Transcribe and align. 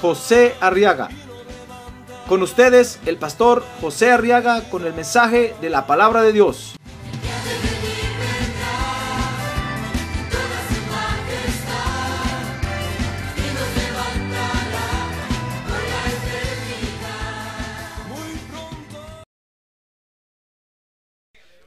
José 0.00 0.54
Arriaga. 0.60 1.08
Con 2.28 2.42
ustedes, 2.42 2.98
el 3.06 3.18
pastor 3.18 3.64
José 3.80 4.10
Arriaga 4.10 4.62
con 4.68 4.84
el 4.84 4.92
mensaje 4.92 5.54
de 5.60 5.70
la 5.70 5.86
palabra 5.86 6.22
de 6.22 6.32
Dios. 6.32 6.76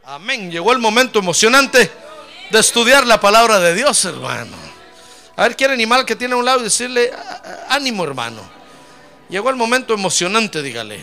Amén. 0.04 0.50
Llegó 0.50 0.74
el 0.74 0.80
momento 0.80 1.20
emocionante 1.20 1.92
de 2.50 2.60
estudiar 2.60 3.06
la 3.06 3.22
palabra 3.22 3.60
de 3.60 3.76
Dios, 3.76 4.04
hermano. 4.06 4.69
A 5.40 5.44
ver, 5.44 5.56
quiere 5.56 5.74
animal 5.74 6.04
que 6.06 6.18
tiene 6.18 6.34
a 6.34 6.38
un 6.38 6.44
lado 6.44 6.60
y 6.60 6.64
decirle, 6.64 7.14
ánimo, 7.70 8.04
hermano. 8.04 8.42
Llegó 9.30 9.50
el 9.50 9.56
momento 9.56 9.94
emocionante, 9.94 10.62
dígale. 10.62 11.02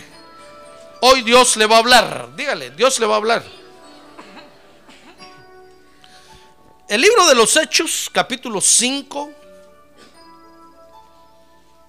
Hoy 1.01 1.23
Dios 1.23 1.56
le 1.56 1.65
va 1.65 1.77
a 1.77 1.78
hablar. 1.78 2.37
Dígale, 2.37 2.73
Dios 2.73 3.01
le 3.01 3.06
va 3.06 3.15
a 3.15 3.17
hablar. 3.17 3.43
El 6.87 7.01
libro 7.01 7.27
de 7.27 7.34
los 7.34 7.56
Hechos, 7.56 8.11
capítulo 8.12 8.61
5, 8.61 9.33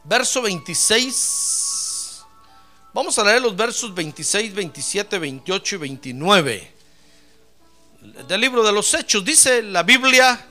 verso 0.06 0.42
26. 0.42 2.22
Vamos 2.94 3.20
a 3.20 3.26
leer 3.26 3.42
los 3.42 3.58
versos 3.58 3.94
26, 3.94 4.54
27, 4.54 5.20
28 5.20 5.76
y 5.76 5.78
29 5.80 6.74
del 8.26 8.40
libro 8.40 8.64
de 8.64 8.72
los 8.72 8.94
Hechos. 8.94 9.26
Dice 9.26 9.62
la 9.64 9.84
Biblia 9.84 10.48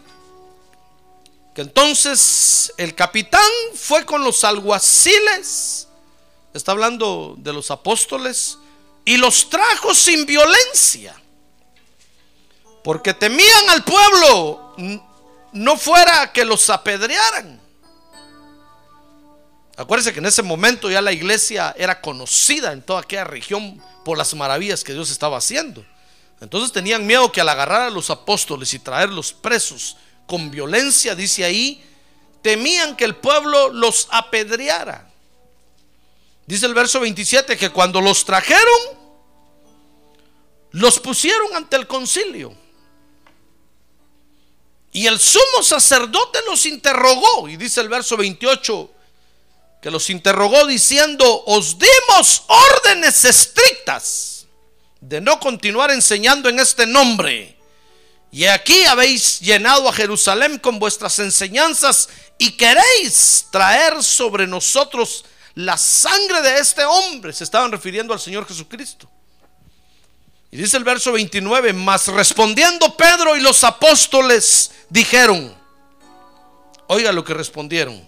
que 1.56 1.62
entonces 1.62 2.70
el 2.76 2.94
capitán 2.94 3.40
fue 3.74 4.04
con 4.04 4.22
los 4.22 4.44
alguaciles, 4.44 5.88
está 6.52 6.72
hablando 6.72 7.34
de 7.38 7.50
los 7.50 7.70
apóstoles, 7.70 8.58
y 9.06 9.16
los 9.16 9.48
trajo 9.48 9.94
sin 9.94 10.26
violencia, 10.26 11.18
porque 12.84 13.14
temían 13.14 13.70
al 13.70 13.84
pueblo, 13.84 14.76
no 15.52 15.78
fuera 15.78 16.30
que 16.30 16.44
los 16.44 16.68
apedrearan. 16.68 17.58
Acuérdense 19.78 20.12
que 20.12 20.18
en 20.18 20.26
ese 20.26 20.42
momento 20.42 20.90
ya 20.90 21.00
la 21.00 21.12
iglesia 21.12 21.74
era 21.78 22.02
conocida 22.02 22.72
en 22.72 22.82
toda 22.82 23.00
aquella 23.00 23.24
región 23.24 23.82
por 24.04 24.18
las 24.18 24.34
maravillas 24.34 24.84
que 24.84 24.92
Dios 24.92 25.10
estaba 25.10 25.38
haciendo. 25.38 25.82
Entonces 26.38 26.70
tenían 26.70 27.06
miedo 27.06 27.32
que 27.32 27.40
al 27.40 27.48
agarrar 27.48 27.80
a 27.80 27.90
los 27.90 28.10
apóstoles 28.10 28.74
y 28.74 28.78
traerlos 28.78 29.32
presos 29.32 29.96
con 30.26 30.50
violencia, 30.50 31.14
dice 31.14 31.44
ahí, 31.44 31.82
temían 32.42 32.96
que 32.96 33.04
el 33.04 33.16
pueblo 33.16 33.70
los 33.70 34.08
apedreara. 34.10 35.10
Dice 36.46 36.66
el 36.66 36.74
verso 36.74 37.00
27 37.00 37.56
que 37.56 37.70
cuando 37.70 38.00
los 38.00 38.24
trajeron, 38.24 38.80
los 40.70 41.00
pusieron 41.00 41.56
ante 41.56 41.76
el 41.76 41.86
concilio. 41.86 42.54
Y 44.92 45.06
el 45.06 45.18
sumo 45.18 45.62
sacerdote 45.62 46.38
los 46.46 46.64
interrogó. 46.66 47.48
Y 47.48 47.56
dice 47.56 47.80
el 47.80 47.88
verso 47.88 48.16
28 48.16 48.90
que 49.82 49.90
los 49.90 50.08
interrogó 50.08 50.66
diciendo, 50.66 51.44
os 51.46 51.76
dimos 51.78 52.44
órdenes 52.46 53.24
estrictas 53.24 54.46
de 55.00 55.20
no 55.20 55.38
continuar 55.38 55.90
enseñando 55.90 56.48
en 56.48 56.60
este 56.60 56.86
nombre. 56.86 57.55
Y 58.36 58.44
aquí 58.44 58.84
habéis 58.84 59.40
llenado 59.40 59.88
a 59.88 59.94
Jerusalén 59.94 60.58
con 60.58 60.78
vuestras 60.78 61.18
enseñanzas 61.20 62.10
y 62.36 62.50
queréis 62.50 63.46
traer 63.50 64.04
sobre 64.04 64.46
nosotros 64.46 65.24
la 65.54 65.78
sangre 65.78 66.42
de 66.42 66.58
este 66.58 66.84
hombre. 66.84 67.32
Se 67.32 67.44
estaban 67.44 67.72
refiriendo 67.72 68.12
al 68.12 68.20
Señor 68.20 68.46
Jesucristo. 68.46 69.08
Y 70.50 70.58
dice 70.58 70.76
el 70.76 70.84
verso 70.84 71.12
29, 71.12 71.72
mas 71.72 72.08
respondiendo 72.08 72.94
Pedro 72.94 73.38
y 73.38 73.40
los 73.40 73.64
apóstoles 73.64 74.70
dijeron, 74.90 75.56
oiga 76.88 77.12
lo 77.12 77.24
que 77.24 77.32
respondieron, 77.32 78.06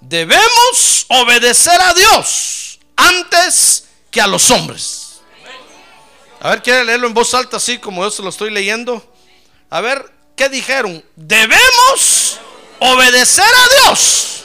debemos 0.00 1.06
obedecer 1.10 1.80
a 1.80 1.94
Dios 1.94 2.80
antes 2.96 3.84
que 4.10 4.20
a 4.20 4.26
los 4.26 4.50
hombres. 4.50 5.20
A 6.40 6.50
ver, 6.50 6.60
¿quiere 6.60 6.84
leerlo 6.84 7.06
en 7.06 7.14
voz 7.14 7.32
alta 7.34 7.58
así 7.58 7.78
como 7.78 8.02
yo 8.02 8.10
se 8.10 8.20
lo 8.20 8.30
estoy 8.30 8.50
leyendo? 8.50 9.14
A 9.70 9.80
ver, 9.80 10.10
¿qué 10.34 10.48
dijeron? 10.48 11.04
Debemos 11.16 12.38
obedecer 12.78 13.44
a 13.44 13.82
Dios 13.82 14.44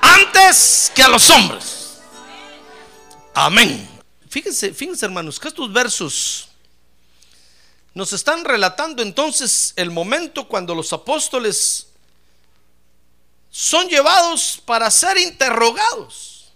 antes 0.00 0.92
que 0.94 1.02
a 1.02 1.08
los 1.08 1.28
hombres. 1.30 1.98
Amén. 3.34 3.88
Fíjense, 4.28 4.72
fíjense 4.72 5.06
hermanos, 5.06 5.40
que 5.40 5.48
estos 5.48 5.72
versos 5.72 6.48
nos 7.94 8.12
están 8.12 8.44
relatando 8.44 9.02
entonces 9.02 9.72
el 9.76 9.90
momento 9.90 10.48
cuando 10.48 10.74
los 10.74 10.92
apóstoles 10.92 11.88
son 13.50 13.88
llevados 13.88 14.62
para 14.64 14.90
ser 14.90 15.18
interrogados. 15.18 16.52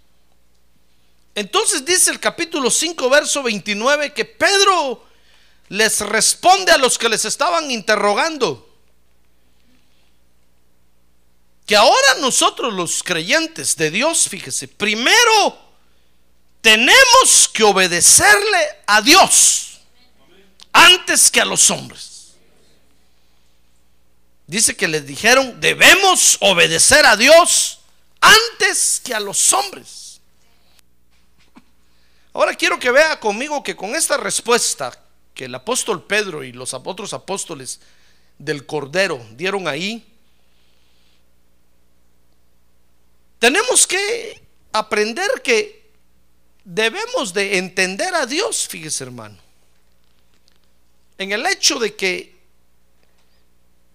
Entonces 1.35 1.85
dice 1.85 2.09
el 2.09 2.19
capítulo 2.19 2.71
5, 2.71 3.09
verso 3.11 3.43
29, 3.43 4.13
que 4.13 4.25
Pedro 4.25 5.06
les 5.69 5.99
responde 6.01 6.71
a 6.71 6.77
los 6.77 6.97
que 6.97 7.09
les 7.09 7.25
estaban 7.25 7.69
interrogando. 7.71 8.63
Que 11.65 11.75
ahora 11.75 12.15
nosotros 12.21 12.73
los 12.73 13.03
creyentes 13.03 13.75
de 13.75 13.91
Dios, 13.91 14.29
fíjese, 14.29 14.67
primero 14.67 15.59
tenemos 16.61 17.49
que 17.53 17.63
obedecerle 17.63 18.83
a 18.87 19.01
Dios 19.01 19.79
antes 20.71 21.29
que 21.29 21.41
a 21.41 21.45
los 21.45 21.69
hombres. 21.69 22.35
Dice 24.45 24.77
que 24.77 24.87
les 24.87 25.05
dijeron, 25.05 25.59
debemos 25.59 26.37
obedecer 26.39 27.05
a 27.05 27.17
Dios 27.17 27.79
antes 28.21 29.01
que 29.03 29.13
a 29.13 29.19
los 29.19 29.51
hombres. 29.51 30.21
Ahora 32.31 32.53
quiero 32.53 32.79
que 32.79 32.91
vea 32.91 33.19
conmigo 33.19 33.61
que 33.61 33.75
con 33.75 33.93
esta 33.93 34.15
respuesta 34.15 34.97
que 35.37 35.45
el 35.45 35.55
apóstol 35.55 36.03
Pedro 36.03 36.43
y 36.43 36.51
los 36.51 36.73
otros 36.73 37.13
apóstoles 37.13 37.79
del 38.39 38.65
Cordero 38.65 39.23
dieron 39.35 39.67
ahí, 39.67 40.03
tenemos 43.37 43.85
que 43.85 44.41
aprender 44.73 45.29
que 45.43 45.91
debemos 46.65 47.33
de 47.33 47.59
entender 47.59 48.15
a 48.15 48.25
Dios, 48.25 48.67
fíjese 48.67 49.03
hermano, 49.03 49.37
en 51.19 51.31
el 51.31 51.45
hecho 51.45 51.77
de 51.77 51.95
que 51.95 52.35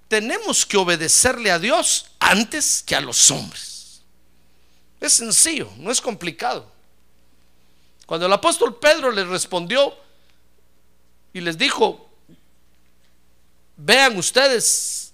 tenemos 0.07 0.65
que 0.65 0.77
obedecerle 0.77 1.51
a 1.51 1.59
Dios 1.59 2.07
antes 2.21 2.85
que 2.87 2.95
a 2.95 3.01
los 3.01 3.31
hombres. 3.33 4.03
Es 5.01 5.15
sencillo, 5.15 5.73
no 5.77 5.91
es 5.91 6.01
complicado. 6.01 6.71
Cuando 8.07 8.27
el 8.27 8.33
apóstol 8.33 8.79
Pedro 8.79 9.11
les 9.11 9.27
respondió 9.27 9.97
y 11.33 11.41
les 11.41 11.57
dijo, 11.57 12.11
vean 13.77 14.17
ustedes, 14.17 15.13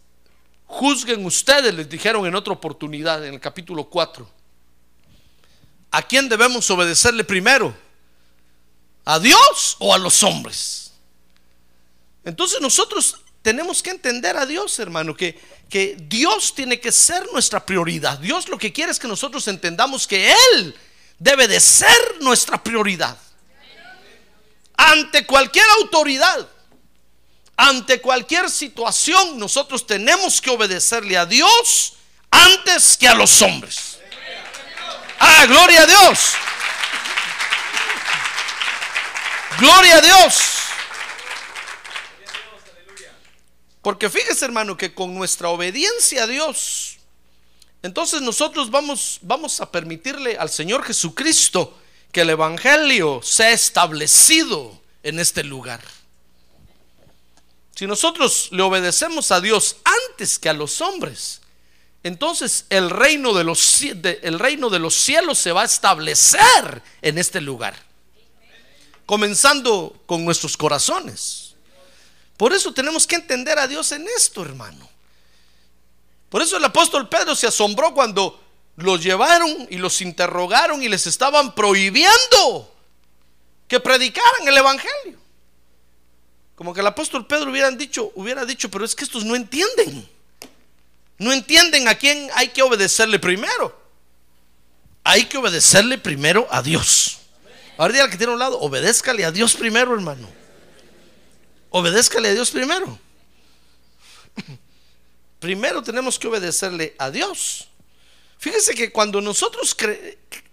juzguen 0.67 1.25
ustedes, 1.25 1.75
les 1.75 1.89
dijeron 1.89 2.27
en 2.27 2.35
otra 2.35 2.53
oportunidad, 2.53 3.25
en 3.25 3.35
el 3.35 3.41
capítulo 3.41 3.85
4, 3.85 4.29
¿a 5.91 6.03
quién 6.03 6.29
debemos 6.29 6.71
obedecerle 6.71 7.25
primero? 7.25 7.75
¿A 9.05 9.19
Dios 9.19 9.77
o 9.79 9.95
a 9.95 9.99
los 9.99 10.23
hombres? 10.23 10.93
Entonces 12.25 12.61
nosotros 12.61 13.17
tenemos 13.43 13.83
que 13.83 13.91
entender 13.91 14.37
a 14.37 14.45
Dios, 14.45 14.79
hermano, 14.79 15.15
que, 15.15 15.41
que 15.71 15.97
Dios 15.99 16.55
tiene 16.55 16.81
que 16.81 16.93
ser 16.93 17.27
nuestra 17.33 17.65
prioridad. 17.65 18.19
Dios 18.19 18.49
lo 18.49 18.59
que 18.59 18.73
quiere 18.73 18.93
es 18.93 18.99
que 18.99 19.09
nosotros 19.09 19.49
entendamos 19.49 20.07
que 20.07 20.33
Él 20.53 20.75
debe 21.19 21.49
de 21.49 21.61
ser 21.61 22.21
nuestra 22.21 22.63
prioridad. 22.63 23.17
Ante 24.79 25.27
cualquier 25.27 25.67
autoridad, 25.81 26.49
ante 27.57 28.01
cualquier 28.01 28.49
situación, 28.49 29.37
nosotros 29.37 29.85
tenemos 29.85 30.41
que 30.41 30.51
obedecerle 30.51 31.19
a 31.19 31.27
Dios 31.27 31.95
antes 32.31 32.97
que 32.97 33.09
a 33.09 33.15
los 33.15 33.43
hombres. 33.43 33.99
Ah, 35.19 35.47
gloria 35.47 35.83
a 35.83 35.87
Dios. 35.87 36.33
Gloria 39.59 39.97
a 39.97 40.01
Dios. 40.01 40.35
Porque 43.83 44.09
fíjese, 44.09 44.45
hermano, 44.45 44.77
que 44.77 44.95
con 44.95 45.13
nuestra 45.13 45.49
obediencia 45.49 46.23
a 46.23 46.27
Dios, 46.29 46.99
entonces 47.83 48.23
nosotros 48.23 48.71
vamos, 48.71 49.19
vamos 49.23 49.61
a 49.61 49.73
permitirle 49.73 50.37
al 50.39 50.51
Señor 50.51 50.85
Jesucristo 50.85 51.77
que 52.13 52.23
el 52.23 52.31
Evangelio 52.31 53.21
sea 53.23 53.51
establecido 53.51 54.81
en 55.03 55.19
este 55.19 55.45
lugar. 55.45 55.81
Si 57.75 57.87
nosotros 57.87 58.49
le 58.51 58.63
obedecemos 58.63 59.31
a 59.31 59.41
Dios 59.41 59.77
antes 60.11 60.39
que 60.39 60.49
a 60.49 60.53
los 60.53 60.81
hombres, 60.81 61.41
entonces 62.03 62.67
el 62.71 62.91
reino 62.91 63.33
de 63.35 63.45
los, 63.45 63.83
el 63.83 64.39
reino 64.39 64.71
de 64.71 64.79
los 64.79 64.95
cielos 64.95 65.39
se 65.39 65.53
va 65.53 65.63
a 65.63 65.67
establecer 65.67 66.83
en 67.03 67.19
este 67.19 67.41
lugar. 67.41 67.77
Comenzando 69.07 70.03
con 70.07 70.25
nuestros 70.25 70.57
corazones. 70.57 71.55
Por 72.37 72.53
eso 72.53 72.73
tenemos 72.73 73.07
que 73.07 73.17
entender 73.17 73.59
a 73.59 73.67
Dios 73.67 73.93
en 73.93 74.07
esto, 74.17 74.43
hermano. 74.43 74.89
Por 76.29 76.43
eso 76.43 76.57
el 76.57 76.65
apóstol 76.65 77.09
Pedro 77.09 77.35
se 77.35 77.47
asombró 77.47 77.95
cuando 77.95 78.41
los 78.79 79.03
llevaron 79.03 79.67
y 79.71 79.79
los 79.79 80.01
interrogaron 80.01 80.83
y 80.83 80.89
les 80.89 81.07
estaban 81.07 81.55
prohibiendo 81.55 82.75
que 83.67 83.81
predicaran 83.81 84.47
el 84.47 84.57
evangelio. 84.57 85.19
Como 86.55 86.73
que 86.73 86.81
el 86.81 86.87
apóstol 86.87 87.27
Pedro 87.27 87.51
hubieran 87.51 87.77
dicho, 87.77 88.13
hubiera 88.15 88.45
dicho, 88.45 88.71
pero 88.71 88.85
es 88.85 88.95
que 88.95 89.05
estos 89.05 89.25
no 89.25 89.35
entienden. 89.35 90.09
No 91.19 91.33
entienden 91.33 91.89
a 91.89 91.97
quién 91.97 92.31
hay 92.35 92.49
que 92.49 92.63
obedecerle 92.63 93.19
primero. 93.19 93.77
Hay 95.03 95.25
que 95.25 95.39
obedecerle 95.39 95.99
primero 95.99 96.47
a 96.51 96.63
Dios. 96.63 97.19
Ahora 97.77 97.93
diga 97.93 98.11
que 98.11 98.17
tiene 98.17 98.31
a 98.31 98.35
un 98.35 98.41
lado, 98.41 98.61
obedézcale 98.61 99.25
a 99.25 99.33
Dios 99.33 99.55
primero, 99.55 99.93
hermano. 99.93 100.29
Obedézcale 101.71 102.29
a 102.29 102.35
Dios 102.35 102.51
primero. 102.51 102.99
Primero 105.39 105.85
tenemos 105.85 106.19
que 106.19 106.27
obedecerle 106.27 106.97
a 106.99 107.13
Dios. 107.13 107.68
Fíjese 108.39 108.75
que 108.75 108.93
cuando 108.93 109.21
nosotros 109.21 109.77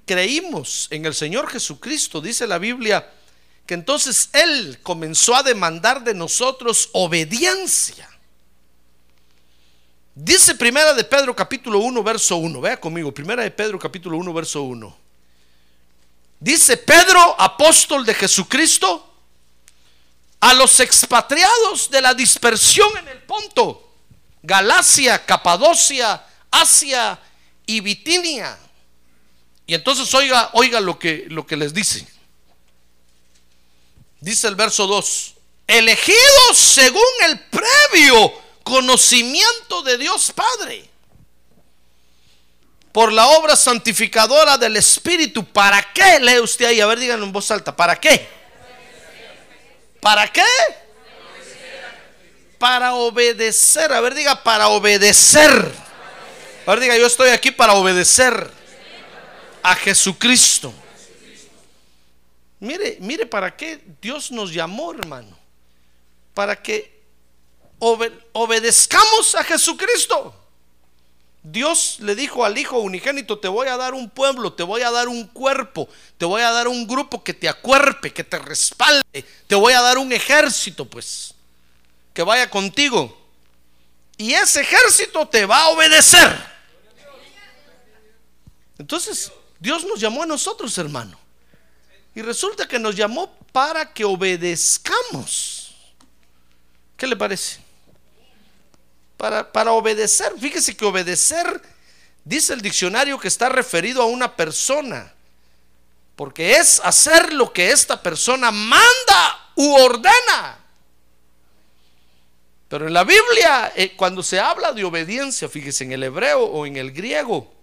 creímos 0.06 0.88
en 0.90 1.06
el 1.06 1.14
Señor 1.14 1.48
Jesucristo, 1.48 2.20
dice 2.20 2.48
la 2.48 2.58
Biblia, 2.58 3.12
que 3.66 3.76
entonces 3.76 4.30
Él 4.34 4.80
comenzó 4.82 5.36
a 5.36 5.44
demandar 5.44 6.04
de 6.04 6.16
nosotros 6.16 6.90
obediencia. 6.94 8.10
Dice 10.16 10.56
primera 10.56 10.94
de 10.94 11.04
Pedro 11.04 11.36
capítulo 11.36 11.80
1 11.80 12.04
verso 12.04 12.38
1, 12.38 12.62
vea 12.62 12.80
conmigo, 12.80 13.14
primera 13.14 13.44
de 13.44 13.52
Pedro 13.52 13.78
capítulo 13.78 14.18
1 14.18 14.34
verso 14.34 14.64
1. 14.64 14.98
Dice 16.40 16.78
Pedro, 16.78 17.40
apóstol 17.40 18.06
de 18.06 18.14
Jesucristo, 18.14 19.14
a 20.40 20.54
los 20.54 20.80
expatriados 20.80 21.90
de 21.90 22.02
la 22.02 22.14
dispersión 22.14 22.98
en 22.98 23.08
el 23.10 23.24
Ponto, 23.24 23.94
Galacia, 24.42 25.24
Capadocia, 25.26 26.24
Asia 26.52 27.20
y 27.66 27.80
Bitinia. 27.80 28.58
Y 29.68 29.74
entonces 29.74 30.14
oiga, 30.14 30.50
oiga 30.54 30.80
lo 30.80 31.00
que, 31.00 31.26
lo 31.30 31.46
que 31.46 31.58
les 31.58 31.74
dice. 31.74 32.08
Dice 34.20 34.48
el 34.48 34.56
verso 34.56 34.88
2, 34.88 35.34
elegidos 35.68 36.58
según 36.58 37.02
el 37.26 37.40
previo 37.40 38.34
conocimiento 38.64 39.84
de 39.84 39.98
Dios 39.98 40.32
Padre 40.32 40.90
por 42.92 43.12
la 43.12 43.28
obra 43.28 43.58
santificadora 43.58 44.58
del 44.58 44.78
Espíritu. 44.78 45.44
¿Para 45.44 45.86
qué? 45.94 46.18
Lee 46.22 46.40
usted 46.40 46.66
ahí, 46.66 46.80
a 46.80 46.86
ver, 46.86 46.98
díganlo 46.98 47.26
en 47.26 47.34
voz 47.34 47.52
alta. 47.52 47.76
¿Para 47.76 48.00
qué? 48.00 48.26
¿Para 50.00 50.32
qué? 50.32 50.42
Para 52.58 52.94
obedecer. 52.94 53.92
A 53.92 54.00
ver, 54.00 54.16
diga, 54.16 54.42
para 54.44 54.70
obedecer. 54.70 55.85
A 56.66 56.72
ver, 56.72 56.80
diga, 56.80 56.98
yo 56.98 57.06
estoy 57.06 57.30
aquí 57.30 57.52
para 57.52 57.74
obedecer 57.74 58.50
a 59.62 59.76
Jesucristo. 59.76 60.74
Mire, 62.60 62.98
mire 63.02 63.28
para 63.28 63.56
qué 63.56 63.80
Dios 64.02 64.32
nos 64.32 64.52
llamó, 64.52 64.92
hermano. 64.92 65.38
Para 66.34 66.60
que 66.60 67.04
obedezcamos 67.78 69.36
a 69.36 69.44
Jesucristo. 69.44 70.34
Dios 71.44 71.98
le 72.00 72.16
dijo 72.16 72.44
al 72.44 72.58
Hijo 72.58 72.80
unigénito, 72.80 73.38
te 73.38 73.48
voy 73.48 73.68
a 73.68 73.78
dar 73.78 73.94
un 73.94 74.10
pueblo, 74.10 74.54
te 74.54 74.64
voy 74.64 74.82
a 74.82 74.90
dar 74.90 75.08
un 75.08 75.28
cuerpo, 75.28 75.88
te 76.18 76.26
voy 76.26 76.42
a 76.42 76.50
dar 76.50 76.68
un 76.68 76.88
grupo 76.88 77.24
que 77.24 77.36
te 77.36 77.48
acuerpe, 77.48 78.12
que 78.12 78.24
te 78.24 78.40
respalde, 78.40 79.04
te 79.46 79.54
voy 79.54 79.74
a 79.74 79.82
dar 79.82 80.00
un 80.00 80.12
ejército, 80.12 80.86
pues, 80.86 81.36
que 82.16 82.24
vaya 82.24 82.50
contigo. 82.50 83.16
Y 84.18 84.34
ese 84.34 84.62
ejército 84.62 85.28
te 85.28 85.46
va 85.46 85.60
a 85.60 85.68
obedecer. 85.68 86.55
Entonces, 88.78 89.32
Dios 89.60 89.86
nos 89.86 90.00
llamó 90.00 90.24
a 90.24 90.26
nosotros, 90.26 90.78
hermano. 90.78 91.18
Y 92.14 92.22
resulta 92.22 92.68
que 92.68 92.80
nos 92.80 92.96
llamó 92.96 93.34
para 93.52 93.94
que 93.94 94.06
obedezcamos. 94.06 95.76
¿Qué 96.98 97.08
le 97.08 97.16
parece? 97.16 97.66
para, 99.18 99.72
obedecer. 99.72 100.34
Fíjese 100.40 100.76
que 100.76 100.86
obedecer, 100.86 101.62
dice 102.24 102.54
el 102.54 102.62
diccionario, 102.62 103.20
que 103.20 103.28
está 103.28 103.50
referido 103.50 104.02
a 104.02 104.06
una 104.06 104.36
persona. 104.36 105.12
Porque 106.16 106.56
es 106.56 106.80
hacer 106.84 107.34
lo 107.34 107.52
que 107.52 107.72
esta 107.72 108.02
persona 108.02 108.52
manda 108.52 109.52
u 109.56 109.74
ordena. 109.76 110.60
Pero 112.68 112.88
en 112.88 112.94
la 112.94 113.04
Biblia, 113.04 113.74
eh, 113.76 113.96
cuando 113.96 114.24
se 114.24 114.40
habla 114.40 114.72
de 114.72 114.84
obediencia, 114.84 115.48
fíjese 115.50 115.84
en 115.84 115.92
el 115.92 116.04
hebreo 116.04 116.44
o 116.44 116.66
en 116.66 116.78
el 116.78 116.92
griego, 116.92 117.54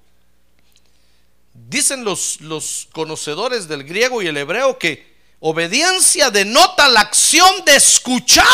dicen 1.72 2.04
los, 2.04 2.40
los 2.42 2.88
conocedores 2.92 3.66
del 3.66 3.82
griego 3.82 4.22
y 4.22 4.26
el 4.26 4.36
hebreo 4.36 4.78
que 4.78 5.10
obediencia 5.40 6.30
denota 6.30 6.86
la 6.88 7.00
acción 7.00 7.64
de 7.64 7.74
escuchar 7.74 8.46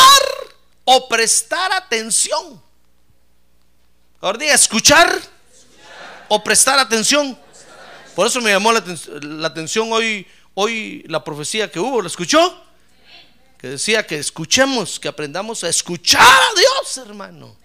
o 0.85 1.09
prestar 1.09 1.73
atención. 1.73 2.63
Ahora 4.21 4.39
diga, 4.39 4.55
escuchar, 4.55 5.21
o 6.29 6.43
prestar 6.43 6.79
atención. 6.79 7.39
Por 8.15 8.27
eso 8.27 8.41
me 8.41 8.51
llamó 8.51 8.73
la, 8.73 8.83
atención 9.47 9.93
hoy, 9.93 10.27
hoy 10.55 11.05
la 11.09 11.23
profecía 11.23 11.71
que 11.71 11.81
hubo. 11.81 12.01
¿Lo 12.01 12.07
escuchó? 12.07 12.65
Que 13.59 13.69
decía 13.69 14.07
que 14.07 14.17
escuchemos, 14.17 15.01
que 15.01 15.09
aprendamos 15.09 15.65
a 15.65 15.69
escuchar 15.69 16.23
a 16.23 16.59
Dios, 16.59 17.07
hermano. 17.07 17.57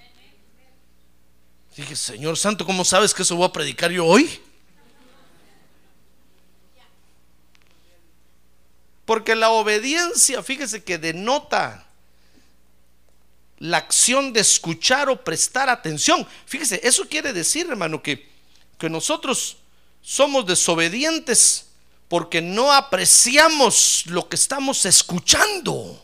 Dije, 1.76 1.96
Señor 1.96 2.38
Santo, 2.38 2.66
¿cómo 2.66 2.84
sabes 2.84 3.14
que 3.14 3.22
eso 3.22 3.36
voy 3.36 3.48
a 3.48 3.52
predicar 3.52 3.92
yo 3.92 4.06
hoy? 4.06 4.42
Porque 9.06 9.36
la 9.36 9.50
obediencia, 9.50 10.42
fíjese 10.42 10.84
que 10.84 10.98
denota 10.98 11.86
la 13.60 13.78
acción 13.78 14.34
de 14.34 14.42
escuchar 14.42 15.10
o 15.10 15.24
prestar 15.24 15.70
atención. 15.70 16.28
Fíjese, 16.46 16.82
eso 16.84 17.08
quiere 17.08 17.34
decir, 17.34 17.68
hermano, 17.70 18.02
que, 18.02 18.30
que 18.78 18.90
nosotros 18.90 19.58
somos 20.02 20.46
desobedientes 20.46 21.68
porque 22.08 22.42
no 22.42 22.72
apreciamos 22.72 24.04
lo 24.08 24.28
que 24.28 24.36
estamos 24.36 24.86
escuchando. 24.86 26.00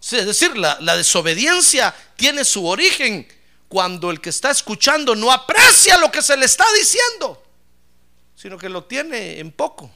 Es 0.00 0.26
decir, 0.26 0.56
la, 0.56 0.78
la, 0.80 0.96
desobediencia 0.96 1.94
tiene 2.16 2.44
su 2.44 2.66
origen 2.66 3.26
cuando 3.68 4.10
el 4.10 4.20
que 4.20 4.30
está 4.30 4.50
escuchando 4.50 5.16
no 5.16 5.32
aprecia 5.32 5.96
lo 5.96 6.12
que 6.12 6.22
se 6.22 6.36
le 6.36 6.46
está 6.46 6.64
diciendo, 6.78 7.42
sino 8.36 8.56
que 8.58 8.68
lo 8.68 8.84
tiene 8.84 9.40
en 9.40 9.50
poco. 9.50 9.90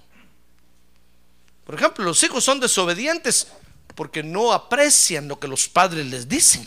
Por 1.70 1.78
ejemplo, 1.78 2.04
los 2.04 2.20
hijos 2.24 2.42
son 2.42 2.58
desobedientes 2.58 3.46
porque 3.94 4.24
no 4.24 4.52
aprecian 4.52 5.28
lo 5.28 5.38
que 5.38 5.46
los 5.46 5.68
padres 5.68 6.04
les 6.04 6.28
dicen. 6.28 6.66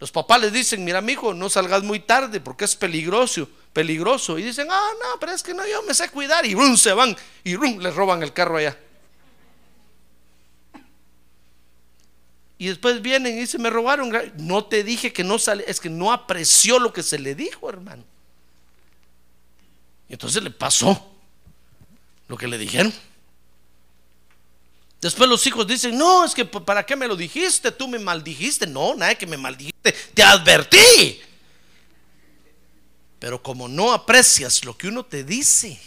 Los 0.00 0.10
papás 0.10 0.40
les 0.40 0.50
dicen, 0.50 0.82
mira, 0.82 1.02
mi 1.02 1.12
hijo, 1.12 1.34
no 1.34 1.50
salgas 1.50 1.82
muy 1.82 2.00
tarde 2.00 2.40
porque 2.40 2.64
es 2.64 2.74
peligroso, 2.74 3.46
peligroso. 3.74 4.38
Y 4.38 4.44
dicen, 4.44 4.68
ah, 4.70 4.90
no, 4.98 5.20
pero 5.20 5.32
es 5.32 5.42
que 5.42 5.52
no, 5.52 5.62
yo 5.66 5.82
me 5.82 5.92
sé 5.92 6.08
cuidar. 6.08 6.46
Y 6.46 6.56
se 6.78 6.94
van 6.94 7.14
y 7.44 7.58
les 7.58 7.94
roban 7.94 8.22
el 8.22 8.32
carro 8.32 8.56
allá. 8.56 8.78
Y 12.56 12.68
después 12.68 13.02
vienen 13.02 13.36
y 13.36 13.40
dicen, 13.40 13.60
me 13.60 13.68
robaron. 13.68 14.10
No 14.38 14.64
te 14.64 14.84
dije 14.84 15.12
que 15.12 15.22
no 15.22 15.38
sale, 15.38 15.66
es 15.68 15.80
que 15.80 15.90
no 15.90 16.14
apreció 16.14 16.78
lo 16.78 16.94
que 16.94 17.02
se 17.02 17.18
le 17.18 17.34
dijo, 17.34 17.68
hermano. 17.68 18.04
Y 20.08 20.14
entonces 20.14 20.42
le 20.42 20.50
pasó 20.50 21.12
lo 22.26 22.38
que 22.38 22.48
le 22.48 22.56
dijeron. 22.56 22.90
Después 25.04 25.28
los 25.28 25.46
hijos 25.46 25.66
dicen, 25.66 25.98
no, 25.98 26.24
es 26.24 26.34
que 26.34 26.46
¿para 26.46 26.86
qué 26.86 26.96
me 26.96 27.06
lo 27.06 27.14
dijiste? 27.14 27.70
Tú 27.70 27.86
me 27.86 27.98
maldijiste. 27.98 28.66
No, 28.66 28.94
nada 28.94 29.14
que 29.14 29.26
me 29.26 29.36
maldijiste. 29.36 29.92
Te 29.92 30.22
advertí. 30.22 31.20
Pero 33.18 33.42
como 33.42 33.68
no 33.68 33.92
aprecias 33.92 34.64
lo 34.64 34.74
que 34.78 34.88
uno 34.88 35.04
te 35.04 35.22
dice, 35.22 35.78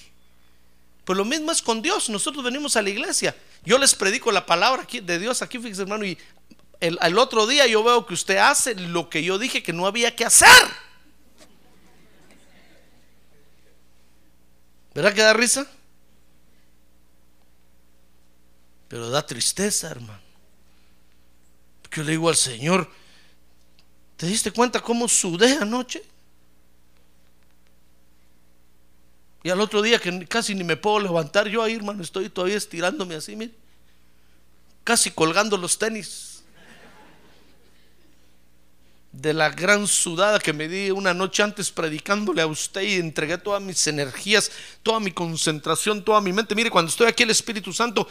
pues 1.04 1.18
lo 1.18 1.26
mismo 1.26 1.52
es 1.52 1.64
con 1.64 1.82
Dios. 1.82 2.12
Nosotros 2.12 2.44
venimos 2.44 2.76
a 2.76 2.84
la 2.84 2.92
iglesia. 2.92 3.36
Yo 3.66 3.80
les 3.80 3.96
predico 3.96 4.32
la 4.32 4.46
palabra 4.46 4.86
de 4.88 5.18
Dios 5.18 5.42
aquí, 5.42 5.58
fíjese 5.58 5.82
hermano, 5.82 6.06
y 6.06 6.16
el, 6.80 7.00
el 7.02 7.18
otro 7.18 7.48
día 7.48 7.66
yo 7.66 7.84
veo 7.84 8.06
que 8.06 8.14
usted 8.14 8.38
hace 8.38 8.76
lo 8.76 9.10
que 9.10 9.24
yo 9.24 9.40
dije 9.40 9.64
que 9.64 9.74
no 9.74 9.88
había 9.88 10.16
que 10.16 10.26
hacer. 10.26 10.48
¿Verdad 14.94 15.12
que 15.16 15.22
da 15.24 15.34
risa? 15.34 15.68
Pero 18.88 19.10
da 19.10 19.26
tristeza, 19.26 19.90
hermano. 19.90 20.22
Porque 21.82 21.98
yo 21.98 22.04
le 22.04 22.12
digo 22.12 22.30
al 22.30 22.36
Señor, 22.36 22.90
¿te 24.16 24.26
diste 24.26 24.52
cuenta 24.52 24.82
cómo 24.82 25.08
sudé 25.08 25.58
anoche? 25.58 26.04
Y 29.44 29.50
al 29.50 29.62
otro 29.62 29.82
día 29.82 30.00
que 30.00 30.26
casi 30.28 30.56
ni 30.56 30.64
me 30.64 30.76
puedo 30.76 31.00
levantar 31.00 31.48
yo 31.48 31.64
ahí, 31.64 31.76
hermano, 31.76 32.04
estoy 32.04 32.30
todavía 32.30 32.58
estirándome 32.58 33.16
así, 33.16 33.36
mire. 33.36 33.54
Casi 34.84 35.12
colgando 35.12 35.58
los 35.58 35.78
tenis 35.78 36.44
de 39.12 39.34
la 39.34 39.50
gran 39.50 39.88
sudada 39.88 40.38
que 40.38 40.54
me 40.54 40.68
di 40.68 40.92
una 40.92 41.14
noche 41.14 41.42
antes 41.42 41.72
predicándole 41.72 42.42
a 42.42 42.48
usted 42.48 42.82
y 42.82 42.94
entregué 42.96 43.38
todas 43.38 43.62
mis 43.62 43.88
energías, 43.88 44.52
toda 44.84 45.00
mi 45.00 45.12
concentración, 45.12 46.04
toda 46.04 46.22
mi 46.22 46.32
mente. 46.32 46.54
Mire, 46.54 46.70
cuando 46.70 46.90
estoy 46.90 47.08
aquí 47.08 47.24
el 47.24 47.32
Espíritu 47.32 47.74
Santo, 47.74 48.08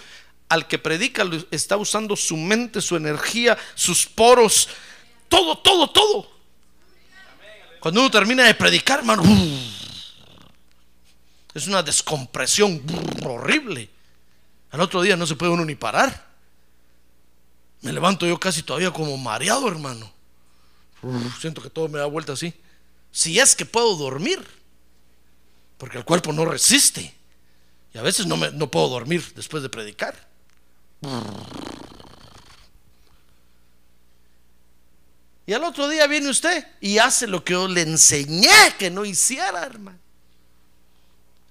al 0.49 0.67
que 0.69 0.79
predica 0.79 1.25
está 1.51 1.77
usando 1.77 2.17
su 2.17 2.37
mente, 2.37 2.81
su 2.81 2.97
energía, 2.97 3.57
sus 3.75 4.07
poros, 4.07 4.69
todo, 5.29 5.59
todo, 5.59 5.91
todo. 5.91 6.31
Cuando 7.81 8.01
uno 8.01 8.11
termina 8.11 8.45
de 8.45 8.55
predicar, 8.55 9.01
hermano, 9.01 9.23
es 11.55 11.67
una 11.67 11.83
descompresión 11.83 12.83
horrible. 13.25 13.91
Al 14.71 14.81
otro 14.81 15.03
día 15.03 15.17
no 15.17 15.27
se 15.27 15.37
puede 15.37 15.53
uno 15.53 15.65
ni 15.65 15.75
parar. 15.75 16.27
Me 17.83 17.93
levanto 17.93 18.27
yo 18.27 18.39
casi 18.39 18.63
todavía 18.63 18.91
como 18.91 19.17
mareado, 19.17 19.69
hermano 19.69 20.17
siento 21.41 21.63
que 21.63 21.71
todo 21.71 21.89
me 21.89 21.99
da 21.99 22.07
vuelta 22.07 22.33
así. 22.33 22.55
Si 23.11 23.39
es 23.39 23.55
que 23.57 23.65
puedo 23.65 23.97
dormir, 23.97 24.45
porque 25.79 25.99
el 25.99 26.05
cuerpo 26.05 26.33
no 26.33 26.45
resiste. 26.45 27.15
Y 27.95 27.99
a 27.99 28.03
veces 28.03 28.27
no, 28.27 28.37
me, 28.37 28.51
no 28.51 28.71
puedo 28.71 28.89
dormir 28.89 29.25
después 29.35 29.63
de 29.63 29.69
predicar. 29.69 30.26
Y 35.47 35.53
al 35.53 35.63
otro 35.63 35.89
día 35.89 36.07
viene 36.09 36.29
usted 36.29 36.67
y 36.81 36.99
hace 36.99 37.27
lo 37.27 37.45
que 37.45 37.53
yo 37.53 37.69
le 37.69 37.83
enseñé 37.83 38.51
que 38.79 38.91
no 38.91 39.05
hiciera, 39.05 39.63
hermano. 39.63 39.99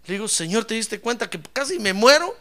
Le 0.06 0.14
digo, 0.16 0.28
Señor, 0.28 0.66
¿te 0.66 0.76
diste 0.76 1.00
cuenta 1.00 1.30
que 1.30 1.42
casi 1.42 1.80
me 1.80 1.94
muero? 1.94 2.36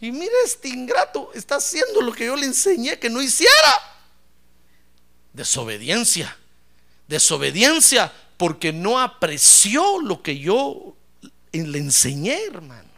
Y 0.00 0.10
mira, 0.10 0.32
este 0.44 0.68
ingrato 0.68 1.30
está 1.34 1.56
haciendo 1.56 2.02
lo 2.02 2.12
que 2.12 2.26
yo 2.26 2.36
le 2.36 2.46
enseñé 2.46 2.98
que 2.98 3.08
no 3.08 3.22
hiciera. 3.22 3.52
Desobediencia. 5.32 6.36
Desobediencia 7.06 8.12
porque 8.36 8.72
no 8.72 9.00
apreció 9.00 10.00
lo 10.00 10.20
que 10.20 10.38
yo 10.38 10.96
le 11.52 11.78
enseñé, 11.78 12.44
hermano. 12.44 12.88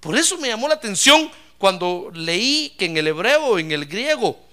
Por 0.00 0.16
eso 0.16 0.38
me 0.38 0.48
llamó 0.48 0.66
la 0.66 0.74
atención 0.74 1.30
cuando 1.58 2.10
leí 2.12 2.74
que 2.78 2.86
en 2.86 2.96
el 2.96 3.08
hebreo 3.08 3.44
o 3.46 3.58
en 3.58 3.72
el 3.72 3.86
griego 3.86 4.46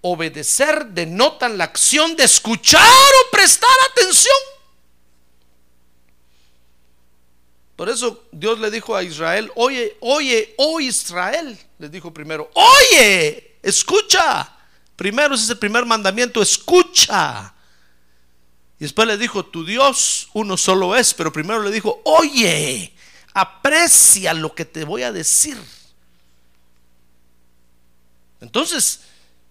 obedecer 0.00 0.86
denotan 0.86 1.58
la 1.58 1.64
acción 1.64 2.16
de 2.16 2.24
escuchar 2.24 2.82
o 2.82 3.30
prestar 3.30 3.70
atención. 3.90 4.36
Por 7.76 7.88
eso 7.88 8.24
Dios 8.32 8.58
le 8.58 8.70
dijo 8.70 8.96
a 8.96 9.04
Israel, 9.04 9.52
oye, 9.54 9.96
oye, 10.00 10.54
oh 10.58 10.80
Israel, 10.80 11.56
les 11.78 11.90
dijo 11.90 12.12
primero, 12.12 12.50
oye, 12.54 13.58
escucha. 13.62 14.52
Primero, 14.96 15.36
ese 15.36 15.44
es 15.44 15.50
el 15.50 15.58
primer 15.58 15.86
mandamiento, 15.86 16.42
escucha. 16.42 17.54
Y 18.80 18.84
después 18.84 19.06
le 19.06 19.16
dijo, 19.16 19.44
tu 19.44 19.64
Dios 19.64 20.28
uno 20.34 20.56
solo 20.56 20.96
es, 20.96 21.14
pero 21.14 21.32
primero 21.32 21.62
le 21.62 21.70
dijo, 21.70 22.00
oye, 22.04 22.92
aprecia 23.32 24.34
lo 24.34 24.54
que 24.54 24.64
te 24.64 24.84
voy 24.84 25.04
a 25.04 25.12
decir. 25.12 25.56
Entonces, 28.40 29.00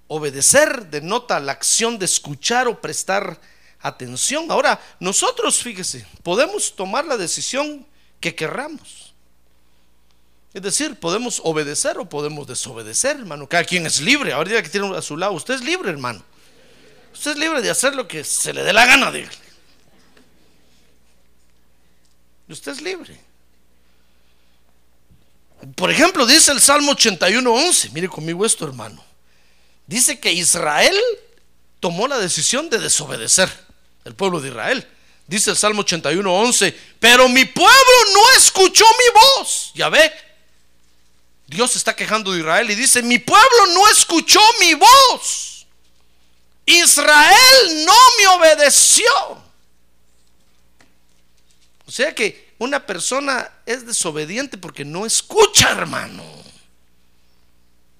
obedecer 0.08 0.88
denota 0.88 1.40
la 1.40 1.52
acción 1.52 2.00
de 2.00 2.06
escuchar 2.06 2.68
o 2.68 2.80
prestar 2.80 3.40
atención. 3.80 4.50
Ahora, 4.50 4.80
nosotros, 5.00 5.62
fíjese, 5.62 6.06
podemos 6.24 6.76
tomar 6.76 7.06
la 7.06 7.18
decisión 7.18 7.86
que 8.20 8.36
querramos. 8.36 9.14
Es 10.54 10.62
decir, 10.62 10.96
podemos 11.00 11.42
obedecer 11.44 12.00
o 12.00 12.10
podemos 12.10 12.48
desobedecer, 12.48 13.18
hermano. 13.18 13.48
Cada 13.48 13.64
quien 13.64 13.86
es 13.86 14.02
libre. 14.02 14.34
Ahora 14.34 14.64
que 14.64 14.70
tiene 14.70 14.96
a 14.96 15.02
su 15.02 15.18
lado, 15.18 15.34
usted 15.34 15.56
es 15.56 15.62
libre, 15.62 15.90
hermano. 15.90 16.24
Usted 17.14 17.32
es 17.32 17.38
libre 17.38 17.62
de 17.62 17.70
hacer 17.70 17.96
lo 17.96 18.08
que 18.08 18.24
se 18.24 18.54
le 18.54 18.64
dé 18.64 18.74
la 18.74 18.86
gana 18.86 19.12
de 19.12 19.28
Usted 22.50 22.72
es 22.72 22.82
libre. 22.82 23.27
Por 25.76 25.92
ejemplo, 25.92 26.26
dice 26.26 26.52
el 26.52 26.62
Salmo 26.62 26.94
81.11. 26.94 27.92
Mire 27.92 28.08
conmigo 28.08 28.46
esto, 28.46 28.66
hermano. 28.66 29.04
Dice 29.88 30.20
que 30.20 30.32
Israel 30.32 30.98
tomó 31.80 32.08
la 32.08 32.18
decisión 32.18 32.70
de 32.70 32.80
desobedecer. 32.80 33.50
El 34.06 34.16
pueblo 34.16 34.40
de 34.40 34.50
Israel. 34.50 34.88
Dice 35.26 35.52
el 35.52 35.58
Salmo 35.58 35.84
81.11. 35.84 36.76
Pero 37.00 37.28
mi 37.30 37.46
pueblo 37.46 37.96
no 38.14 38.38
escuchó 38.38 38.86
mi 38.86 39.20
voz. 39.42 39.72
Ya 39.76 39.90
ve, 39.90 40.12
Dios 41.48 41.76
está 41.76 41.96
quejando 41.96 42.34
de 42.34 42.40
Israel 42.40 42.70
y 42.70 42.76
dice, 42.76 43.02
mi 43.02 43.20
pueblo 43.20 43.68
no 43.74 43.90
escuchó 43.90 44.42
mi 44.60 44.74
voz. 44.74 45.66
Israel 46.66 47.86
no 47.86 47.96
me 48.20 48.28
obedeció. 48.28 49.10
O 51.86 51.92
sea 51.92 52.14
que 52.14 52.47
una 52.60 52.86
persona 52.86 53.52
es 53.66 53.86
desobediente 53.86 54.58
porque 54.58 54.84
no 54.84 55.06
escucha, 55.06 55.72
hermano. 55.72 56.24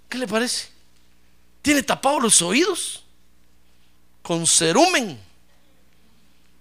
¿Qué 0.10 0.18
le 0.18 0.28
parece? 0.28 0.70
Tiene 1.62 1.84
tapados 1.84 2.22
los 2.24 2.42
oídos 2.42 3.04
con 4.22 4.48
cerumen. 4.48 5.20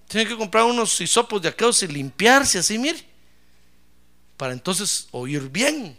Tiene 0.09 0.29
que 0.29 0.37
comprar 0.37 0.65
unos 0.65 1.01
hisopos 1.01 1.43
de 1.43 1.49
aquellos 1.49 1.83
y 1.83 1.89
limpiarse 1.89 2.59
así, 2.59 2.79
mire, 2.79 3.05
para 4.37 4.53
entonces 4.53 5.09
oír 5.11 5.49
bien. 5.49 5.99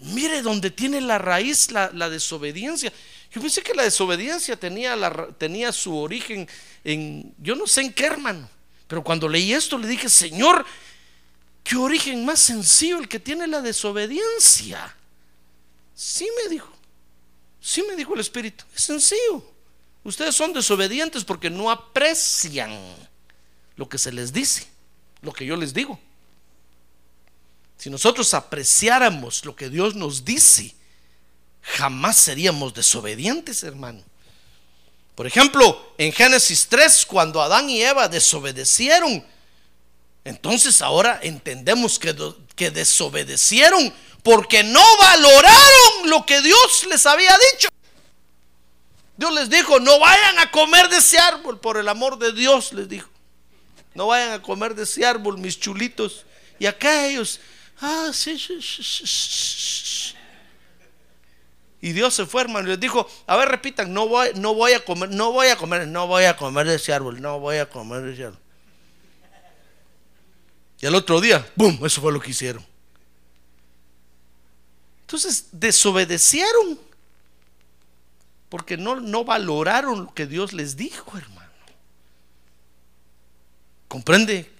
Mire 0.00 0.40
donde 0.40 0.70
tiene 0.70 1.00
la 1.00 1.18
raíz 1.18 1.70
la, 1.70 2.08
desobediencia. 2.08 2.90
Yo 3.30 3.40
pensé 3.40 3.62
que 3.62 3.74
la 3.74 3.82
desobediencia 3.82 4.56
tenía, 4.56 4.96
tenía 5.36 5.72
su 5.72 5.96
origen 5.96 6.48
en, 6.84 7.34
yo 7.38 7.54
no 7.54 7.66
sé 7.66 7.82
en 7.82 7.92
qué 7.92 8.06
hermano, 8.06 8.48
pero 8.90 9.04
cuando 9.04 9.28
leí 9.28 9.52
esto 9.52 9.78
le 9.78 9.86
dije, 9.86 10.08
Señor, 10.08 10.66
qué 11.62 11.76
origen 11.76 12.24
más 12.24 12.40
sencillo 12.40 12.98
el 12.98 13.08
que 13.08 13.20
tiene 13.20 13.46
la 13.46 13.62
desobediencia. 13.62 14.96
Sí 15.94 16.26
me 16.42 16.50
dijo, 16.50 16.68
sí 17.60 17.84
me 17.84 17.94
dijo 17.94 18.14
el 18.14 18.20
Espíritu, 18.20 18.64
es 18.74 18.82
sencillo. 18.82 19.44
Ustedes 20.02 20.34
son 20.34 20.52
desobedientes 20.52 21.22
porque 21.22 21.48
no 21.48 21.70
aprecian 21.70 22.76
lo 23.76 23.88
que 23.88 23.96
se 23.96 24.10
les 24.10 24.32
dice, 24.32 24.66
lo 25.22 25.32
que 25.32 25.46
yo 25.46 25.54
les 25.54 25.72
digo. 25.72 25.96
Si 27.76 27.90
nosotros 27.90 28.34
apreciáramos 28.34 29.44
lo 29.44 29.54
que 29.54 29.70
Dios 29.70 29.94
nos 29.94 30.24
dice, 30.24 30.74
jamás 31.62 32.16
seríamos 32.16 32.74
desobedientes, 32.74 33.62
hermano. 33.62 34.02
Por 35.20 35.26
ejemplo, 35.26 35.92
en 35.98 36.12
Génesis 36.12 36.66
3, 36.66 37.04
cuando 37.04 37.42
Adán 37.42 37.68
y 37.68 37.82
Eva 37.82 38.08
desobedecieron, 38.08 39.22
entonces 40.24 40.80
ahora 40.80 41.20
entendemos 41.22 41.98
que, 41.98 42.16
que 42.56 42.70
desobedecieron 42.70 43.92
porque 44.22 44.64
no 44.64 44.82
valoraron 44.96 46.08
lo 46.08 46.24
que 46.24 46.40
Dios 46.40 46.86
les 46.88 47.04
había 47.04 47.36
dicho. 47.52 47.68
Dios 49.18 49.34
les 49.34 49.50
dijo, 49.50 49.78
no 49.78 49.98
vayan 49.98 50.38
a 50.38 50.50
comer 50.50 50.88
de 50.88 50.96
ese 50.96 51.18
árbol, 51.18 51.60
por 51.60 51.76
el 51.76 51.90
amor 51.90 52.18
de 52.18 52.32
Dios 52.32 52.72
les 52.72 52.88
dijo. 52.88 53.10
No 53.92 54.06
vayan 54.06 54.32
a 54.32 54.40
comer 54.40 54.74
de 54.74 54.84
ese 54.84 55.04
árbol, 55.04 55.36
mis 55.36 55.60
chulitos. 55.60 56.24
Y 56.58 56.64
acá 56.64 57.06
ellos, 57.06 57.40
Ah, 57.82 58.10
sí, 58.14 58.38
sí, 58.38 60.14
Y 61.80 61.92
Dios 61.92 62.14
se 62.14 62.26
fue, 62.26 62.42
hermano, 62.42 62.68
y 62.68 62.70
les 62.72 62.80
dijo, 62.80 63.08
a 63.26 63.36
ver, 63.36 63.48
repitan, 63.48 63.92
no 63.92 64.06
voy, 64.06 64.28
no 64.34 64.54
voy 64.54 64.72
a 64.72 64.84
comer, 64.84 65.10
no 65.10 65.32
voy 65.32 65.48
a 65.48 65.56
comer, 65.56 65.88
no 65.88 66.06
voy 66.06 66.24
a 66.24 66.36
comer 66.36 66.66
de 66.66 66.74
ese 66.74 66.92
árbol, 66.92 67.20
no 67.22 67.40
voy 67.40 67.56
a 67.56 67.68
comer 67.68 68.02
de 68.02 68.12
ese 68.12 68.24
árbol. 68.24 68.40
Y 70.80 70.86
al 70.86 70.94
otro 70.94 71.20
día, 71.20 71.46
¡boom! 71.56 71.78
Eso 71.84 72.00
fue 72.00 72.12
lo 72.12 72.20
que 72.20 72.30
hicieron. 72.30 72.64
Entonces, 75.02 75.48
desobedecieron. 75.52 76.78
Porque 78.48 78.76
no, 78.76 78.96
no 78.96 79.24
valoraron 79.24 80.04
lo 80.04 80.14
que 80.14 80.26
Dios 80.26 80.52
les 80.52 80.76
dijo, 80.76 81.16
hermano. 81.16 81.50
¿Comprende 83.88 84.50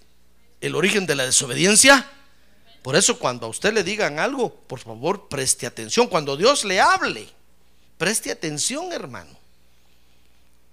el 0.60 0.74
origen 0.74 1.06
de 1.06 1.14
la 1.16 1.24
desobediencia? 1.24 2.06
Por 2.82 2.96
eso 2.96 3.18
cuando 3.18 3.46
a 3.46 3.50
usted 3.50 3.74
le 3.74 3.84
digan 3.84 4.18
algo, 4.18 4.54
por 4.54 4.80
favor, 4.80 5.28
preste 5.28 5.66
atención. 5.66 6.06
Cuando 6.06 6.36
Dios 6.36 6.64
le 6.64 6.80
hable, 6.80 7.28
preste 7.98 8.30
atención, 8.30 8.92
hermano. 8.92 9.38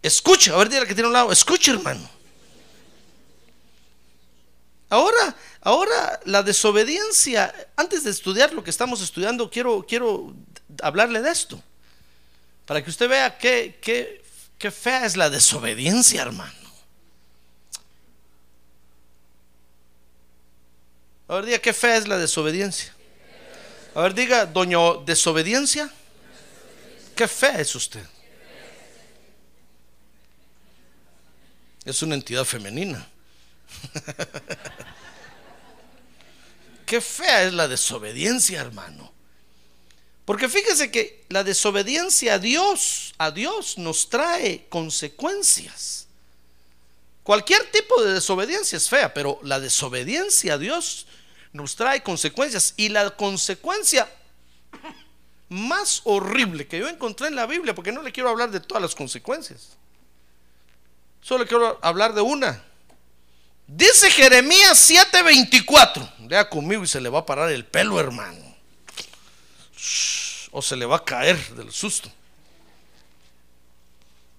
Escuche, 0.01 0.51
a 0.51 0.55
ver, 0.55 0.69
dile 0.69 0.87
que 0.87 0.93
tiene 0.93 1.07
un 1.07 1.13
lado, 1.13 1.31
escuche, 1.31 1.71
hermano. 1.71 2.09
Ahora, 4.89 5.35
ahora 5.61 6.19
la 6.23 6.43
desobediencia, 6.43 7.53
antes 7.75 8.05
de 8.05 8.11
estudiar 8.11 8.53
lo 8.53 8.63
que 8.63 8.69
estamos 8.69 9.01
estudiando, 9.01 9.49
quiero, 9.49 9.85
quiero 9.85 10.33
hablarle 10.81 11.21
de 11.21 11.29
esto. 11.29 11.61
Para 12.65 12.81
que 12.81 12.89
usted 12.89 13.09
vea 13.09 13.37
qué, 13.37 13.77
qué, 13.81 14.23
qué 14.57 14.71
fea 14.71 15.05
es 15.05 15.17
la 15.17 15.29
desobediencia, 15.29 16.21
hermano. 16.21 16.66
A 21.27 21.35
ver, 21.35 21.45
diga, 21.45 21.59
qué 21.59 21.73
fea 21.73 21.97
es 21.97 22.07
la 22.07 22.17
desobediencia. 22.17 22.93
A 23.95 24.01
ver, 24.01 24.13
diga, 24.13 24.45
doño, 24.45 25.03
desobediencia. 25.05 25.91
Qué 27.15 27.27
fea 27.27 27.59
es 27.59 27.75
usted. 27.75 28.05
Es 31.83 32.01
una 32.01 32.15
entidad 32.15 32.45
femenina. 32.45 33.07
Qué 36.85 37.01
fea 37.01 37.43
es 37.43 37.53
la 37.53 37.67
desobediencia, 37.67 38.61
hermano. 38.61 39.11
Porque 40.23 40.47
fíjese 40.47 40.89
que 40.91 41.25
la 41.29 41.43
desobediencia 41.43 42.35
a 42.35 42.39
Dios, 42.39 43.13
a 43.17 43.31
Dios 43.31 43.77
nos 43.77 44.09
trae 44.09 44.67
consecuencias. 44.69 46.06
Cualquier 47.27 47.69
tipo 47.71 48.01
de 48.01 48.13
desobediencia 48.13 48.77
es 48.77 48.87
fea, 48.87 49.13
pero 49.13 49.37
la 49.43 49.59
desobediencia 49.59 50.53
a 50.53 50.57
Dios 50.57 51.07
nos 51.51 51.75
trae 51.75 52.01
consecuencias. 52.01 52.73
Y 52.77 52.87
la 52.87 53.09
consecuencia 53.09 54.09
más 55.49 55.99
horrible 56.05 56.67
que 56.67 56.79
yo 56.79 56.87
encontré 56.87 57.27
en 57.27 57.35
la 57.35 57.45
Biblia, 57.45 57.75
porque 57.75 57.91
no 57.91 58.01
le 58.01 58.13
quiero 58.13 58.29
hablar 58.29 58.49
de 58.49 58.61
todas 58.61 58.81
las 58.81 58.95
consecuencias, 58.95 59.75
solo 61.19 61.45
quiero 61.45 61.77
hablar 61.81 62.13
de 62.13 62.21
una. 62.21 62.63
Dice 63.67 64.09
Jeremías 64.09 64.89
7:24, 64.89 66.29
lea 66.29 66.47
conmigo 66.47 66.85
y 66.85 66.87
se 66.87 67.01
le 67.01 67.09
va 67.09 67.19
a 67.19 67.25
parar 67.25 67.51
el 67.51 67.65
pelo, 67.65 67.99
hermano. 67.99 68.55
O 70.51 70.61
se 70.61 70.77
le 70.77 70.85
va 70.85 70.95
a 70.95 71.03
caer 71.03 71.37
del 71.55 71.73
susto. 71.73 72.09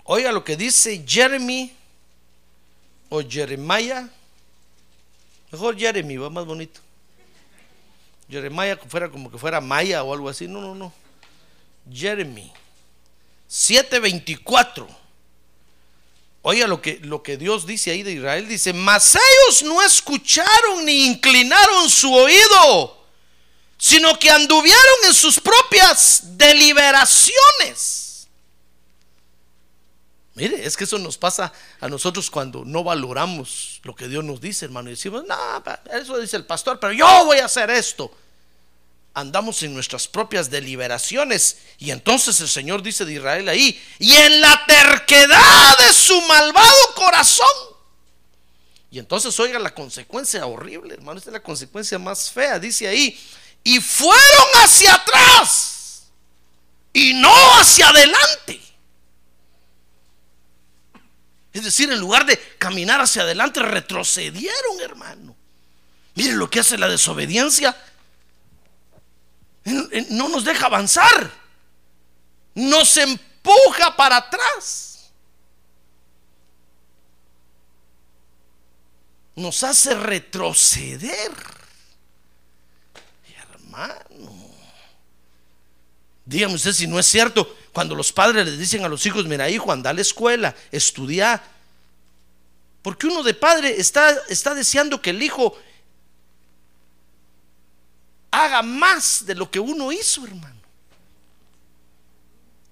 Oiga 0.05 0.33
lo 0.33 0.43
que 0.43 0.57
dice 0.57 1.05
Jeremy 1.07 1.77
o 3.09 3.23
Jeremiah. 3.23 4.09
Mejor 5.51 5.79
Jeremy, 5.79 6.17
va 6.17 6.31
más 6.31 6.45
bonito. 6.45 6.81
Jeremiah 8.31 8.77
fuera 8.89 9.09
como 9.09 9.31
que 9.31 9.39
fuera 9.39 9.61
Maya 9.61 10.03
o 10.03 10.13
algo 10.13 10.29
así. 10.29 10.47
No, 10.47 10.61
no, 10.61 10.75
no. 10.75 10.93
Jeremy 11.91 12.53
7:24. 13.49 14.87
Oiga 16.43 16.67
lo 16.67 16.81
que, 16.81 17.01
lo 17.03 17.23
que 17.23 17.37
Dios 17.37 17.67
dice 17.67 17.91
ahí 17.91 18.03
de 18.03 18.13
Israel. 18.13 18.49
Dice, 18.49 18.73
mas 18.73 19.17
ellos 19.17 19.63
no 19.65 19.83
escucharon 19.83 20.85
ni 20.85 21.07
inclinaron 21.07 21.91
su 21.91 22.13
oído, 22.13 23.05
sino 23.77 24.19
que 24.19 24.31
anduvieron 24.31 24.95
en 25.07 25.15
sus 25.15 25.41
propias 25.41 26.37
deliberaciones. 26.39 28.08
Mire, 30.39 30.65
es 30.65 30.77
que 30.77 30.85
eso 30.85 31.01
nos 31.01 31.19
pasa 31.19 31.53
a 31.81 31.89
nosotros 31.89 32.31
cuando 32.31 32.65
no 32.65 32.85
valoramos 32.85 33.81
lo 33.83 33.93
que 33.97 34.07
Dios 34.07 34.23
nos 34.23 34.41
dice, 34.41 34.67
hermano. 34.67 34.89
Y 34.89 34.93
decimos, 34.93 35.25
no, 35.27 35.65
eso 35.93 36.17
dice 36.17 36.37
el 36.37 36.47
pastor, 36.47 36.79
pero 36.79 36.93
yo 36.93 37.25
voy 37.25 37.39
a 37.39 37.47
hacer 37.47 37.71
esto. 37.71 38.17
Andamos 39.15 39.61
en 39.65 39.75
nuestras 39.75 40.07
propias 40.07 40.49
deliberaciones. 40.49 41.59
Y 41.79 41.91
entonces 41.91 42.41
el 42.41 42.49
Señor 42.49 42.85
dice 42.85 43.05
de 43.05 43.15
Israel 43.15 43.49
ahí, 43.49 43.83
y 43.99 44.13
en 44.13 44.41
la 44.41 44.65
terquedad 44.65 45.79
de 45.79 45.93
su 45.93 46.21
malvado 46.23 46.95
corazón. 46.95 47.47
Y 48.93 49.01
entonces 49.01 49.39
oiga 49.41 49.59
la 49.59 49.75
consecuencia 49.75 50.47
horrible, 50.47 50.95
hermano. 50.95 51.19
Esta 51.19 51.31
es 51.31 51.35
la 51.35 51.43
consecuencia 51.43 51.99
más 51.99 52.31
fea. 52.31 52.61
Dice 52.61 52.87
ahí, 52.87 53.19
y 53.65 53.81
fueron 53.81 54.47
hacia 54.63 54.95
atrás 54.95 56.05
y 56.93 57.13
no 57.15 57.35
hacia 57.59 57.89
adelante. 57.89 58.68
Es 61.59 61.65
decir, 61.65 61.91
en 61.91 61.99
lugar 61.99 62.25
de 62.25 62.39
caminar 62.57 63.01
hacia 63.01 63.23
adelante, 63.23 63.61
retrocedieron, 63.61 64.81
hermano. 64.81 65.35
Miren 66.15 66.39
lo 66.39 66.49
que 66.49 66.61
hace 66.61 66.79
la 66.79 66.89
desobediencia. 66.89 67.77
No 69.65 70.29
nos 70.29 70.45
deja 70.45 70.67
avanzar. 70.67 71.33
Nos 72.55 72.97
empuja 72.97 73.97
para 73.97 74.19
atrás. 74.19 75.11
Nos 79.35 79.65
hace 79.65 79.97
retroceder. 79.97 81.33
Hermano. 83.37 84.49
Dígame 86.25 86.55
usted 86.55 86.73
si 86.73 86.87
no 86.87 87.01
es 87.01 87.07
cierto 87.07 87.58
cuando 87.79 87.95
los 87.95 88.13
padres 88.13 88.45
les 88.45 88.59
dicen 88.59 88.85
a 88.85 88.89
los 88.89 89.07
hijos, 89.07 89.27
mira 89.27 89.49
hijo, 89.49 89.71
anda 89.71 89.91
a 89.91 89.93
la 89.93 90.01
escuela, 90.01 90.53
estudia. 90.73 91.41
Porque 92.83 93.07
uno 93.07 93.23
de 93.23 93.35
padre 93.35 93.77
está, 93.79 94.17
está 94.29 94.53
deseando 94.53 95.01
que 95.01 95.11
el 95.11 95.23
hijo 95.23 95.57
haga 98.33 98.63
más 98.63 99.25
de 99.25 99.37
lo 99.37 99.49
que 99.49 99.61
uno 99.61 99.93
hizo, 99.93 100.27
hermano. 100.27 100.61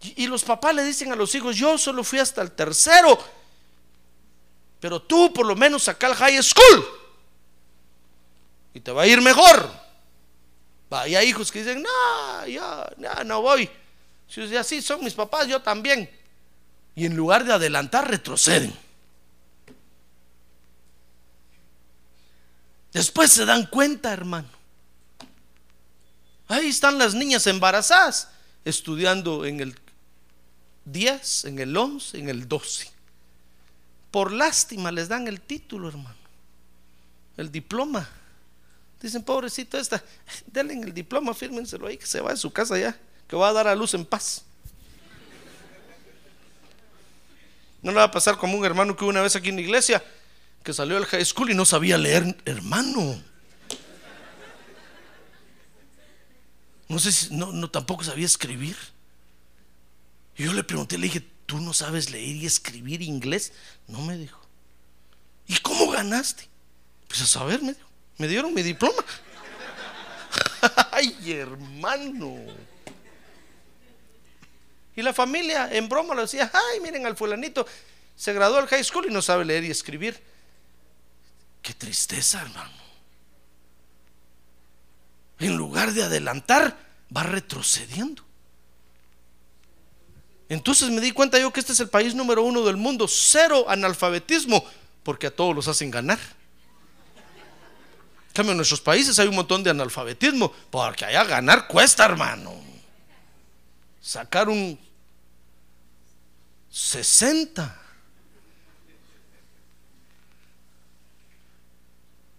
Y, 0.01 0.27
los 0.27 0.43
papás 0.43 0.75
le 0.75 0.83
dicen 0.83 1.13
a 1.13 1.15
los 1.15 1.33
hijos, 1.37 1.55
yo 1.55 1.79
solo 1.79 2.03
fui 2.03 2.19
hasta 2.19 2.43
el 2.43 2.51
tercero, 2.51 3.17
pero 4.81 5.01
tú 5.01 5.33
por 5.33 5.47
lo 5.47 5.55
menos 5.55 5.87
acá 5.87 6.09
al 6.09 6.17
high 6.17 6.43
school 6.43 6.85
y 8.75 8.81
te 8.81 8.91
va 8.91 9.03
a 9.03 9.07
ir 9.07 9.23
mejor. 9.23 9.71
hay 10.91 11.17
hijos 11.29 11.53
que 11.53 11.61
dicen, 11.61 11.81
no, 11.81 12.47
ya, 12.49 12.93
ya 12.99 13.23
no 13.23 13.41
voy. 13.41 13.71
Si 14.29 14.57
así 14.57 14.83
son 14.83 15.05
mis 15.05 15.15
papás, 15.15 15.47
yo 15.47 15.63
también. 15.63 16.11
Y 16.95 17.07
en 17.07 17.17
lugar 17.17 17.45
de 17.45 17.53
adelantar, 17.53 18.11
retroceden. 18.11 18.75
Después 22.93 23.31
se 23.31 23.45
dan 23.45 23.67
cuenta, 23.67 24.13
hermano. 24.13 24.49
Ahí 26.49 26.69
están 26.69 26.99
las 26.99 27.15
niñas 27.15 27.47
embarazadas, 27.47 28.31
estudiando 28.65 29.45
en 29.45 29.61
el 29.61 29.79
10, 30.87 31.45
en 31.47 31.59
el 31.59 31.77
11, 31.77 32.19
en 32.19 32.29
el 32.29 32.49
12. 32.49 32.91
Por 34.11 34.33
lástima 34.33 34.91
les 34.93 35.09
dan 35.09 35.29
el 35.29 35.41
título, 35.41 35.89
hermano. 35.89 36.17
El 37.37 37.53
diploma. 37.53 38.09
Dicen, 39.01 39.23
pobrecito 39.23 39.77
esta, 39.77 40.03
denle 40.47 40.75
el 40.75 40.95
diploma, 40.95 41.35
fírmenselo 41.35 41.87
ahí, 41.87 41.99
que 41.99 42.07
se 42.07 42.21
va 42.21 42.33
a 42.33 42.37
su 42.37 42.51
casa 42.51 42.79
ya 42.79 42.99
que 43.29 43.37
va 43.37 43.49
a 43.49 43.53
dar 43.53 43.69
a 43.69 43.75
luz 43.75 43.95
en 43.95 44.05
paz. 44.05 44.43
No 47.83 47.93
le 47.93 47.99
va 47.99 48.05
a 48.05 48.11
pasar 48.11 48.37
como 48.37 48.57
un 48.57 48.65
hermano 48.65 48.97
que 48.97 49.05
una 49.05 49.21
vez 49.21 49.37
aquí 49.37 49.51
en 49.51 49.57
la 49.57 49.63
iglesia, 49.63 50.03
que 50.65 50.73
salió 50.73 50.97
del 50.97 51.07
high 51.07 51.25
school 51.25 51.51
y 51.51 51.55
no 51.55 51.65
sabía 51.65 51.97
leer, 51.97 52.37
hermano. 52.45 53.23
No 56.89 56.99
sé 56.99 57.13
si, 57.13 57.35
no, 57.35 57.71
tampoco 57.71 58.05
sabía 58.05 58.27
escribir. 58.27 58.77
Y 60.37 60.45
yo 60.45 60.53
le 60.53 60.65
pregunté, 60.65 60.99
le 60.99 61.07
dije, 61.07 61.25
¿tú 61.47 61.61
no 61.61 61.73
sabes 61.73 62.11
leer 62.11 62.37
y 62.37 62.47
escribir 62.47 63.03
inglés? 63.03 63.53
No 63.87 64.01
me 64.01 64.17
dijo. 64.17 64.41
¿Y 65.47 65.57
cómo 65.59 65.91
ganaste? 65.91 66.49
Pues 67.09 67.21
a 67.23 67.27
saber, 67.27 67.61
me 68.19 68.29
dieron 68.29 68.53
mi 68.53 68.63
diploma. 68.63 69.05
Ay, 70.93 71.15
hermano. 71.31 72.37
Y 74.97 75.03
la 75.03 75.13
familia 75.13 75.69
en 75.71 75.89
broma 75.89 76.15
lo 76.15 76.23
decía, 76.23 76.51
ay, 76.53 76.81
miren 76.81 77.05
al 77.05 77.17
fulanito, 77.17 77.67
se 78.17 78.33
graduó 78.33 78.57
al 78.57 78.67
high 78.67 78.83
school 78.83 79.07
y 79.07 79.13
no 79.13 79.21
sabe 79.21 79.45
leer 79.45 79.65
y 79.65 79.71
escribir. 79.71 80.21
Qué 81.61 81.75
tristeza, 81.75 82.41
hermano. 82.41 82.73
En 85.39 85.55
lugar 85.55 85.93
de 85.93 86.03
adelantar, 86.03 86.79
va 87.15 87.25
retrocediendo. 87.25 88.25
Entonces 90.49 90.89
me 90.91 91.01
di 91.01 91.13
cuenta 91.13 91.39
yo 91.39 91.53
que 91.53 91.61
este 91.61 91.73
es 91.73 91.81
el 91.81 91.91
país 91.91 92.15
número 92.15 92.43
uno 92.43 92.65
del 92.65 92.77
mundo, 92.77 93.07
cero 93.07 93.67
analfabetismo, 93.69 94.65
porque 95.03 95.27
a 95.27 95.35
todos 95.35 95.55
los 95.55 95.69
hacen 95.69 95.91
ganar. 95.91 96.19
En 98.29 98.33
cambio, 98.33 98.53
en 98.53 98.59
nuestros 98.59 98.81
países 98.81 99.19
hay 99.19 99.29
un 99.29 99.35
montón 99.35 99.63
de 99.63 99.71
analfabetismo, 99.71 100.53
porque 100.71 101.05
allá 101.05 101.25
ganar 101.25 101.67
cuesta, 101.67 102.05
hermano. 102.05 102.55
Sacar 104.01 104.49
un 104.49 104.86
60. 106.77 107.75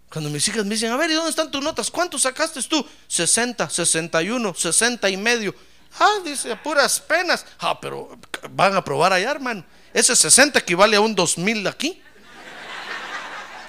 Cuando 0.08 0.30
mis 0.30 0.46
hijas 0.46 0.64
me 0.64 0.74
dicen, 0.74 0.92
a 0.92 0.96
ver, 0.96 1.10
¿y 1.10 1.14
dónde 1.14 1.30
están 1.30 1.50
tus 1.50 1.60
notas? 1.60 1.90
¿Cuánto 1.90 2.20
sacaste 2.20 2.62
tú? 2.62 2.86
60, 3.08 3.68
61, 3.68 4.54
60 4.54 5.10
y 5.10 5.16
medio. 5.16 5.52
Ah, 5.98 6.20
dice, 6.24 6.54
puras 6.54 7.00
penas. 7.00 7.44
Ah, 7.58 7.80
pero 7.80 8.16
van 8.50 8.76
a 8.76 8.84
probar 8.84 9.12
allá, 9.12 9.32
hermano. 9.32 9.64
Ese 9.92 10.14
60 10.14 10.60
equivale 10.60 10.96
a 10.96 11.00
un 11.00 11.16
2000 11.16 11.66
aquí. 11.66 12.00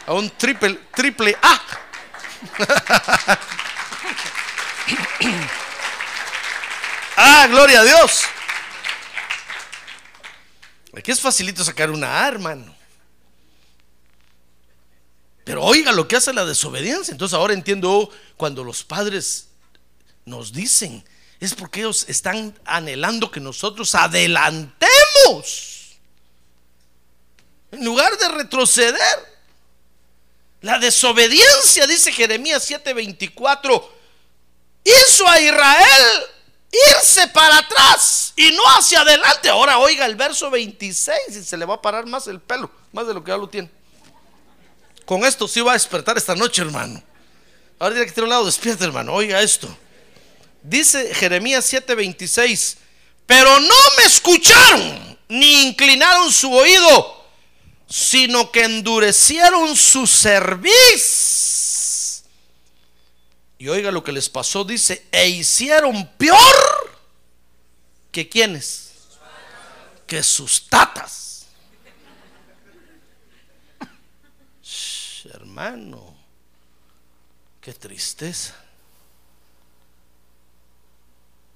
A 0.05 0.13
un 0.13 0.29
triple, 0.29 0.79
triple 0.93 1.35
A. 1.41 1.61
ah, 7.17 7.47
gloria 7.49 7.79
a 7.79 7.83
Dios. 7.83 8.25
Aquí 10.99 11.11
es 11.11 11.21
facilito 11.21 11.63
sacar 11.63 11.89
una 11.91 12.23
A, 12.23 12.27
hermano. 12.27 12.75
Pero 15.45 15.63
oiga 15.63 15.93
lo 15.93 16.07
que 16.07 16.17
hace 16.17 16.33
la 16.33 16.45
desobediencia. 16.45 17.13
Entonces 17.13 17.33
ahora 17.33 17.53
entiendo 17.53 18.09
cuando 18.35 18.65
los 18.65 18.83
padres 18.83 19.47
nos 20.25 20.51
dicen, 20.51 21.03
es 21.39 21.55
porque 21.55 21.79
ellos 21.79 22.05
están 22.09 22.53
anhelando 22.65 23.31
que 23.31 23.39
nosotros 23.39 23.95
adelantemos. 23.95 24.89
En 27.71 27.85
lugar 27.85 28.17
de 28.17 28.27
retroceder. 28.29 29.39
La 30.61 30.77
desobediencia, 30.79 31.87
dice 31.87 32.11
Jeremías 32.11 32.69
7:24, 32.69 33.89
hizo 34.83 35.25
a 35.29 35.39
Israel 35.39 36.25
irse 36.71 37.27
para 37.27 37.57
atrás 37.57 38.33
y 38.35 38.51
no 38.51 38.63
hacia 38.77 39.01
adelante. 39.01 39.49
Ahora 39.49 39.79
oiga 39.79 40.05
el 40.05 40.15
verso 40.15 40.49
26 40.49 41.17
y 41.29 41.43
se 41.43 41.57
le 41.57 41.65
va 41.65 41.75
a 41.75 41.81
parar 41.81 42.05
más 42.05 42.27
el 42.27 42.39
pelo, 42.39 42.69
más 42.91 43.07
de 43.07 43.13
lo 43.13 43.23
que 43.23 43.31
ya 43.31 43.37
lo 43.37 43.49
tiene. 43.49 43.69
Con 45.05 45.25
esto 45.25 45.47
sí 45.47 45.61
va 45.61 45.71
a 45.71 45.73
despertar 45.73 46.17
esta 46.17 46.35
noche, 46.35 46.61
hermano. 46.61 47.01
Ahora 47.79 47.95
tiene 47.95 48.05
que 48.07 48.11
tener 48.13 48.25
un 48.25 48.29
lado, 48.29 48.45
despierta, 48.45 48.85
hermano. 48.85 49.13
Oiga 49.13 49.41
esto. 49.41 49.67
Dice 50.61 51.15
Jeremías 51.15 51.71
7:26, 51.71 52.75
pero 53.25 53.59
no 53.59 53.75
me 53.97 54.03
escucharon 54.03 55.17
ni 55.29 55.67
inclinaron 55.67 56.31
su 56.31 56.51
oído, 56.51 57.25
sino 57.87 58.51
que 58.51 58.65
endurecieron 58.65 59.75
su 59.75 60.05
cerviz. 60.05 61.49
Y 63.59 63.67
oiga 63.67 63.91
lo 63.91 64.03
que 64.03 64.11
les 64.11 64.27
pasó, 64.29 64.63
dice, 64.63 65.05
e 65.11 65.29
hicieron 65.29 66.09
peor 66.17 66.39
que 68.11 68.27
quienes, 68.27 68.93
que 70.07 70.23
sus 70.23 70.67
tatas. 70.67 71.27
hermano, 75.25 76.15
qué 77.61 77.73
tristeza. 77.73 78.55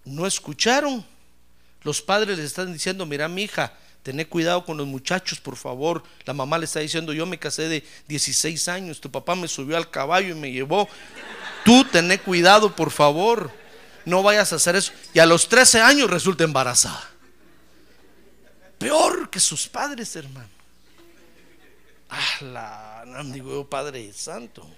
no 0.05 0.25
escucharon. 0.25 1.05
Los 1.83 2.01
padres 2.01 2.37
le 2.37 2.45
están 2.45 2.71
diciendo, 2.71 3.05
mira 3.05 3.27
mi 3.27 3.43
hija, 3.43 3.73
tené 4.03 4.27
cuidado 4.27 4.65
con 4.65 4.77
los 4.77 4.85
muchachos, 4.85 5.39
por 5.39 5.55
favor. 5.55 6.03
La 6.25 6.33
mamá 6.33 6.57
le 6.57 6.65
está 6.65 6.79
diciendo, 6.79 7.13
yo 7.13 7.25
me 7.25 7.39
casé 7.39 7.67
de 7.67 7.83
16 8.07 8.67
años, 8.67 9.01
tu 9.01 9.09
papá 9.09 9.35
me 9.35 9.47
subió 9.47 9.77
al 9.77 9.89
caballo 9.89 10.29
y 10.29 10.39
me 10.39 10.51
llevó. 10.51 10.87
Tú 11.65 11.83
tené 11.85 12.19
cuidado, 12.19 12.75
por 12.75 12.91
favor. 12.91 13.51
No 14.05 14.21
vayas 14.21 14.53
a 14.53 14.57
hacer 14.57 14.75
eso. 14.75 14.91
Y 15.13 15.19
a 15.19 15.25
los 15.25 15.47
13 15.47 15.81
años 15.81 16.09
resulta 16.09 16.43
embarazada. 16.43 17.09
Peor 18.77 19.29
que 19.29 19.39
sus 19.39 19.67
padres, 19.67 20.15
hermano. 20.15 20.49
Ah, 22.09 23.03
la, 23.05 23.23
digo 23.25 23.67
Padre 23.67 24.11
Santo. 24.13 24.69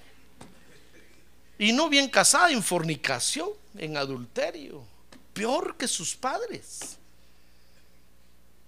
Y 1.57 1.73
no 1.73 1.89
bien 1.89 2.07
casada, 2.09 2.51
en 2.51 2.63
fornicación, 2.63 3.49
en 3.77 3.97
adulterio 3.97 4.95
peor 5.35 5.75
que 5.75 5.87
sus 5.87 6.15
padres. 6.15 6.97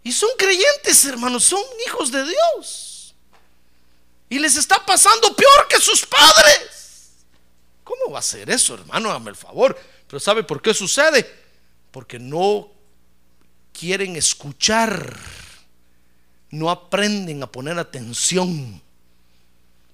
Y 0.07 0.13
son 0.13 0.29
creyentes, 0.37 1.03
hermanos, 1.03 1.43
son 1.43 1.61
hijos 1.85 2.13
de 2.13 2.23
Dios. 2.23 3.13
Y 4.29 4.39
les 4.39 4.55
está 4.55 4.85
pasando 4.85 5.35
peor 5.35 5.67
que 5.67 5.81
sus 5.81 6.05
padres. 6.05 7.09
¿Cómo 7.83 8.13
va 8.13 8.19
a 8.19 8.21
ser 8.21 8.49
eso, 8.49 8.75
hermano? 8.75 9.09
Hágame 9.09 9.31
el 9.31 9.35
favor. 9.35 9.77
Pero 10.07 10.17
¿sabe 10.21 10.45
por 10.45 10.61
qué 10.61 10.73
sucede? 10.73 11.29
Porque 11.91 12.19
no 12.19 12.71
quieren 13.73 14.15
escuchar. 14.15 15.19
No 16.51 16.69
aprenden 16.69 17.43
a 17.43 17.51
poner 17.51 17.77
atención. 17.77 18.81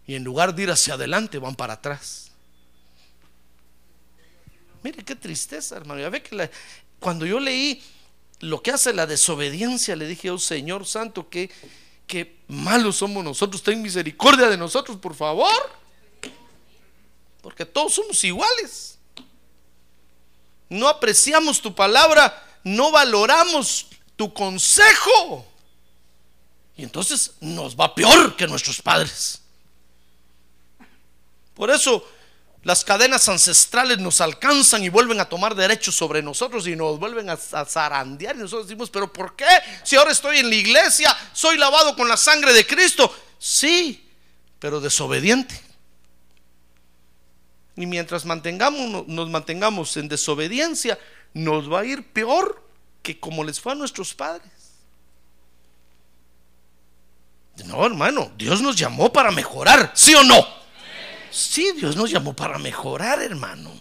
Y 0.06 0.14
en 0.14 0.24
lugar 0.24 0.54
de 0.54 0.62
ir 0.62 0.70
hacia 0.70 0.94
adelante, 0.94 1.40
van 1.40 1.56
para 1.56 1.74
atrás. 1.74 2.30
Mire 4.84 5.04
qué 5.04 5.16
tristeza, 5.16 5.76
hermano. 5.76 6.02
Ya 6.02 6.10
ve 6.10 6.22
que 6.22 6.52
cuando 7.00 7.26
yo 7.26 7.40
leí 7.40 7.84
lo 8.40 8.62
que 8.62 8.72
hace 8.72 8.94
la 8.94 9.06
desobediencia, 9.06 9.96
le 9.96 10.08
dije, 10.08 10.30
oh 10.30 10.38
Señor 10.38 10.86
Santo, 10.86 11.30
que, 11.30 11.50
que 12.08 12.40
malos 12.48 12.98
somos 12.98 13.24
nosotros. 13.24 13.64
Ten 13.64 13.82
misericordia 13.82 14.50
de 14.50 14.58
nosotros, 14.58 14.98
por 14.98 15.16
favor. 15.16 15.72
Porque 17.42 17.66
todos 17.66 17.94
somos 17.94 18.24
iguales. 18.24 18.98
No 20.70 20.88
apreciamos 20.88 21.62
tu 21.62 21.76
palabra, 21.76 22.44
no 22.64 22.92
valoramos 22.92 23.88
tu 24.16 24.34
consejo. 24.34 25.46
Y 26.76 26.84
entonces 26.84 27.34
nos 27.40 27.76
va 27.76 27.94
peor 27.94 28.36
que 28.36 28.48
nuestros 28.48 28.82
padres. 28.82 29.42
Por 31.54 31.70
eso 31.70 32.06
las 32.64 32.86
cadenas 32.86 33.28
ancestrales 33.28 34.00
nos 34.00 34.22
alcanzan 34.22 34.84
y 34.84 34.90
vuelven 34.90 35.20
a 35.20 35.28
tomar 35.28 35.54
derechos 35.54 35.96
sobre 35.96 36.22
nosotros 36.22 36.66
y 36.66 36.78
nos 36.78 36.98
vuelven 36.98 37.30
a, 37.30 37.36
zarandear. 37.38 38.38
Y 38.38 38.40
nosotros 38.40 38.68
decimos, 38.68 38.90
pero 38.90 39.12
¿por 39.12 39.36
qué? 39.36 39.46
Si 39.84 39.98
ahora 39.98 40.12
estoy 40.12 40.38
en 40.38 40.50
la 40.50 40.56
iglesia, 40.56 41.16
soy 41.34 41.58
lavado 41.58 41.94
con 41.96 42.08
la 42.08 42.16
sangre 42.16 42.54
de 42.54 42.66
Cristo. 42.66 43.14
Sí, 43.38 44.10
pero 44.60 44.80
desobediente. 44.80 45.60
Y 47.76 47.86
mientras 47.86 48.24
mantengamos, 48.24 49.08
nos 49.08 49.30
mantengamos 49.30 49.98
en 49.98 50.08
desobediencia, 50.08 50.98
nos 51.34 51.72
va 51.72 51.82
a 51.82 51.86
ir 51.86 52.14
peor 52.14 52.64
que 53.02 53.20
como 53.20 53.44
les 53.44 53.60
fue 53.60 53.74
a 53.74 53.76
nuestros 53.76 54.14
padres. 54.14 54.50
No, 57.66 57.86
hermano, 57.86 58.32
Dios 58.38 58.62
nos 58.62 58.78
llamó 58.78 59.12
para 59.12 59.32
mejorar, 59.32 59.92
¿sí 59.96 60.16
o 60.16 60.24
no? 60.24 60.63
Sí, 61.34 61.72
Dios 61.72 61.96
nos 61.96 62.12
llamó 62.12 62.36
para 62.36 62.60
mejorar, 62.60 63.20
hermano. 63.20 63.72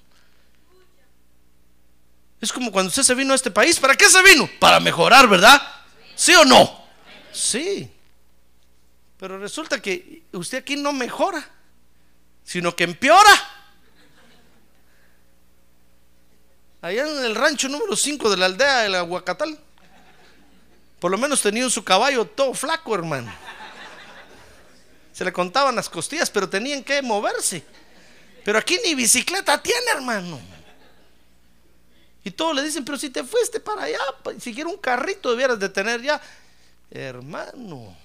Es 2.40 2.50
como 2.50 2.72
cuando 2.72 2.88
usted 2.88 3.02
se 3.02 3.14
vino 3.14 3.34
a 3.34 3.36
este 3.36 3.50
país. 3.50 3.78
¿Para 3.78 3.94
qué 3.94 4.08
se 4.08 4.22
vino? 4.22 4.48
Para 4.58 4.80
mejorar, 4.80 5.28
¿verdad? 5.28 5.60
¿Sí 6.14 6.34
o 6.34 6.46
no? 6.46 6.82
Sí. 7.30 7.90
Pero 9.18 9.38
resulta 9.38 9.82
que 9.82 10.22
usted 10.32 10.58
aquí 10.58 10.76
no 10.76 10.94
mejora, 10.94 11.46
sino 12.42 12.74
que 12.74 12.84
empeora. 12.84 13.30
Allá 16.80 17.06
en 17.06 17.22
el 17.22 17.34
rancho 17.34 17.68
número 17.68 17.94
5 17.94 18.30
de 18.30 18.36
la 18.38 18.46
aldea 18.46 18.78
del 18.78 18.94
Aguacatal. 18.94 19.58
Por 20.98 21.10
lo 21.10 21.18
menos 21.18 21.42
tenía 21.42 21.68
su 21.68 21.84
caballo 21.84 22.24
todo 22.24 22.54
flaco, 22.54 22.94
hermano 22.94 23.30
se 25.12 25.24
le 25.24 25.32
contaban 25.32 25.76
las 25.76 25.88
costillas, 25.88 26.30
pero 26.30 26.48
tenían 26.48 26.82
que 26.82 27.02
moverse. 27.02 27.62
Pero 28.44 28.58
aquí 28.58 28.78
ni 28.84 28.94
bicicleta 28.94 29.62
tiene, 29.62 29.90
hermano. 29.94 30.40
Y 32.24 32.30
todos 32.30 32.54
le 32.54 32.62
dicen, 32.62 32.84
pero 32.84 32.98
si 32.98 33.10
te 33.10 33.24
fuiste 33.24 33.60
para 33.60 33.84
allá, 33.84 33.98
siquiera 34.38 34.70
un 34.70 34.78
carrito 34.78 35.30
debieras 35.30 35.58
de 35.58 35.68
tener 35.68 36.00
ya. 36.02 36.20
Hermano. 36.90 37.96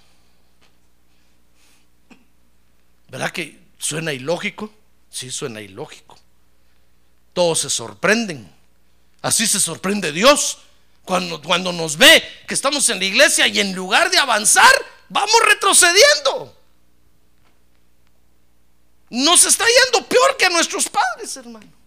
¿Verdad 3.10 3.32
que 3.32 3.60
suena 3.78 4.12
ilógico? 4.12 4.72
Sí, 5.10 5.32
suena 5.32 5.62
ilógico. 5.62 6.18
Todos 7.34 7.60
se 7.60 7.70
sorprenden. 7.70 8.52
Así 9.22 9.48
se 9.48 9.60
sorprende 9.60 10.12
Dios 10.12 10.60
cuando, 11.04 11.42
cuando 11.42 11.72
nos 11.72 11.98
ve 11.98 12.24
que 12.48 12.54
estamos 12.54 12.90
en 12.90 13.00
la 13.00 13.06
iglesia 13.06 13.48
y 13.48 13.60
en 13.60 13.74
lugar 13.74 14.10
de 14.10 14.18
avanzar, 14.18 14.74
vamos 15.10 15.36
retrocediendo. 15.46 16.57
Nos 19.10 19.46
está 19.46 19.66
yendo 19.66 20.08
peor 20.08 20.36
que 20.38 20.46
a 20.46 20.50
nuestros 20.50 20.90
padres, 20.90 21.36
hermano. 21.38 21.78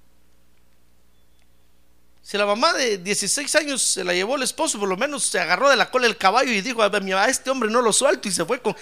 Si 2.22 2.38
la 2.38 2.46
mamá 2.46 2.72
de 2.72 2.98
16 2.98 3.54
años 3.56 3.82
se 3.82 4.04
la 4.04 4.14
llevó 4.14 4.36
el 4.36 4.42
esposo, 4.42 4.78
por 4.78 4.88
lo 4.88 4.96
menos 4.96 5.24
se 5.24 5.40
agarró 5.40 5.68
de 5.68 5.76
la 5.76 5.90
cola 5.90 6.06
el 6.06 6.16
caballo 6.16 6.52
y 6.52 6.60
dijo, 6.60 6.80
a 6.80 7.28
este 7.28 7.50
hombre 7.50 7.68
no 7.68 7.82
lo 7.82 7.92
suelto 7.92 8.28
y 8.28 8.32
se 8.32 8.44
fue 8.44 8.62
con... 8.62 8.76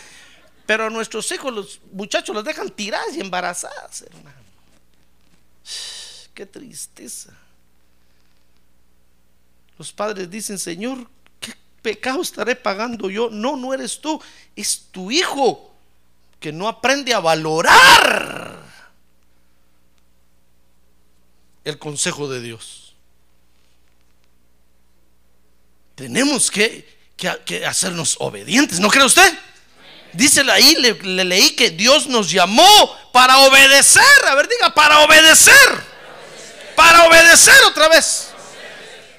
Pero 0.66 0.84
a 0.84 0.90
nuestros 0.90 1.32
hijos, 1.32 1.52
los 1.54 1.80
muchachos 1.92 2.34
los 2.34 2.44
dejan 2.44 2.68
tiradas 2.68 3.16
y 3.16 3.20
embarazadas, 3.20 4.02
hermano. 4.02 4.36
Qué 6.34 6.44
tristeza. 6.44 7.32
Los 9.78 9.92
padres 9.94 10.30
dicen, 10.30 10.58
Señor, 10.58 11.08
¿qué 11.40 11.54
pecado 11.80 12.20
estaré 12.20 12.54
pagando 12.54 13.08
yo? 13.08 13.30
No, 13.30 13.56
no 13.56 13.72
eres 13.72 13.98
tú, 13.98 14.20
es 14.54 14.88
tu 14.90 15.10
hijo 15.10 15.74
que 16.40 16.52
no 16.52 16.68
aprende 16.68 17.14
a 17.14 17.20
valorar 17.20 18.58
el 21.64 21.78
consejo 21.78 22.28
de 22.28 22.40
Dios. 22.40 22.94
Tenemos 25.94 26.50
que, 26.50 26.96
hacernos 27.66 28.16
obedientes, 28.20 28.78
¿no 28.78 28.88
cree 28.88 29.04
usted? 29.04 29.36
Dice 30.12 30.40
ahí, 30.50 30.76
le, 30.76 31.24
leí 31.24 31.50
que 31.56 31.70
Dios 31.70 32.06
nos 32.06 32.30
llamó 32.30 32.96
para 33.12 33.38
obedecer. 33.38 34.02
A 34.26 34.34
ver, 34.36 34.48
diga, 34.48 34.72
para 34.72 35.00
obedecer. 35.00 35.54
Para 35.64 36.14
obedecer, 36.14 36.74
para 36.76 37.04
obedecer 37.06 37.64
otra 37.64 37.88
vez. 37.88 38.28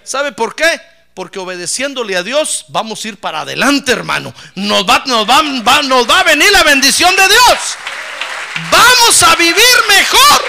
¿Sabe 0.03 0.31
por 0.31 0.55
qué? 0.55 0.88
Porque 1.19 1.37
obedeciéndole 1.37 2.15
a 2.15 2.23
Dios 2.23 2.63
vamos 2.69 3.03
a 3.03 3.09
ir 3.09 3.17
para 3.17 3.41
adelante, 3.41 3.91
hermano. 3.91 4.33
Nos 4.55 4.85
va, 4.87 5.03
a 5.03 6.23
venir 6.23 6.49
la 6.49 6.63
bendición 6.63 7.13
de 7.13 7.27
Dios. 7.27 7.77
Vamos 8.71 9.21
a 9.23 9.35
vivir 9.35 9.75
mejor. 9.89 10.41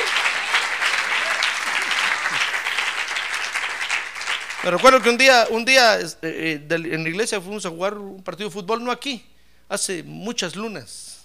Me 4.63 4.71
recuerdo 4.71 5.03
que 5.03 5.11
un 5.11 5.19
día, 5.19 5.49
un 5.51 5.65
día 5.65 5.99
este, 5.99 6.53
eh, 6.53 6.67
en 6.71 7.03
la 7.03 7.09
iglesia 7.09 7.41
fuimos 7.41 7.67
a 7.67 7.71
jugar 7.71 7.95
un 7.95 8.23
partido 8.23 8.49
de 8.49 8.55
fútbol, 8.55 8.85
no 8.85 8.93
aquí, 8.93 9.27
hace 9.69 10.05
muchas 10.05 10.55
lunas. 10.55 11.23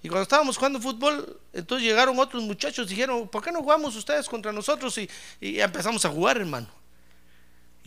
Y 0.00 0.08
cuando 0.08 0.22
estábamos 0.22 0.56
jugando 0.56 0.80
fútbol, 0.80 1.40
entonces 1.52 1.84
llegaron 1.84 2.16
otros 2.20 2.40
muchachos, 2.44 2.88
dijeron, 2.88 3.26
¿por 3.26 3.42
qué 3.42 3.50
no 3.50 3.62
jugamos 3.62 3.96
ustedes 3.96 4.28
contra 4.28 4.52
nosotros? 4.52 4.96
Y, 4.98 5.10
y 5.40 5.58
empezamos 5.58 6.04
a 6.04 6.08
jugar, 6.08 6.36
hermano. 6.36 6.77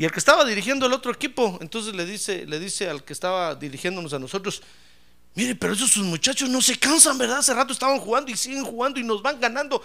Y 0.02 0.06
el 0.06 0.12
que 0.12 0.18
estaba 0.18 0.44
dirigiendo 0.44 0.88
el 0.88 0.94
otro 0.94 1.12
equipo, 1.12 1.60
entonces 1.62 1.94
le 1.94 2.08
dice, 2.08 2.48
le 2.48 2.58
dice 2.58 2.90
al 2.90 3.04
que 3.04 3.14
estaba 3.14 3.54
dirigiéndonos 3.54 4.12
a 4.14 4.18
nosotros, 4.18 4.64
mire, 5.36 5.54
pero 5.54 5.74
esos 5.74 5.96
muchachos 5.98 6.50
no 6.50 6.60
se 6.60 6.76
cansan, 6.80 7.20
¿verdad? 7.20 7.38
Hace 7.38 7.54
rato 7.54 7.72
estaban 7.72 8.00
jugando 8.00 8.32
y 8.32 8.36
siguen 8.36 8.66
jugando 8.66 9.00
y 9.00 9.04
nos 9.04 9.22
van 9.22 9.40
ganando. 9.40 9.84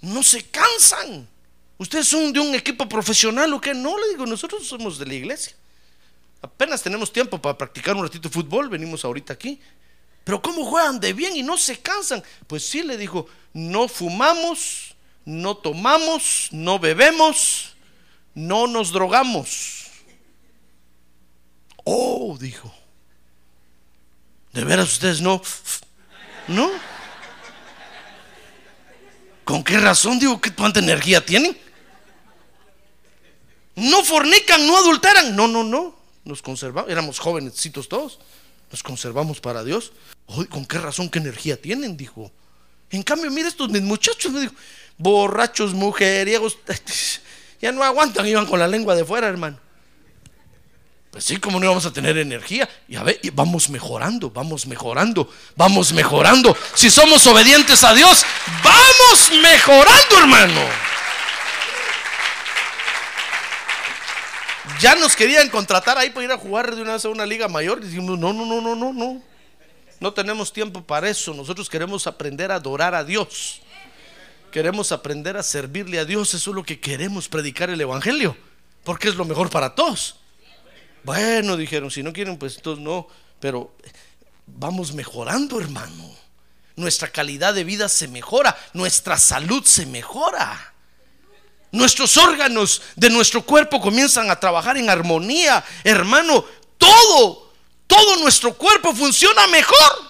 No 0.00 0.22
se 0.22 0.44
cansan. 0.44 1.28
¿Ustedes 1.76 2.06
son 2.06 2.32
de 2.32 2.38
un 2.38 2.54
equipo 2.54 2.88
profesional 2.88 3.52
o 3.52 3.60
qué? 3.60 3.74
No, 3.74 3.98
le 3.98 4.10
digo, 4.10 4.26
nosotros 4.26 4.64
somos 4.64 4.96
de 4.96 5.06
la 5.06 5.14
iglesia. 5.14 5.56
Apenas 6.40 6.80
tenemos 6.80 7.12
tiempo 7.12 7.42
para 7.42 7.58
practicar 7.58 7.96
un 7.96 8.04
ratito 8.04 8.28
de 8.28 8.32
fútbol, 8.32 8.68
venimos 8.68 9.04
ahorita 9.04 9.32
aquí. 9.32 9.60
Pero 10.22 10.40
¿cómo 10.40 10.64
juegan 10.66 11.00
de 11.00 11.12
bien 11.12 11.36
y 11.36 11.42
no 11.42 11.56
se 11.56 11.80
cansan? 11.80 12.22
Pues 12.46 12.64
sí, 12.64 12.84
le 12.84 12.96
dijo, 12.96 13.26
no 13.52 13.88
fumamos, 13.88 14.94
no 15.24 15.56
tomamos, 15.56 16.48
no 16.52 16.78
bebemos, 16.78 17.74
no 18.38 18.68
nos 18.68 18.92
drogamos. 18.92 19.86
Oh, 21.84 22.36
dijo. 22.38 22.72
¿De 24.52 24.64
veras 24.64 24.92
ustedes 24.92 25.20
no? 25.20 25.42
¿No? 26.46 26.70
¿Con 29.44 29.64
qué 29.64 29.78
razón 29.78 30.18
digo 30.18 30.40
que 30.40 30.52
cuánta 30.52 30.78
energía 30.78 31.24
tienen? 31.24 31.56
No 33.74 34.04
fornican, 34.04 34.66
no 34.66 34.76
adulteran. 34.76 35.34
No, 35.34 35.48
no, 35.48 35.64
no. 35.64 35.96
Nos 36.24 36.40
conservamos. 36.40 36.90
Éramos 36.90 37.18
jovencitos 37.18 37.88
todos. 37.88 38.20
Nos 38.70 38.82
conservamos 38.82 39.40
para 39.40 39.64
Dios. 39.64 39.92
¿Con 40.50 40.64
qué 40.64 40.78
razón, 40.78 41.08
qué 41.08 41.18
energía 41.18 41.60
tienen? 41.60 41.96
Dijo. 41.96 42.30
En 42.90 43.02
cambio, 43.02 43.30
mira 43.30 43.48
estos 43.48 43.68
mis 43.68 43.82
muchachos, 43.82 44.32
me 44.32 44.40
dijo, 44.40 44.54
borrachos, 44.96 45.74
mujeriegos, 45.74 46.58
ya 47.60 47.72
no 47.72 47.82
aguantan, 47.82 48.26
iban 48.26 48.46
con 48.46 48.58
la 48.58 48.68
lengua 48.68 48.94
de 48.94 49.04
fuera, 49.04 49.28
hermano. 49.28 49.58
Pues 51.10 51.24
sí, 51.24 51.38
como 51.38 51.58
no 51.58 51.64
íbamos 51.64 51.86
a 51.86 51.92
tener 51.92 52.18
energía. 52.18 52.68
Y 52.86 52.96
a 52.96 53.02
ver, 53.02 53.18
vamos 53.32 53.70
mejorando, 53.70 54.30
vamos 54.30 54.66
mejorando, 54.66 55.30
vamos 55.56 55.92
mejorando. 55.92 56.56
Si 56.74 56.90
somos 56.90 57.26
obedientes 57.26 57.82
a 57.82 57.94
Dios, 57.94 58.24
vamos 58.62 59.42
mejorando, 59.42 60.18
hermano. 60.18 60.88
ya 64.80 64.94
nos 64.94 65.16
querían 65.16 65.48
contratar 65.48 65.98
ahí 65.98 66.10
para 66.10 66.24
ir 66.24 66.32
a 66.32 66.38
jugar 66.38 66.74
de 66.74 66.82
una 66.82 66.94
vez 66.94 67.04
a 67.04 67.08
una 67.08 67.26
liga 67.26 67.48
mayor. 67.48 67.80
Y 67.82 67.86
dijimos, 67.86 68.18
no, 68.18 68.32
no, 68.32 68.46
no, 68.46 68.60
no, 68.60 68.74
no, 68.74 68.92
no. 68.92 69.22
No 70.00 70.12
tenemos 70.12 70.52
tiempo 70.52 70.82
para 70.82 71.08
eso. 71.08 71.34
Nosotros 71.34 71.68
queremos 71.68 72.06
aprender 72.06 72.52
a 72.52 72.56
adorar 72.56 72.94
a 72.94 73.02
Dios. 73.02 73.60
Queremos 74.50 74.92
aprender 74.92 75.36
a 75.36 75.42
servirle 75.42 75.98
a 75.98 76.04
Dios. 76.04 76.34
Eso 76.34 76.50
es 76.50 76.56
lo 76.56 76.62
que 76.62 76.80
queremos, 76.80 77.28
predicar 77.28 77.70
el 77.70 77.80
Evangelio. 77.80 78.36
Porque 78.84 79.08
es 79.08 79.16
lo 79.16 79.24
mejor 79.24 79.50
para 79.50 79.74
todos. 79.74 80.16
Bueno, 81.04 81.56
dijeron, 81.56 81.90
si 81.90 82.02
no 82.02 82.12
quieren, 82.12 82.38
pues 82.38 82.56
entonces 82.56 82.82
no. 82.82 83.06
Pero 83.40 83.74
vamos 84.46 84.92
mejorando, 84.92 85.60
hermano. 85.60 86.10
Nuestra 86.76 87.08
calidad 87.08 87.54
de 87.54 87.64
vida 87.64 87.88
se 87.88 88.08
mejora. 88.08 88.56
Nuestra 88.72 89.18
salud 89.18 89.64
se 89.64 89.86
mejora. 89.86 90.74
Nuestros 91.70 92.16
órganos 92.16 92.80
de 92.96 93.10
nuestro 93.10 93.42
cuerpo 93.44 93.80
comienzan 93.80 94.30
a 94.30 94.40
trabajar 94.40 94.78
en 94.78 94.88
armonía. 94.88 95.62
Hermano, 95.84 96.44
todo, 96.78 97.52
todo 97.86 98.16
nuestro 98.16 98.54
cuerpo 98.54 98.94
funciona 98.94 99.46
mejor. 99.48 100.08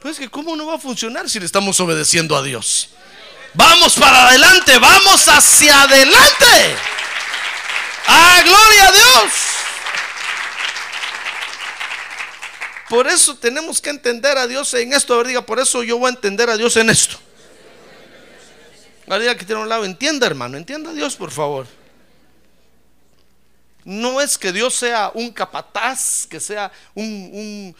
Pues 0.00 0.18
que 0.18 0.28
cómo 0.28 0.54
no 0.54 0.66
va 0.66 0.76
a 0.76 0.78
funcionar 0.78 1.28
si 1.28 1.40
le 1.40 1.46
estamos 1.46 1.78
obedeciendo 1.80 2.36
a 2.36 2.42
Dios. 2.42 2.90
Vamos 3.54 3.94
para 3.94 4.28
adelante, 4.28 4.78
vamos 4.78 5.26
hacia 5.28 5.82
adelante. 5.82 6.76
¡Ah, 8.06 8.42
gloria 8.44 8.88
a 8.88 8.92
Dios! 8.92 9.32
Por 12.88 13.06
eso 13.06 13.36
tenemos 13.36 13.80
que 13.80 13.90
entender 13.90 14.38
a 14.38 14.46
Dios 14.46 14.72
en 14.74 14.92
esto. 14.92 15.14
A 15.14 15.18
ver, 15.18 15.26
diga, 15.26 15.42
por 15.44 15.58
eso 15.58 15.82
yo 15.82 15.98
voy 15.98 16.06
a 16.06 16.14
entender 16.14 16.48
a 16.48 16.56
Dios 16.56 16.76
en 16.76 16.88
esto. 16.90 17.18
La 19.06 19.18
que 19.36 19.44
tiene 19.44 19.62
un 19.62 19.68
lado, 19.68 19.84
entienda 19.84 20.26
hermano, 20.26 20.58
entienda 20.58 20.90
a 20.90 20.92
Dios 20.92 21.16
por 21.16 21.30
favor. 21.30 21.66
No 23.88 24.20
es 24.20 24.36
que 24.36 24.52
Dios 24.52 24.74
sea 24.74 25.10
un 25.14 25.30
capataz, 25.30 26.26
que 26.26 26.40
sea 26.40 26.70
un, 26.94 27.74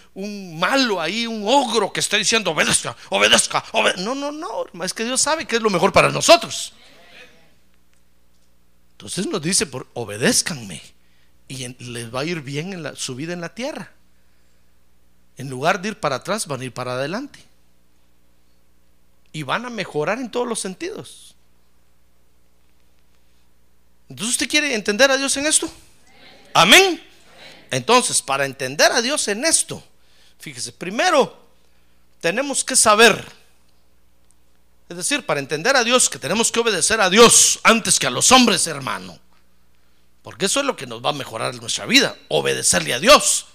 malo 0.58 1.02
ahí, 1.02 1.26
un 1.26 1.42
ogro 1.46 1.92
que 1.92 2.00
esté 2.00 2.16
diciendo 2.16 2.52
obedezca, 2.52 2.96
obedezca. 3.10 3.62
No, 3.98 4.14
no, 4.14 4.32
no, 4.32 4.64
es 4.82 4.94
que 4.94 5.04
Dios 5.04 5.20
sabe 5.20 5.44
que 5.44 5.56
es 5.56 5.62
lo 5.62 5.68
mejor 5.68 5.92
para 5.92 6.08
nosotros. 6.08 6.72
Entonces 8.92 9.26
nos 9.26 9.42
dice, 9.42 9.66
por, 9.66 9.86
obedézcanme 9.92 10.80
y 11.46 11.68
les 11.74 12.14
va 12.14 12.20
a 12.20 12.24
ir 12.24 12.40
bien 12.40 12.72
en 12.72 12.96
su 12.96 13.14
vida 13.14 13.34
en 13.34 13.42
la 13.42 13.54
tierra. 13.54 13.92
En 15.36 15.50
lugar 15.50 15.82
de 15.82 15.88
ir 15.88 16.00
para 16.00 16.16
atrás, 16.16 16.46
van 16.46 16.62
a 16.62 16.64
ir 16.64 16.72
para 16.72 16.94
adelante 16.94 17.38
y 19.30 19.42
van 19.42 19.66
a 19.66 19.68
mejorar 19.68 20.18
en 20.20 20.30
todos 20.30 20.48
los 20.48 20.58
sentidos. 20.58 21.36
Entonces, 24.08 24.36
¿usted 24.36 24.48
quiere 24.48 24.74
entender 24.74 25.10
a 25.10 25.18
Dios 25.18 25.36
en 25.36 25.44
esto? 25.44 25.70
Amén. 26.58 27.00
Entonces, 27.70 28.20
para 28.20 28.44
entender 28.44 28.90
a 28.90 29.00
Dios 29.00 29.28
en 29.28 29.44
esto, 29.44 29.80
fíjese, 30.40 30.72
primero 30.72 31.46
tenemos 32.20 32.64
que 32.64 32.74
saber, 32.74 33.24
es 34.88 34.96
decir, 34.96 35.24
para 35.24 35.38
entender 35.38 35.76
a 35.76 35.84
Dios, 35.84 36.10
que 36.10 36.18
tenemos 36.18 36.50
que 36.50 36.58
obedecer 36.58 37.00
a 37.00 37.10
Dios 37.10 37.60
antes 37.62 37.98
que 37.98 38.08
a 38.08 38.10
los 38.10 38.32
hombres, 38.32 38.66
hermano. 38.66 39.18
Porque 40.22 40.46
eso 40.46 40.58
es 40.58 40.66
lo 40.66 40.74
que 40.74 40.88
nos 40.88 41.00
va 41.04 41.10
a 41.10 41.12
mejorar 41.12 41.54
nuestra 41.54 41.86
vida, 41.86 42.16
obedecerle 42.26 42.92
a 42.92 42.98
Dios 42.98 43.46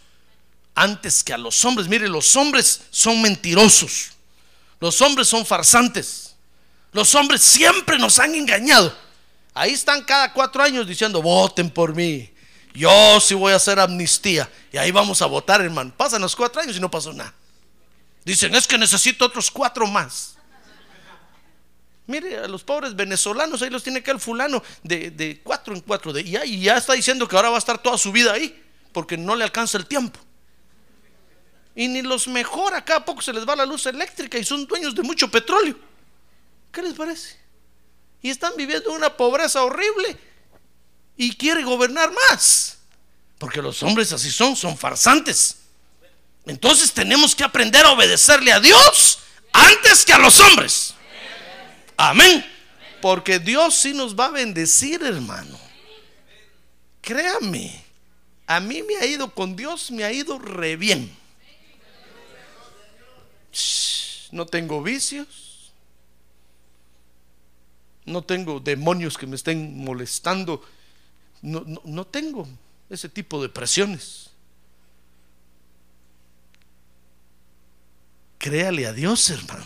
antes 0.73 1.25
que 1.25 1.33
a 1.33 1.37
los 1.37 1.65
hombres. 1.65 1.89
Mire, 1.89 2.07
los 2.07 2.33
hombres 2.37 2.83
son 2.89 3.21
mentirosos. 3.21 4.11
Los 4.79 5.01
hombres 5.01 5.27
son 5.27 5.45
farsantes. 5.45 6.35
Los 6.93 7.13
hombres 7.15 7.41
siempre 7.41 7.97
nos 7.97 8.17
han 8.19 8.33
engañado. 8.33 8.95
Ahí 9.53 9.73
están 9.73 10.03
cada 10.03 10.31
cuatro 10.31 10.63
años 10.63 10.87
diciendo, 10.87 11.21
voten 11.21 11.69
por 11.69 11.93
mí. 11.93 12.32
Yo 12.73 13.19
sí 13.19 13.35
voy 13.35 13.53
a 13.53 13.57
hacer 13.57 13.79
amnistía. 13.79 14.49
Y 14.71 14.77
ahí 14.77 14.91
vamos 14.91 15.21
a 15.21 15.27
votar, 15.27 15.61
hermano. 15.61 15.93
Pasan 15.95 16.21
los 16.21 16.35
cuatro 16.35 16.61
años 16.61 16.75
y 16.75 16.79
no 16.79 16.89
pasó 16.89 17.13
nada. 17.13 17.33
Dicen, 18.25 18.53
es 18.55 18.67
que 18.67 18.77
necesito 18.77 19.25
otros 19.25 19.51
cuatro 19.51 19.85
más. 19.85 20.37
Mire, 22.07 22.39
a 22.39 22.47
los 22.47 22.63
pobres 22.63 22.95
venezolanos, 22.95 23.61
ahí 23.61 23.69
los 23.69 23.83
tiene 23.83 24.03
que 24.03 24.11
el 24.11 24.19
fulano 24.19 24.61
de, 24.81 25.39
cuatro 25.43 25.73
en 25.73 25.81
cuatro. 25.81 26.11
De, 26.11 26.21
y, 26.21 26.61
ya 26.61 26.77
está 26.77 26.93
diciendo 26.93 27.27
que 27.27 27.35
ahora 27.35 27.49
va 27.49 27.55
a 27.55 27.59
estar 27.59 27.81
toda 27.81 27.97
su 27.97 28.11
vida 28.11 28.33
ahí, 28.33 28.61
porque 28.91 29.17
no 29.17 29.35
le 29.35 29.43
alcanza 29.43 29.77
el 29.77 29.85
tiempo. 29.85 30.19
Y 31.75 31.87
ni 31.87 32.01
los 32.01 32.27
mejora, 32.27 32.83
cada 32.83 33.05
poco 33.05 33.21
se 33.21 33.33
les 33.33 33.47
va 33.47 33.55
la 33.55 33.65
luz 33.65 33.85
eléctrica 33.85 34.37
y 34.37 34.43
son 34.43 34.65
dueños 34.65 34.93
de 34.95 35.01
mucho 35.01 35.29
petróleo. 35.29 35.75
¿Qué 36.71 36.81
les 36.81 36.93
parece? 36.93 37.37
Y 38.21 38.29
están 38.29 38.53
viviendo 38.57 38.91
una 38.91 39.15
pobreza 39.15 39.63
horrible 39.63 40.17
y 41.17 41.35
quiere 41.35 41.63
gobernar 41.63 42.11
más. 42.29 42.77
Porque 43.37 43.61
los 43.61 43.81
hombres 43.83 44.11
así 44.11 44.31
son, 44.31 44.55
son 44.55 44.77
farsantes. 44.77 45.57
Entonces 46.45 46.91
tenemos 46.93 47.35
que 47.35 47.43
aprender 47.43 47.85
a 47.85 47.91
obedecerle 47.91 48.51
a 48.51 48.59
Dios 48.59 49.19
antes 49.51 50.05
que 50.05 50.13
a 50.13 50.17
los 50.17 50.39
hombres. 50.39 50.93
Amén. 51.97 52.45
Porque 53.01 53.39
Dios 53.39 53.75
sí 53.75 53.93
nos 53.93 54.17
va 54.17 54.25
a 54.25 54.31
bendecir, 54.31 55.03
hermano. 55.03 55.59
Créame, 57.01 57.83
a 58.47 58.59
mí 58.59 58.81
me 58.81 58.95
ha 58.95 59.05
ido 59.05 59.33
con 59.33 59.55
Dios, 59.55 59.91
me 59.91 60.03
ha 60.03 60.11
ido 60.11 60.39
re 60.39 60.77
bien. 60.77 61.13
no 64.31 64.47
tengo 64.47 64.81
vicios, 64.81 65.71
no 68.05 68.23
tengo 68.23 68.59
demonios 68.59 69.17
que 69.17 69.27
me 69.27 69.35
estén 69.35 69.77
molestando, 69.77 70.63
no, 71.43 71.65
no, 71.83 72.07
tengo 72.07 72.47
ese 72.89 73.09
tipo 73.09 73.41
de 73.41 73.49
presiones. 73.49 74.29
Créale 78.37 78.87
a 78.87 78.93
Dios, 78.93 79.29
hermano. 79.29 79.65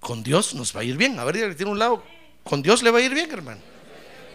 Con 0.00 0.24
Dios 0.24 0.54
nos 0.54 0.74
va 0.76 0.80
a 0.80 0.84
ir 0.84 0.96
bien. 0.96 1.18
A 1.20 1.24
ver, 1.24 1.54
tiene 1.54 1.70
un 1.70 1.78
lado. 1.78 2.02
Con 2.42 2.62
Dios 2.62 2.82
le 2.82 2.90
va 2.90 2.98
a 2.98 3.02
ir 3.02 3.14
bien, 3.14 3.30
hermano. 3.30 3.60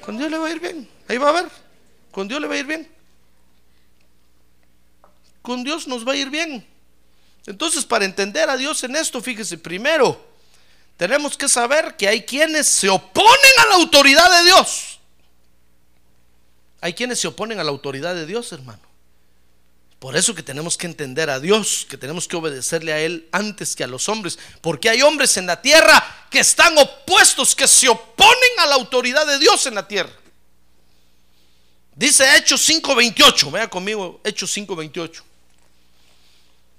Con 0.01 0.17
Dios 0.17 0.31
le 0.31 0.37
va 0.37 0.47
a 0.47 0.51
ir 0.51 0.61
bien. 0.61 0.89
Ahí 1.09 1.17
va 1.17 1.29
a 1.29 1.41
ver. 1.41 1.51
Con 2.11 2.29
Dios 2.29 2.39
le 2.39 2.47
va 2.47 2.55
a 2.55 2.57
ir 2.57 2.65
bien. 2.65 2.87
Con 5.41 5.65
Dios 5.65 5.85
nos 5.85 6.07
va 6.07 6.13
a 6.13 6.15
ir 6.15 6.29
bien. 6.29 6.65
Entonces, 7.45 7.85
para 7.85 8.05
entender 8.05 8.49
a 8.49 8.55
Dios 8.55 8.83
en 8.85 8.95
esto, 8.95 9.21
fíjese, 9.21 9.57
primero, 9.57 10.26
tenemos 10.97 11.37
que 11.37 11.47
saber 11.47 11.95
que 11.95 12.07
hay 12.07 12.23
quienes 12.23 12.67
se 12.67 12.89
oponen 12.89 13.59
a 13.59 13.67
la 13.67 13.75
autoridad 13.75 14.39
de 14.39 14.45
Dios. 14.45 14.99
Hay 16.81 16.93
quienes 16.93 17.19
se 17.19 17.27
oponen 17.27 17.59
a 17.59 17.63
la 17.63 17.69
autoridad 17.69 18.15
de 18.15 18.25
Dios, 18.25 18.51
hermano. 18.51 18.81
Por 19.99 20.15
eso 20.15 20.35
que 20.35 20.43
tenemos 20.43 20.77
que 20.77 20.85
entender 20.85 21.29
a 21.29 21.39
Dios, 21.39 21.85
que 21.89 21.97
tenemos 21.97 22.27
que 22.27 22.35
obedecerle 22.35 22.93
a 22.93 22.99
Él 22.99 23.27
antes 23.31 23.75
que 23.75 23.83
a 23.83 23.87
los 23.87 24.09
hombres. 24.09 24.37
Porque 24.61 24.89
hay 24.89 25.01
hombres 25.01 25.37
en 25.37 25.47
la 25.47 25.61
tierra 25.61 26.27
que 26.29 26.39
están 26.39 26.77
opuestos, 26.77 27.55
que 27.55 27.67
se 27.67 27.89
oponen 27.89 28.59
a 28.59 28.65
la 28.65 28.75
autoridad 28.75 29.25
de 29.25 29.39
Dios 29.39 29.65
en 29.65 29.75
la 29.75 29.87
tierra. 29.87 30.11
Dice 31.95 32.37
Hechos 32.37 32.67
5.28, 32.69 33.51
vea 33.51 33.67
conmigo 33.67 34.21
Hechos 34.23 34.55
5.28. 34.55 35.23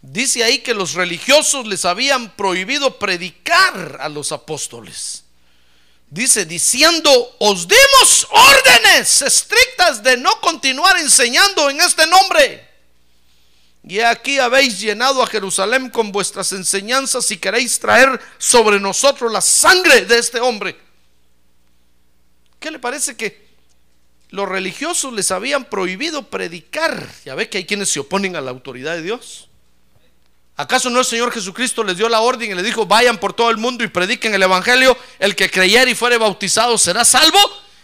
Dice 0.00 0.44
ahí 0.44 0.58
que 0.58 0.74
los 0.74 0.94
religiosos 0.94 1.66
les 1.66 1.84
habían 1.84 2.36
prohibido 2.36 2.98
predicar 2.98 3.98
a 4.00 4.08
los 4.08 4.30
apóstoles. 4.32 5.24
Dice, 6.10 6.46
diciendo, 6.46 7.10
os 7.38 7.68
dimos 7.68 8.26
órdenes 8.30 9.20
estrictas 9.22 10.02
de 10.02 10.16
no 10.16 10.40
continuar 10.40 10.96
enseñando 10.98 11.68
en 11.68 11.80
este 11.80 12.06
nombre. 12.06 12.66
Y 13.86 14.00
aquí 14.00 14.38
habéis 14.38 14.80
llenado 14.80 15.22
a 15.22 15.26
Jerusalén 15.26 15.90
con 15.90 16.12
vuestras 16.12 16.52
enseñanzas 16.52 17.30
y 17.30 17.38
queréis 17.38 17.78
traer 17.78 18.20
sobre 18.38 18.80
nosotros 18.80 19.32
la 19.32 19.40
sangre 19.40 20.02
de 20.04 20.18
este 20.18 20.40
hombre. 20.40 20.78
¿Qué 22.60 22.70
le 22.70 22.78
parece 22.78 23.16
que 23.16 23.48
los 24.30 24.48
religiosos 24.48 25.12
les 25.12 25.30
habían 25.30 25.66
prohibido 25.66 26.28
predicar? 26.28 27.06
Ya 27.24 27.34
ve 27.34 27.48
que 27.48 27.58
hay 27.58 27.66
quienes 27.66 27.90
se 27.90 28.00
oponen 28.00 28.36
a 28.36 28.40
la 28.40 28.50
autoridad 28.50 28.94
de 28.94 29.02
Dios. 29.02 29.47
¿Acaso 30.58 30.90
no 30.90 30.98
el 30.98 31.04
Señor 31.04 31.30
Jesucristo 31.30 31.84
les 31.84 31.96
dio 31.96 32.08
la 32.08 32.20
orden 32.20 32.50
y 32.50 32.54
les 32.54 32.64
dijo, 32.64 32.84
vayan 32.84 33.18
por 33.18 33.32
todo 33.32 33.48
el 33.48 33.58
mundo 33.58 33.84
y 33.84 33.86
prediquen 33.86 34.34
el 34.34 34.42
Evangelio? 34.42 34.98
El 35.20 35.36
que 35.36 35.48
creyere 35.48 35.92
y 35.92 35.94
fuere 35.94 36.18
bautizado 36.18 36.76
será 36.76 37.04
salvo 37.04 37.38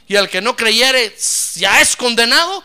y 0.08 0.16
el 0.16 0.28
que 0.28 0.40
no 0.40 0.56
creyere 0.56 1.16
ya 1.54 1.80
es 1.80 1.94
condenado. 1.94 2.64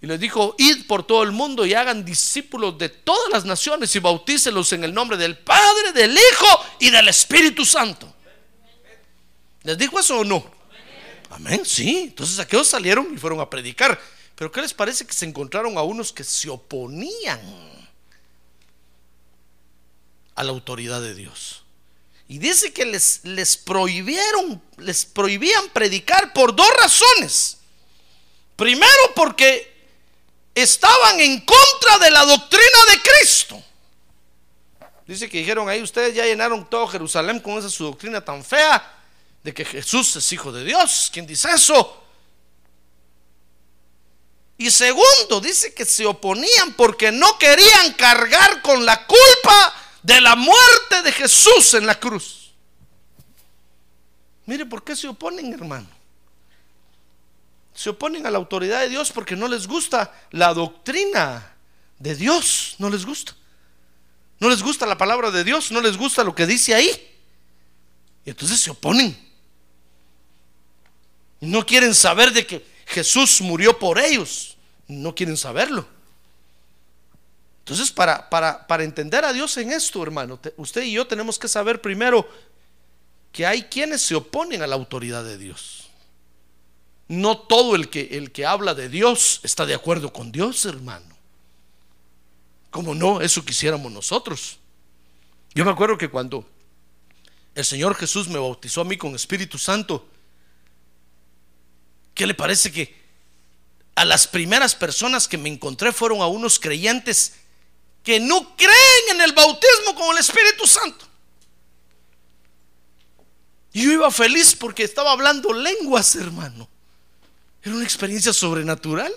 Y 0.00 0.06
les 0.06 0.20
dijo, 0.20 0.54
id 0.58 0.86
por 0.86 1.04
todo 1.04 1.24
el 1.24 1.32
mundo 1.32 1.66
y 1.66 1.74
hagan 1.74 2.04
discípulos 2.04 2.78
de 2.78 2.88
todas 2.88 3.32
las 3.32 3.44
naciones 3.44 3.96
y 3.96 3.98
bautícelos 3.98 4.72
en 4.74 4.84
el 4.84 4.94
nombre 4.94 5.16
del 5.16 5.36
Padre, 5.36 5.90
del 5.92 6.12
Hijo 6.12 6.64
y 6.78 6.90
del 6.90 7.08
Espíritu 7.08 7.64
Santo. 7.64 8.14
¿Les 9.64 9.76
dijo 9.76 9.98
eso 9.98 10.20
o 10.20 10.24
no? 10.24 10.48
Amén, 11.30 11.62
sí. 11.64 12.02
Entonces 12.04 12.38
aquellos 12.38 12.68
salieron 12.68 13.12
y 13.12 13.18
fueron 13.18 13.40
a 13.40 13.50
predicar. 13.50 14.00
Pero 14.36 14.52
¿qué 14.52 14.60
les 14.60 14.72
parece 14.72 15.04
que 15.04 15.12
se 15.12 15.24
encontraron 15.24 15.76
a 15.76 15.82
unos 15.82 16.12
que 16.12 16.22
se 16.22 16.48
oponían? 16.48 17.71
A 20.34 20.44
la 20.44 20.50
autoridad 20.50 21.00
de 21.00 21.14
Dios. 21.14 21.62
Y 22.28 22.38
dice 22.38 22.72
que 22.72 22.84
les, 22.84 23.20
les 23.24 23.56
prohibieron, 23.56 24.62
les 24.78 25.04
prohibían 25.04 25.68
predicar 25.70 26.32
por 26.32 26.56
dos 26.56 26.70
razones. 26.80 27.58
Primero 28.56 29.12
porque 29.14 29.70
estaban 30.54 31.20
en 31.20 31.40
contra 31.40 31.98
de 31.98 32.10
la 32.10 32.24
doctrina 32.24 32.78
de 32.90 33.02
Cristo. 33.02 33.62
Dice 35.06 35.28
que 35.28 35.38
dijeron 35.38 35.68
ahí, 35.68 35.82
ustedes 35.82 36.14
ya 36.14 36.24
llenaron 36.24 36.68
todo 36.68 36.86
Jerusalén 36.86 37.40
con 37.40 37.58
esa 37.58 37.68
su 37.68 37.84
doctrina 37.84 38.24
tan 38.24 38.44
fea 38.44 39.00
de 39.42 39.52
que 39.52 39.64
Jesús 39.64 40.14
es 40.16 40.32
hijo 40.32 40.52
de 40.52 40.64
Dios. 40.64 41.10
¿Quién 41.12 41.26
dice 41.26 41.50
eso? 41.50 42.02
Y 44.56 44.70
segundo, 44.70 45.40
dice 45.40 45.74
que 45.74 45.84
se 45.84 46.06
oponían 46.06 46.74
porque 46.74 47.10
no 47.10 47.36
querían 47.38 47.94
cargar 47.94 48.62
con 48.62 48.86
la 48.86 49.06
culpa 49.06 49.81
de 50.02 50.20
la 50.20 50.34
muerte 50.34 51.02
de 51.04 51.12
Jesús 51.12 51.74
en 51.74 51.86
la 51.86 51.98
cruz. 51.98 52.52
Mire, 54.46 54.66
¿por 54.66 54.82
qué 54.82 54.96
se 54.96 55.08
oponen, 55.08 55.52
hermano? 55.52 55.88
Se 57.74 57.90
oponen 57.90 58.26
a 58.26 58.30
la 58.30 58.38
autoridad 58.38 58.80
de 58.80 58.88
Dios 58.88 59.12
porque 59.12 59.36
no 59.36 59.48
les 59.48 59.66
gusta 59.66 60.12
la 60.30 60.52
doctrina 60.52 61.54
de 61.98 62.14
Dios, 62.16 62.74
no 62.78 62.90
les 62.90 63.06
gusta. 63.06 63.34
No 64.40 64.48
les 64.50 64.62
gusta 64.62 64.86
la 64.86 64.98
palabra 64.98 65.30
de 65.30 65.44
Dios, 65.44 65.70
no 65.70 65.80
les 65.80 65.96
gusta 65.96 66.24
lo 66.24 66.34
que 66.34 66.46
dice 66.46 66.74
ahí. 66.74 66.90
Y 68.24 68.30
entonces 68.30 68.58
se 68.60 68.70
oponen. 68.70 69.16
No 71.40 71.64
quieren 71.64 71.94
saber 71.94 72.32
de 72.32 72.46
que 72.46 72.66
Jesús 72.86 73.40
murió 73.40 73.78
por 73.78 73.98
ellos. 73.98 74.56
No 74.88 75.14
quieren 75.14 75.36
saberlo. 75.36 75.86
Entonces, 77.62 77.92
para, 77.92 78.28
para, 78.28 78.82
entender 78.82 79.24
a 79.24 79.32
Dios 79.32 79.56
en 79.56 79.70
esto, 79.70 80.02
hermano, 80.02 80.40
usted 80.56 80.82
y 80.82 80.92
yo 80.92 81.06
tenemos 81.06 81.38
que 81.38 81.46
saber 81.46 81.80
primero 81.80 82.28
que 83.30 83.46
hay 83.46 83.62
quienes 83.62 84.02
se 84.02 84.16
oponen 84.16 84.62
a 84.62 84.66
la 84.66 84.74
autoridad 84.74 85.22
de 85.22 85.38
Dios. 85.38 85.88
No 87.06 87.38
todo 87.38 87.76
el 87.76 87.88
que, 87.88 88.18
el 88.18 88.32
que 88.32 88.46
habla 88.46 88.74
de 88.74 88.88
Dios 88.88 89.40
está 89.44 89.64
de 89.64 89.74
acuerdo 89.74 90.12
con 90.12 90.32
Dios, 90.32 90.64
hermano. 90.64 91.06
Como 92.72 92.96
no, 92.96 93.20
eso 93.20 93.44
quisiéramos 93.44 93.92
nosotros. 93.92 94.58
Yo 95.54 95.64
me 95.64 95.70
acuerdo 95.70 95.96
que 95.96 96.10
cuando 96.10 96.44
el 97.54 97.64
Señor 97.64 97.94
Jesús 97.94 98.26
me 98.26 98.40
bautizó 98.40 98.80
a 98.80 98.84
mí 98.84 98.96
con 98.96 99.14
Espíritu 99.14 99.56
Santo, 99.56 100.08
¿qué 102.12 102.26
le 102.26 102.34
parece 102.34 102.72
que 102.72 103.00
a 103.94 104.04
las 104.04 104.26
primeras 104.26 104.74
personas 104.74 105.28
que 105.28 105.38
me 105.38 105.48
encontré 105.48 105.92
fueron 105.92 106.22
a 106.22 106.26
unos 106.26 106.58
creyentes 106.58 107.34
que 108.02 108.18
no 108.20 108.56
creen 108.56 109.10
en 109.10 109.20
el 109.20 109.32
bautismo 109.32 109.94
con 109.94 110.12
el 110.12 110.18
Espíritu 110.18 110.66
Santo. 110.66 111.06
Y 113.72 113.84
yo 113.84 113.92
iba 113.92 114.10
feliz 114.10 114.54
porque 114.54 114.82
estaba 114.82 115.12
hablando 115.12 115.52
lenguas, 115.52 116.14
hermano. 116.16 116.68
Era 117.62 117.74
una 117.74 117.84
experiencia 117.84 118.32
sobrenatural. 118.32 119.12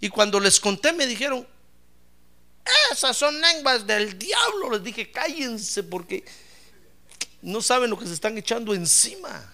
Y 0.00 0.08
cuando 0.08 0.40
les 0.40 0.60
conté 0.60 0.92
me 0.92 1.06
dijeron, 1.06 1.46
esas 2.92 3.16
son 3.16 3.40
lenguas 3.40 3.86
del 3.86 4.18
diablo. 4.18 4.70
Les 4.70 4.82
dije, 4.82 5.10
cállense 5.10 5.82
porque 5.82 6.24
no 7.42 7.60
saben 7.60 7.90
lo 7.90 7.98
que 7.98 8.06
se 8.06 8.14
están 8.14 8.38
echando 8.38 8.74
encima. 8.74 9.53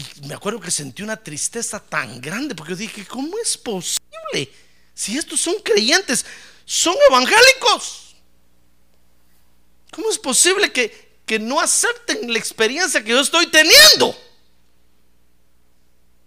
Y 0.00 0.26
me 0.26 0.34
acuerdo 0.34 0.60
que 0.60 0.70
sentí 0.70 1.02
una 1.02 1.16
tristeza 1.16 1.80
tan 1.80 2.20
grande 2.20 2.54
porque 2.54 2.72
yo 2.72 2.76
dije, 2.76 3.04
¿cómo 3.06 3.36
es 3.38 3.56
posible? 3.56 4.52
Si 4.94 5.16
estos 5.16 5.40
son 5.40 5.56
creyentes, 5.62 6.24
son 6.64 6.94
evangélicos. 7.08 8.16
¿Cómo 9.90 10.10
es 10.10 10.18
posible 10.18 10.72
que, 10.72 11.18
que 11.26 11.38
no 11.38 11.60
acepten 11.60 12.32
la 12.32 12.38
experiencia 12.38 13.02
que 13.02 13.10
yo 13.10 13.20
estoy 13.20 13.48
teniendo? 13.48 14.16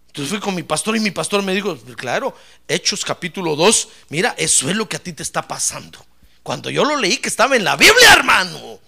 Entonces 0.08 0.30
fui 0.30 0.40
con 0.40 0.54
mi 0.54 0.64
pastor 0.64 0.96
y 0.96 1.00
mi 1.00 1.12
pastor 1.12 1.42
me 1.42 1.56
dijo, 1.56 1.76
claro, 1.96 2.36
Hechos 2.68 3.04
capítulo 3.04 3.56
2, 3.56 3.88
mira, 4.10 4.36
eso 4.38 4.70
es 4.70 4.76
lo 4.76 4.88
que 4.88 4.98
a 4.98 5.00
ti 5.00 5.14
te 5.14 5.24
está 5.24 5.48
pasando. 5.48 6.06
Cuando 6.44 6.70
yo 6.70 6.84
lo 6.84 6.98
leí 6.98 7.18
que 7.18 7.30
estaba 7.30 7.56
en 7.56 7.64
la 7.64 7.76
Biblia, 7.76 8.14
hermano. 8.14 8.80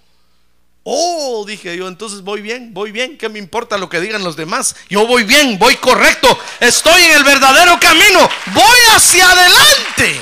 Oh, 0.87 1.43
dije 1.47 1.75
yo, 1.75 1.87
entonces 1.87 2.21
voy 2.21 2.41
bien, 2.41 2.71
voy 2.71 2.91
bien, 2.91 3.17
¿qué 3.17 3.27
me 3.27 3.39
importa 3.39 3.75
lo 3.75 3.89
que 3.89 3.99
digan 3.99 4.23
los 4.23 4.35
demás? 4.35 4.75
Yo 4.87 5.07
voy 5.07 5.23
bien, 5.23 5.57
voy 5.57 5.75
correcto, 5.77 6.37
estoy 6.59 7.01
en 7.05 7.13
el 7.13 7.23
verdadero 7.23 7.79
camino, 7.79 8.29
voy 8.53 8.77
hacia 8.93 9.31
adelante. 9.31 10.21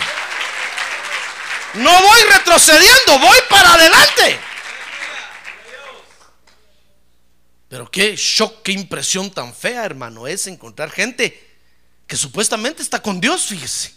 No 1.73 1.91
voy 1.91 2.21
retrocediendo, 2.31 3.19
voy 3.19 3.37
para 3.49 3.73
adelante. 3.73 4.39
Pero 7.67 7.91
qué 7.91 8.15
shock, 8.15 8.61
qué 8.63 8.71
impresión 8.71 9.31
tan 9.31 9.53
fea, 9.53 9.83
hermano, 9.83 10.27
es 10.27 10.47
encontrar 10.47 10.91
gente 10.91 11.45
que 12.07 12.15
supuestamente 12.15 12.81
está 12.81 13.01
con 13.01 13.19
Dios, 13.19 13.47
fíjese, 13.47 13.93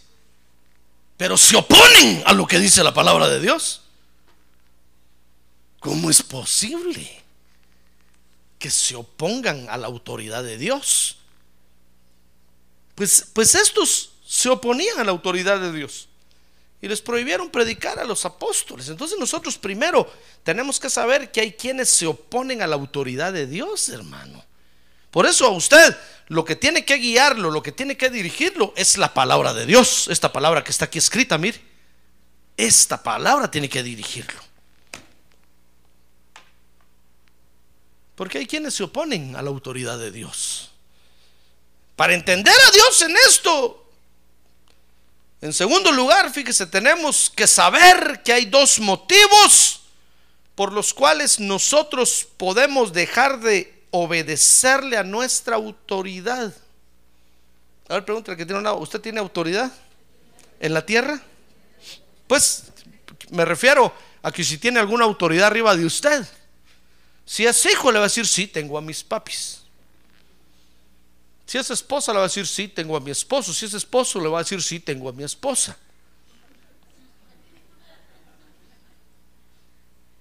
pero 1.15 1.37
se 1.37 1.55
oponen 1.55 2.23
a 2.25 2.33
lo 2.33 2.45
que 2.45 2.59
dice 2.59 2.83
la 2.83 2.93
palabra 2.93 3.29
de 3.29 3.39
Dios. 3.39 3.86
¿Cómo 5.79 6.09
es 6.09 6.23
posible 6.23 7.23
que 8.59 8.69
se 8.69 8.95
opongan 8.95 9.67
a 9.69 9.77
la 9.77 9.87
autoridad 9.87 10.43
de 10.43 10.57
Dios? 10.57 11.17
Pues, 12.95 13.27
pues 13.33 13.53
estos 13.55 14.11
se 14.25 14.49
oponían 14.49 14.99
a 14.99 15.03
la 15.03 15.11
autoridad 15.11 15.59
de 15.59 15.71
Dios. 15.71 16.09
y 16.79 16.87
les 16.87 17.01
prohibieron 17.01 17.49
predicar 17.49 17.97
a 17.97 18.03
los 18.03 18.23
apóstoles. 18.23 18.87
Entonces 18.89 19.17
nosotros 19.17 19.57
primero 19.57 20.11
tenemos 20.43 20.79
que 20.79 20.91
saber 20.91 21.31
que 21.31 21.41
hay 21.41 21.53
quienes 21.53 21.89
se 21.89 22.05
oponen 22.05 22.61
a 22.61 22.67
la 22.67 22.75
autoridad 22.75 23.33
de 23.33 23.47
Dios, 23.47 23.89
hermano. 23.89 24.45
Por 25.09 25.25
eso 25.25 25.47
a 25.47 25.49
usted 25.49 25.97
lo 26.27 26.45
que 26.45 26.55
tiene 26.55 26.85
que 26.85 26.97
guiarlo, 26.97 27.49
lo 27.49 27.63
que 27.63 27.71
tiene 27.71 27.97
que 27.97 28.11
dirigirlo 28.11 28.73
es 28.75 28.97
la 28.97 29.13
palabra 29.13 29.53
de 29.55 29.65
Dios. 29.65 30.07
Esta 30.09 30.31
palabra 30.31 30.63
que 30.63 30.69
está 30.69 30.85
aquí 30.85 30.99
escrita, 30.99 31.39
mire. 31.39 31.59
Esta 32.55 33.01
palabra 33.01 33.49
tiene 33.49 33.69
que 33.69 33.81
dirigirlo. 33.81 34.46
Porque 38.17 38.39
hay 38.39 38.47
quienes 38.47 38.73
se 38.73 38.83
oponen 38.83 39.35
a 39.35 39.43
la 39.43 39.49
autoridad 39.49 39.99
de 39.99 40.11
Dios. 40.11 40.71
Para 41.95 42.15
entender 42.15 42.55
a 42.67 42.71
Dios 42.71 43.01
en 43.03 43.15
esto, 43.15 43.85
en 45.39 45.53
segundo 45.53 45.91
lugar, 45.91 46.33
fíjese, 46.33 46.65
tenemos 46.65 47.29
que 47.29 47.45
saber 47.45 48.23
que 48.23 48.33
hay 48.33 48.45
dos 48.45 48.79
motivos 48.79 49.81
por 50.55 50.73
los 50.73 50.95
cuales 50.95 51.39
nosotros 51.39 52.27
podemos 52.37 52.91
dejar 52.91 53.39
de 53.39 53.83
obedecerle 53.91 54.97
a 54.97 55.03
nuestra 55.03 55.55
autoridad. 55.55 56.51
A 57.87 57.93
ver, 57.93 58.05
pregúntale 58.05 58.35
que 58.35 58.47
tiene 58.47 58.61
una, 58.61 58.73
¿usted 58.73 58.99
tiene 58.99 59.19
autoridad 59.19 59.71
en 60.59 60.73
la 60.73 60.83
tierra? 60.83 61.21
Pues 62.25 62.63
me 63.29 63.45
refiero 63.45 63.93
a 64.23 64.31
que 64.31 64.43
si 64.43 64.57
tiene 64.57 64.79
alguna 64.79 65.05
autoridad 65.05 65.45
arriba 65.45 65.75
de 65.75 65.85
usted. 65.85 66.27
Si 67.27 67.45
es 67.45 67.65
hijo, 67.65 67.91
le 67.91 67.99
va 67.99 68.05
a 68.05 68.07
decir, 68.07 68.25
sí, 68.25 68.47
tengo 68.47 68.77
a 68.77 68.81
mis 68.81 69.03
papis. 69.03 69.61
Si 71.45 71.57
es 71.57 71.69
esposa, 71.69 72.13
le 72.13 72.19
va 72.19 72.23
a 72.23 72.27
decir, 72.29 72.47
sí, 72.47 72.69
tengo 72.69 72.95
a 72.95 73.01
mi 73.01 73.11
esposo. 73.11 73.53
Si 73.53 73.65
es 73.65 73.73
esposo, 73.73 74.21
le 74.21 74.29
va 74.29 74.39
a 74.39 74.43
decir, 74.43 74.63
sí, 74.63 74.79
tengo 74.79 75.09
a 75.09 75.11
mi 75.11 75.25
esposa. 75.25 75.77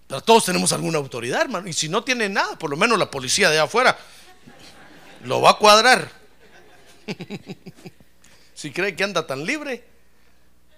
Pero 0.08 0.20
todos 0.20 0.46
tenemos 0.46 0.72
alguna 0.72 0.98
autoridad, 0.98 1.42
hermano. 1.42 1.68
Y 1.68 1.72
si 1.72 1.88
no 1.88 2.02
tiene 2.02 2.28
nada, 2.28 2.58
por 2.58 2.70
lo 2.70 2.76
menos 2.76 2.98
la 2.98 3.08
policía 3.08 3.50
de 3.50 3.60
afuera 3.60 3.96
lo 5.22 5.40
va 5.40 5.50
a 5.50 5.58
cuadrar. 5.58 6.10
si 8.54 8.72
cree 8.72 8.96
que 8.96 9.04
anda 9.04 9.24
tan 9.28 9.44
libre, 9.44 9.84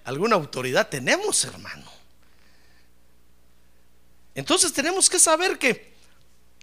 alguna 0.05 0.37
autoridad 0.37 0.89
tenemos, 0.89 1.43
hermano. 1.45 1.91
Entonces 4.35 4.75
tenemos 4.75 5.09
que 5.09 5.19
saber 5.19 5.59
que 5.59 5.98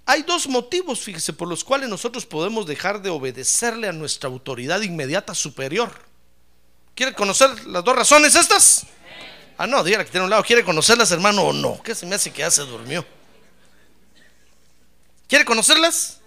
hay 0.05 0.21
dos 0.21 0.47
motivos, 0.47 0.99
fíjese, 1.01 1.33
por 1.33 1.47
los 1.47 1.63
cuales 1.63 1.89
nosotros 1.89 2.25
podemos 2.25 2.67
dejar 2.67 3.01
de 3.01 3.09
obedecerle 3.09 3.87
a 3.87 3.91
nuestra 3.91 4.29
autoridad 4.29 4.81
inmediata 4.81 5.33
superior. 5.33 5.91
¿Quiere 6.93 7.13
conocer 7.13 7.65
las 7.65 7.83
dos 7.83 7.95
razones 7.95 8.35
estas? 8.35 8.85
Ah, 9.57 9.65
no, 9.65 9.83
dígale 9.83 10.05
que 10.05 10.11
tiene 10.11 10.25
un 10.25 10.29
lado. 10.29 10.43
¿Quiere 10.43 10.63
conocerlas, 10.63 11.11
hermano, 11.11 11.43
o 11.43 11.53
no? 11.53 11.81
¿Qué 11.81 11.95
se 11.95 12.05
me 12.05 12.15
hace 12.15 12.31
que 12.31 12.39
ya 12.39 12.51
se 12.51 12.61
durmió? 12.61 13.05
¿Quiere 15.27 15.43
conocerlas? 15.43 16.19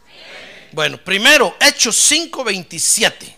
Bueno, 0.73 0.99
primero, 0.99 1.55
Hechos 1.61 1.97
5:27. 2.11 3.37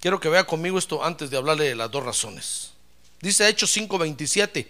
Quiero 0.00 0.20
que 0.20 0.28
vea 0.28 0.44
conmigo 0.44 0.78
esto 0.78 1.04
antes 1.04 1.30
de 1.30 1.36
hablarle 1.36 1.64
de 1.64 1.74
las 1.74 1.90
dos 1.90 2.04
razones. 2.04 2.70
Dice 3.20 3.48
Hechos 3.48 3.76
5:27 3.76 4.68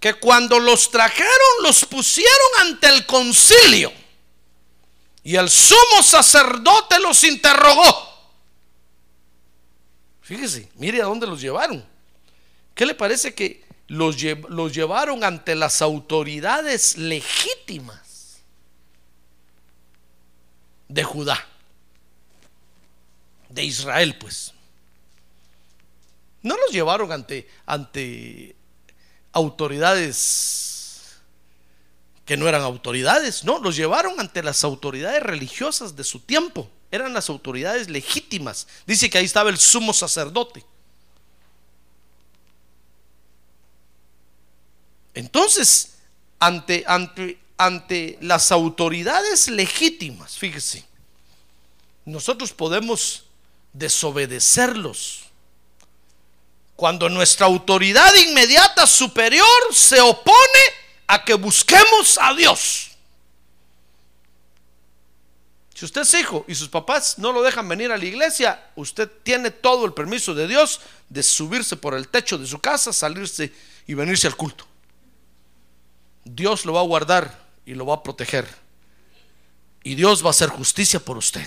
que 0.00 0.14
cuando 0.14 0.58
los 0.58 0.90
trajeron 0.90 1.30
los 1.62 1.84
pusieron 1.84 2.48
ante 2.62 2.88
el 2.88 3.04
concilio 3.04 3.92
y 5.22 5.36
el 5.36 5.50
sumo 5.50 6.02
sacerdote 6.02 6.98
los 6.98 7.22
interrogó. 7.22 8.08
Fíjese, 10.22 10.70
mire 10.76 11.02
a 11.02 11.04
dónde 11.04 11.26
los 11.26 11.40
llevaron. 11.40 11.84
¿Qué 12.74 12.86
le 12.86 12.94
parece 12.94 13.34
que 13.34 13.62
los, 13.88 14.16
los 14.48 14.74
llevaron 14.74 15.22
ante 15.22 15.54
las 15.54 15.82
autoridades 15.82 16.96
legítimas 16.96 18.40
de 20.88 21.04
Judá, 21.04 21.46
de 23.50 23.64
Israel, 23.64 24.16
pues? 24.16 24.54
No 26.42 26.56
los 26.56 26.70
llevaron 26.70 27.12
ante, 27.12 27.46
ante 27.66 28.56
autoridades 29.32 30.60
que 32.24 32.36
no 32.36 32.48
eran 32.48 32.62
autoridades, 32.62 33.42
no, 33.42 33.58
los 33.58 33.74
llevaron 33.74 34.20
ante 34.20 34.42
las 34.42 34.62
autoridades 34.62 35.20
religiosas 35.22 35.96
de 35.96 36.04
su 36.04 36.20
tiempo, 36.20 36.70
eran 36.90 37.12
las 37.12 37.28
autoridades 37.28 37.88
legítimas. 37.90 38.68
Dice 38.86 39.10
que 39.10 39.18
ahí 39.18 39.24
estaba 39.24 39.50
el 39.50 39.58
sumo 39.58 39.92
sacerdote. 39.92 40.64
Entonces, 45.14 45.94
ante, 46.38 46.84
ante, 46.86 47.40
ante 47.56 48.16
las 48.20 48.52
autoridades 48.52 49.48
legítimas, 49.48 50.38
fíjese, 50.38 50.84
nosotros 52.04 52.52
podemos 52.52 53.24
desobedecerlos 53.72 55.29
cuando 56.80 57.10
nuestra 57.10 57.44
autoridad 57.44 58.14
inmediata 58.14 58.86
superior 58.86 59.46
se 59.70 60.00
opone 60.00 60.64
a 61.08 61.22
que 61.22 61.34
busquemos 61.34 62.18
a 62.18 62.32
Dios. 62.32 62.92
Si 65.74 65.84
usted 65.84 66.00
es 66.00 66.14
hijo 66.14 66.46
y 66.48 66.54
sus 66.54 66.70
papás 66.70 67.18
no 67.18 67.32
lo 67.32 67.42
dejan 67.42 67.68
venir 67.68 67.92
a 67.92 67.98
la 67.98 68.04
iglesia, 68.06 68.70
usted 68.76 69.10
tiene 69.22 69.50
todo 69.50 69.84
el 69.84 69.92
permiso 69.92 70.32
de 70.32 70.48
Dios 70.48 70.80
de 71.10 71.22
subirse 71.22 71.76
por 71.76 71.92
el 71.92 72.08
techo 72.08 72.38
de 72.38 72.46
su 72.46 72.58
casa, 72.60 72.94
salirse 72.94 73.52
y 73.86 73.92
venirse 73.92 74.26
al 74.26 74.36
culto. 74.36 74.66
Dios 76.24 76.64
lo 76.64 76.72
va 76.72 76.80
a 76.80 76.84
guardar 76.84 77.44
y 77.66 77.74
lo 77.74 77.84
va 77.84 77.96
a 77.96 78.02
proteger. 78.02 78.48
Y 79.82 79.96
Dios 79.96 80.24
va 80.24 80.28
a 80.28 80.30
hacer 80.30 80.48
justicia 80.48 80.98
por 80.98 81.18
usted. 81.18 81.46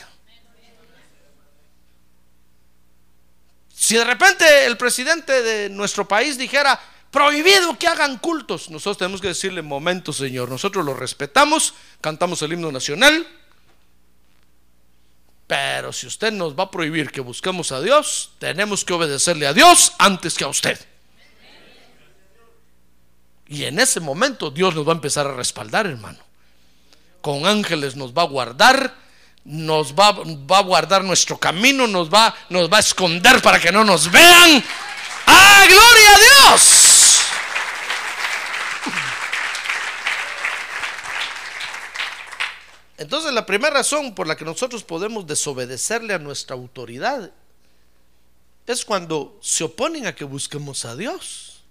Si 3.83 3.97
de 3.97 4.05
repente 4.05 4.65
el 4.65 4.77
presidente 4.77 5.41
de 5.41 5.69
nuestro 5.69 6.07
país 6.07 6.37
dijera, 6.37 6.79
prohibido 7.11 7.77
que 7.77 7.85
hagan 7.85 8.17
cultos, 8.17 8.69
nosotros 8.69 8.97
tenemos 8.97 9.19
que 9.19 9.27
decirle, 9.27 9.61
momento 9.61 10.13
Señor, 10.13 10.47
nosotros 10.47 10.85
lo 10.85 10.93
respetamos, 10.93 11.73
cantamos 11.99 12.41
el 12.43 12.53
himno 12.53 12.71
nacional, 12.71 13.27
pero 15.47 15.91
si 15.91 16.07
usted 16.07 16.31
nos 16.31 16.57
va 16.57 16.63
a 16.63 16.71
prohibir 16.71 17.11
que 17.11 17.19
busquemos 17.19 17.73
a 17.73 17.81
Dios, 17.81 18.31
tenemos 18.39 18.85
que 18.85 18.93
obedecerle 18.93 19.47
a 19.47 19.53
Dios 19.53 19.91
antes 19.99 20.35
que 20.35 20.45
a 20.45 20.47
usted. 20.47 20.79
Y 23.49 23.65
en 23.65 23.79
ese 23.81 23.99
momento 23.99 24.49
Dios 24.49 24.73
nos 24.75 24.87
va 24.87 24.93
a 24.93 24.95
empezar 24.95 25.27
a 25.27 25.33
respaldar, 25.33 25.87
hermano. 25.87 26.19
Con 27.19 27.45
ángeles 27.45 27.97
nos 27.97 28.13
va 28.13 28.21
a 28.21 28.27
guardar, 28.27 29.02
nos 29.45 29.93
va, 29.93 30.11
va, 30.11 30.59
a 30.59 30.63
guardar 30.63 31.03
nuestro 31.03 31.37
camino, 31.37 31.85
nos 31.87 32.09
va, 32.09 32.33
nos 32.49 32.71
va 32.71 32.77
a 32.77 32.79
esconder 32.79 33.41
para 33.41 33.59
que 33.59 33.71
no 33.71 33.83
nos 33.83 34.09
vean. 34.09 34.63
¡Ah, 35.25 35.65
gloria 35.67 36.15
a 36.15 36.19
Dios! 36.19 37.19
Entonces 42.97 43.33
la 43.33 43.45
primera 43.45 43.73
razón 43.73 44.15
por 44.15 44.27
la 44.27 44.37
que 44.37 44.45
nosotros 44.45 44.83
podemos 44.83 45.27
desobedecerle 45.27 46.13
a 46.13 46.19
nuestra 46.19 46.55
autoridad 46.55 47.31
es 48.65 48.85
cuando 48.85 49.37
se 49.41 49.65
oponen 49.65 50.07
a 50.07 50.15
que 50.15 50.23
busquemos 50.23 50.85
a 50.85 50.95
Dios. 50.95 51.63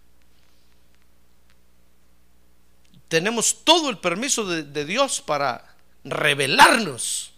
Tenemos 3.08 3.64
todo 3.64 3.88
el 3.88 3.98
permiso 3.98 4.44
de, 4.44 4.62
de 4.62 4.84
Dios 4.84 5.22
para 5.22 5.74
revelarnos 6.04 7.31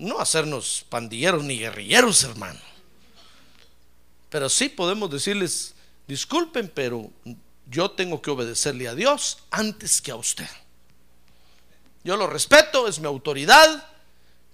no 0.00 0.18
hacernos 0.18 0.84
pandilleros 0.88 1.44
ni 1.44 1.58
guerrilleros, 1.58 2.24
hermano. 2.24 2.58
Pero 4.30 4.48
sí 4.48 4.68
podemos 4.68 5.10
decirles, 5.10 5.74
disculpen, 6.08 6.70
pero 6.74 7.10
yo 7.66 7.90
tengo 7.90 8.20
que 8.22 8.30
obedecerle 8.30 8.88
a 8.88 8.94
Dios 8.94 9.38
antes 9.50 10.00
que 10.00 10.10
a 10.10 10.16
usted. 10.16 10.48
Yo 12.02 12.16
lo 12.16 12.26
respeto, 12.26 12.88
es 12.88 12.98
mi 12.98 13.06
autoridad, 13.06 13.86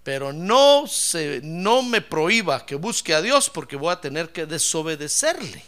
pero 0.03 0.33
no, 0.33 0.87
se, 0.89 1.41
no 1.43 1.83
me 1.83 2.01
prohíba 2.01 2.67
que 2.67 2.75
busque 2.75 3.15
a 3.15 3.23
Dios 3.23 3.49
porque 3.49 3.77
voy 3.77 3.93
a 3.93 4.01
tener 4.01 4.33
que 4.33 4.47
desobedecerle. 4.47 5.65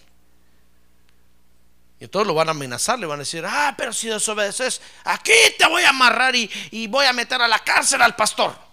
Y 2.00 2.06
todos 2.08 2.26
lo 2.26 2.34
van 2.34 2.48
a 2.48 2.52
amenazar, 2.52 2.98
le 2.98 3.06
van 3.06 3.18
a 3.20 3.22
decir, 3.22 3.44
ah, 3.46 3.74
pero 3.76 3.92
si 3.92 4.08
desobedeces, 4.08 4.80
aquí 5.04 5.32
te 5.56 5.66
voy 5.66 5.82
a 5.82 5.90
amarrar 5.90 6.34
y, 6.34 6.50
y 6.70 6.86
voy 6.86 7.06
a 7.06 7.12
meter 7.12 7.40
a 7.42 7.48
la 7.48 7.58
cárcel 7.60 8.02
al 8.02 8.16
pastor. 8.16 8.67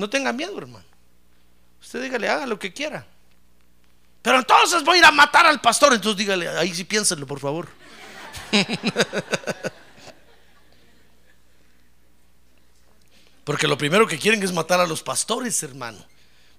No 0.00 0.08
tenga 0.08 0.32
miedo, 0.32 0.56
hermano. 0.56 0.86
Usted 1.82 2.02
dígale, 2.02 2.26
haga 2.26 2.46
lo 2.46 2.58
que 2.58 2.72
quiera. 2.72 3.06
Pero 4.22 4.38
entonces 4.38 4.82
voy 4.82 4.96
a 4.96 5.00
ir 5.00 5.04
a 5.04 5.10
matar 5.10 5.44
al 5.44 5.60
pastor. 5.60 5.92
Entonces 5.92 6.16
dígale, 6.16 6.48
ahí 6.48 6.74
sí 6.74 6.84
piénsenlo, 6.84 7.26
por 7.26 7.38
favor. 7.38 7.68
Porque 13.44 13.68
lo 13.68 13.76
primero 13.76 14.06
que 14.06 14.18
quieren 14.18 14.42
es 14.42 14.54
matar 14.54 14.80
a 14.80 14.86
los 14.86 15.02
pastores, 15.02 15.62
hermano. 15.62 16.02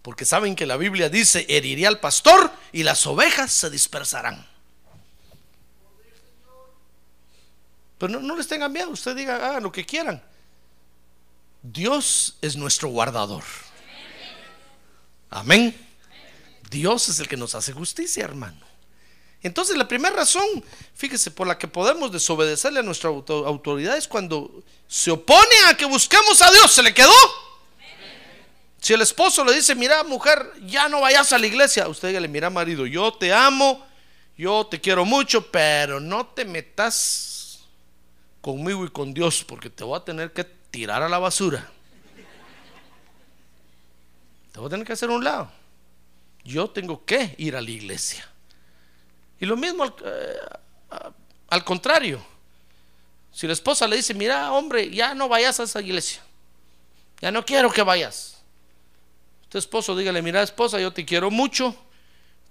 Porque 0.04 0.24
saben 0.24 0.56
que 0.56 0.68
la 0.68 0.78
Biblia 0.78 1.10
dice, 1.10 1.48
heriría 1.50 1.88
al 1.88 2.00
pastor 2.00 2.52
y 2.72 2.84
las 2.84 3.08
ovejas 3.08 3.52
se 3.52 3.72
dispersarán. 3.72 4.48
Pero 7.98 8.14
no, 8.14 8.20
no 8.20 8.36
les 8.36 8.48
tengan 8.48 8.72
miedo, 8.72 8.92
usted 8.92 9.16
diga, 9.16 9.38
hagan 9.38 9.64
lo 9.64 9.72
que 9.72 9.84
quieran. 9.84 10.22
Dios 11.62 12.38
es 12.42 12.56
nuestro 12.56 12.90
guardador. 12.90 13.44
Amén. 15.30 15.76
Dios 16.70 17.10
es 17.10 17.20
el 17.20 17.28
que 17.28 17.38
nos 17.38 17.56
hace 17.56 17.74
justicia, 17.74 18.24
hermano. 18.24 18.60
Entonces 19.44 19.76
la 19.76 19.88
primera 19.88 20.16
razón, 20.16 20.46
fíjese, 20.94 21.32
por 21.32 21.48
la 21.48 21.58
que 21.58 21.68
podemos 21.68 22.12
desobedecerle 22.12 22.80
a 22.80 22.84
nuestra 22.84 23.10
autoridad 23.10 23.98
es 23.98 24.08
cuando 24.08 24.64
se 24.88 25.10
opone 25.10 25.56
a 25.68 25.76
que 25.76 25.86
busquemos 25.86 26.42
a 26.42 26.52
Dios. 26.52 26.72
¿Se 26.72 26.84
le 26.84 26.94
quedó? 26.94 27.12
Si 28.80 28.94
el 28.94 29.02
esposo 29.02 29.44
le 29.44 29.54
dice, 29.54 29.76
mira 29.76 30.04
mujer, 30.04 30.54
ya 30.66 30.90
no 30.90 31.02
vayas 31.02 31.32
a 31.34 31.38
la 31.38 31.46
iglesia, 31.46 31.88
usted 31.88 32.08
dígale, 32.10 32.28
mira 32.28 32.50
marido, 32.50 32.88
yo 32.88 33.14
te 33.14 33.32
amo, 33.32 33.86
yo 34.36 34.66
te 34.66 34.82
quiero 34.82 35.06
mucho, 35.06 35.52
pero 35.52 36.00
no 36.00 36.26
te 36.26 36.46
metas 36.46 37.60
conmigo 38.42 38.84
y 38.84 38.90
con 38.90 39.14
Dios, 39.14 39.44
porque 39.44 39.70
te 39.70 39.84
voy 39.84 40.00
a 40.00 40.04
tener 40.04 40.34
que 40.34 40.61
tirar 40.72 41.04
a 41.04 41.10
la 41.10 41.20
basura. 41.20 41.70
Te 44.52 44.60
voy 44.60 44.68
a 44.68 44.70
tener 44.70 44.86
que 44.86 44.94
hacer 44.94 45.10
un 45.10 45.24
lado. 45.24 45.52
Yo 46.44 46.70
tengo 46.70 47.06
que 47.06 47.36
ir 47.38 47.56
a 47.56 47.62
la 47.62 47.70
iglesia. 47.70 48.28
Y 49.40 49.46
lo 49.46 49.56
mismo 49.56 49.84
al, 49.84 49.94
eh, 50.04 50.36
al 51.50 51.64
contrario. 51.64 52.22
Si 53.32 53.48
la 53.48 53.54
esposa 53.54 53.88
le 53.88 53.98
dice, 53.98 54.14
mira, 54.14 54.52
hombre, 54.52 54.90
ya 54.90 55.14
no 55.14 55.30
vayas 55.30 55.60
a 55.60 55.64
esa 55.64 55.82
iglesia. 55.82 56.22
Ya 57.22 57.32
no 57.32 57.46
quiero 57.46 57.72
que 57.72 57.84
vayas. 57.84 58.42
Tu 59.52 59.58
esposo 59.58 59.96
dígale, 59.96 60.22
mira, 60.22 60.42
esposa, 60.42 60.80
yo 60.80 60.94
te 60.94 61.06
quiero 61.06 61.30
mucho, 61.30 61.76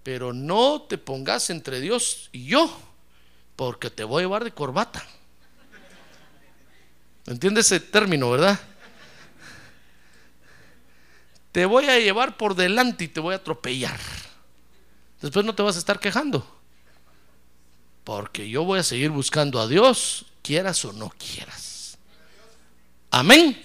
pero 0.02 0.32
no 0.32 0.82
te 0.82 0.98
pongas 0.98 1.48
entre 1.50 1.80
Dios 1.80 2.28
y 2.30 2.44
yo, 2.44 2.70
porque 3.56 3.88
te 3.88 4.04
voy 4.04 4.20
a 4.20 4.24
llevar 4.24 4.44
de 4.44 4.52
corbata. 4.52 5.04
¿Entiendes 7.30 7.66
ese 7.66 7.78
término, 7.78 8.28
verdad? 8.28 8.58
Te 11.52 11.64
voy 11.64 11.88
a 11.88 12.00
llevar 12.00 12.36
por 12.36 12.56
delante 12.56 13.04
y 13.04 13.08
te 13.08 13.20
voy 13.20 13.34
a 13.34 13.36
atropellar. 13.36 14.00
Después 15.22 15.46
no 15.46 15.54
te 15.54 15.62
vas 15.62 15.76
a 15.76 15.78
estar 15.78 16.00
quejando. 16.00 16.44
Porque 18.02 18.50
yo 18.50 18.64
voy 18.64 18.80
a 18.80 18.82
seguir 18.82 19.10
buscando 19.10 19.60
a 19.60 19.68
Dios, 19.68 20.26
quieras 20.42 20.84
o 20.84 20.92
no 20.92 21.10
quieras. 21.10 21.98
Amén. 23.12 23.64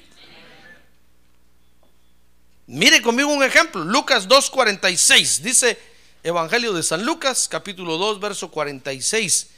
Mire 2.67 3.01
conmigo 3.01 3.33
un 3.33 3.43
ejemplo, 3.43 3.83
Lucas 3.83 4.27
2.46, 4.27 5.39
dice 5.39 5.79
Evangelio 6.21 6.71
de 6.71 6.83
San 6.83 7.03
Lucas, 7.03 7.47
capítulo 7.47 7.97
2, 7.97 8.19
verso 8.19 8.51
46, 8.51 9.54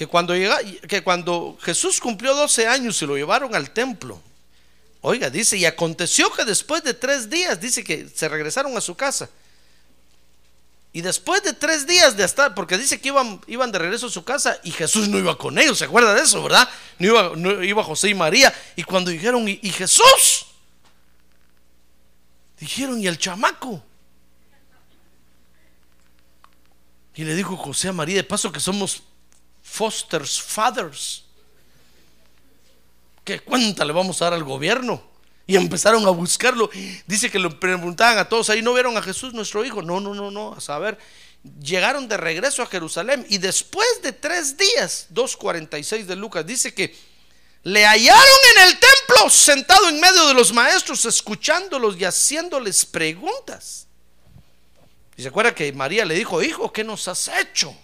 que 0.00 0.06
cuando, 0.06 0.34
llega, 0.34 0.58
que 0.88 1.02
cuando 1.02 1.58
Jesús 1.60 2.00
cumplió 2.00 2.34
12 2.34 2.66
años 2.66 2.96
se 2.96 3.04
lo 3.04 3.16
llevaron 3.16 3.54
al 3.54 3.70
templo, 3.70 4.18
oiga, 5.02 5.28
dice, 5.28 5.58
y 5.58 5.66
aconteció 5.66 6.32
que 6.32 6.46
después 6.46 6.82
de 6.82 6.94
tres 6.94 7.28
días, 7.28 7.60
dice 7.60 7.84
que 7.84 8.08
se 8.08 8.26
regresaron 8.26 8.74
a 8.78 8.80
su 8.80 8.94
casa, 8.94 9.28
y 10.94 11.02
después 11.02 11.42
de 11.42 11.52
tres 11.52 11.86
días 11.86 12.16
de 12.16 12.24
estar, 12.24 12.54
porque 12.54 12.78
dice 12.78 12.98
que 12.98 13.08
iban, 13.08 13.42
iban 13.46 13.70
de 13.70 13.78
regreso 13.78 14.06
a 14.06 14.10
su 14.10 14.24
casa 14.24 14.58
y 14.64 14.70
Jesús 14.70 15.06
no 15.06 15.18
iba 15.18 15.36
con 15.36 15.58
ellos, 15.58 15.76
¿se 15.76 15.84
acuerda 15.84 16.14
de 16.14 16.22
eso, 16.22 16.42
verdad? 16.42 16.66
No 16.98 17.06
iba, 17.06 17.32
no 17.36 17.62
iba 17.62 17.84
José 17.84 18.08
y 18.08 18.14
María. 18.14 18.54
Y 18.76 18.84
cuando 18.84 19.10
dijeron, 19.10 19.46
¿y, 19.46 19.60
y 19.62 19.70
Jesús? 19.70 20.46
Dijeron, 22.58 22.98
¿y 23.02 23.06
el 23.06 23.18
chamaco? 23.18 23.84
Y 27.14 27.22
le 27.22 27.34
dijo 27.34 27.54
José 27.58 27.88
a 27.88 27.92
María, 27.92 28.16
de 28.16 28.24
paso 28.24 28.50
que 28.50 28.60
somos 28.60 29.02
fosters, 29.70 30.42
fathers. 30.42 31.24
¿Qué 33.24 33.40
cuenta 33.40 33.84
le 33.84 33.92
vamos 33.92 34.20
a 34.20 34.26
dar 34.26 34.34
al 34.34 34.44
gobierno? 34.44 35.02
Y 35.46 35.56
empezaron 35.56 36.04
a 36.06 36.10
buscarlo. 36.10 36.68
Dice 37.06 37.30
que 37.30 37.38
lo 37.38 37.58
preguntaban 37.58 38.18
a 38.18 38.28
todos, 38.28 38.50
ahí 38.50 38.62
no 38.62 38.74
vieron 38.74 38.96
a 38.96 39.02
Jesús, 39.02 39.32
nuestro 39.32 39.64
hijo. 39.64 39.80
No, 39.82 40.00
no, 40.00 40.14
no, 40.14 40.30
no, 40.30 40.54
a 40.54 40.60
saber. 40.60 40.98
Llegaron 41.62 42.08
de 42.08 42.16
regreso 42.16 42.62
a 42.62 42.66
Jerusalén 42.66 43.24
y 43.28 43.38
después 43.38 44.02
de 44.02 44.12
tres 44.12 44.56
días, 44.56 45.06
2.46 45.12 46.04
de 46.04 46.16
Lucas, 46.16 46.44
dice 46.44 46.74
que 46.74 46.94
le 47.62 47.86
hallaron 47.86 48.40
en 48.56 48.68
el 48.68 48.78
templo 48.78 49.30
sentado 49.30 49.88
en 49.88 50.00
medio 50.00 50.26
de 50.26 50.34
los 50.34 50.52
maestros, 50.52 51.04
escuchándolos 51.06 51.96
y 51.98 52.04
haciéndoles 52.04 52.84
preguntas. 52.84 53.86
Y 55.16 55.22
se 55.22 55.28
acuerda 55.28 55.54
que 55.54 55.72
María 55.72 56.04
le 56.04 56.14
dijo, 56.14 56.42
hijo, 56.42 56.72
¿qué 56.72 56.84
nos 56.84 57.06
has 57.08 57.28
hecho? 57.28 57.74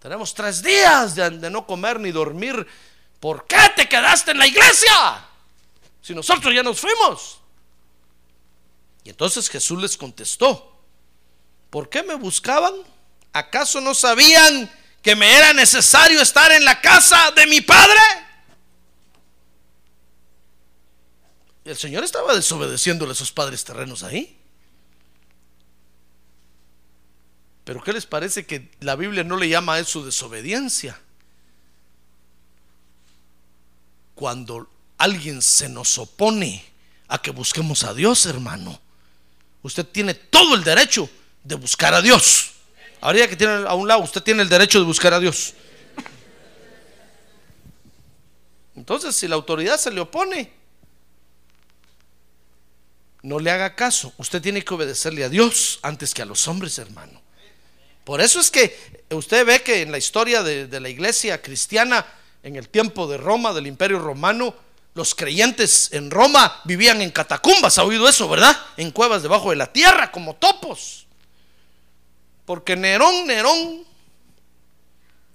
Tenemos 0.00 0.32
tres 0.32 0.62
días 0.62 1.14
de, 1.14 1.50
no 1.50 1.66
comer 1.66 1.98
ni 1.98 2.12
dormir. 2.12 2.66
¿Por 3.20 3.46
qué 3.46 3.58
te 3.74 3.88
quedaste 3.88 4.30
en 4.30 4.38
la 4.38 4.46
iglesia? 4.46 5.26
Si 6.00 6.14
nosotros 6.14 6.54
ya 6.54 6.62
nos 6.62 6.80
fuimos. 6.80 7.40
Y 9.02 9.10
entonces 9.10 9.48
Jesús 9.48 9.80
les 9.80 9.96
contestó, 9.96 10.80
¿por 11.70 11.88
qué 11.88 12.02
me 12.02 12.14
buscaban? 12.14 12.74
¿Acaso 13.32 13.80
no 13.80 13.94
sabían 13.94 14.70
que 15.02 15.16
me 15.16 15.36
era 15.36 15.52
necesario 15.52 16.20
estar 16.20 16.52
en 16.52 16.64
la 16.64 16.80
casa 16.80 17.30
de 17.32 17.46
mi 17.46 17.60
padre? 17.60 18.00
El 21.64 21.76
Señor 21.76 22.04
estaba 22.04 22.34
desobedeciéndole 22.34 23.12
a 23.12 23.14
sus 23.14 23.32
padres 23.32 23.64
terrenos 23.64 24.02
ahí. 24.02 24.37
Pero 27.68 27.82
¿qué 27.82 27.92
les 27.92 28.06
parece 28.06 28.46
que 28.46 28.70
la 28.80 28.96
Biblia 28.96 29.24
no 29.24 29.36
le 29.36 29.46
llama 29.46 29.74
a 29.74 29.78
eso 29.78 30.02
desobediencia? 30.02 30.98
Cuando 34.14 34.70
alguien 34.96 35.42
se 35.42 35.68
nos 35.68 35.98
opone 35.98 36.64
a 37.08 37.20
que 37.20 37.30
busquemos 37.30 37.84
a 37.84 37.92
Dios, 37.92 38.24
hermano, 38.24 38.80
usted 39.60 39.84
tiene 39.84 40.14
todo 40.14 40.54
el 40.54 40.64
derecho 40.64 41.10
de 41.44 41.56
buscar 41.56 41.92
a 41.92 42.00
Dios. 42.00 42.52
Habría 43.02 43.28
que 43.28 43.36
tiene 43.36 43.66
a 43.68 43.74
un 43.74 43.86
lado, 43.86 44.00
usted 44.00 44.22
tiene 44.22 44.40
el 44.40 44.48
derecho 44.48 44.78
de 44.78 44.86
buscar 44.86 45.12
a 45.12 45.20
Dios. 45.20 45.52
Entonces, 48.76 49.14
si 49.14 49.28
la 49.28 49.34
autoridad 49.34 49.76
se 49.76 49.90
le 49.90 50.00
opone, 50.00 50.54
no 53.20 53.38
le 53.38 53.50
haga 53.50 53.74
caso. 53.74 54.14
Usted 54.16 54.40
tiene 54.40 54.64
que 54.64 54.72
obedecerle 54.72 55.22
a 55.22 55.28
Dios 55.28 55.80
antes 55.82 56.14
que 56.14 56.22
a 56.22 56.24
los 56.24 56.48
hombres, 56.48 56.78
hermano. 56.78 57.27
Por 58.08 58.22
eso 58.22 58.40
es 58.40 58.50
que 58.50 58.74
usted 59.10 59.44
ve 59.44 59.62
que 59.62 59.82
en 59.82 59.92
la 59.92 59.98
historia 59.98 60.42
de, 60.42 60.80
la 60.80 60.88
iglesia 60.88 61.42
cristiana, 61.42 62.06
en 62.42 62.56
el 62.56 62.70
tiempo 62.70 63.06
de 63.06 63.18
Roma, 63.18 63.52
del 63.52 63.66
imperio 63.66 63.98
romano, 63.98 64.54
los 64.94 65.14
creyentes 65.14 65.90
en 65.92 66.10
Roma 66.10 66.62
vivían 66.64 67.02
en 67.02 67.10
catacumbas, 67.10 67.76
¿ha 67.76 67.84
oído 67.84 68.08
eso, 68.08 68.26
verdad? 68.26 68.56
En 68.78 68.92
cuevas 68.92 69.22
debajo 69.22 69.50
de 69.50 69.56
la 69.56 69.70
tierra, 69.74 70.10
como 70.10 70.36
topos. 70.36 71.06
Porque 72.46 72.76
Nerón, 72.76 73.26
Nerón, 73.26 73.84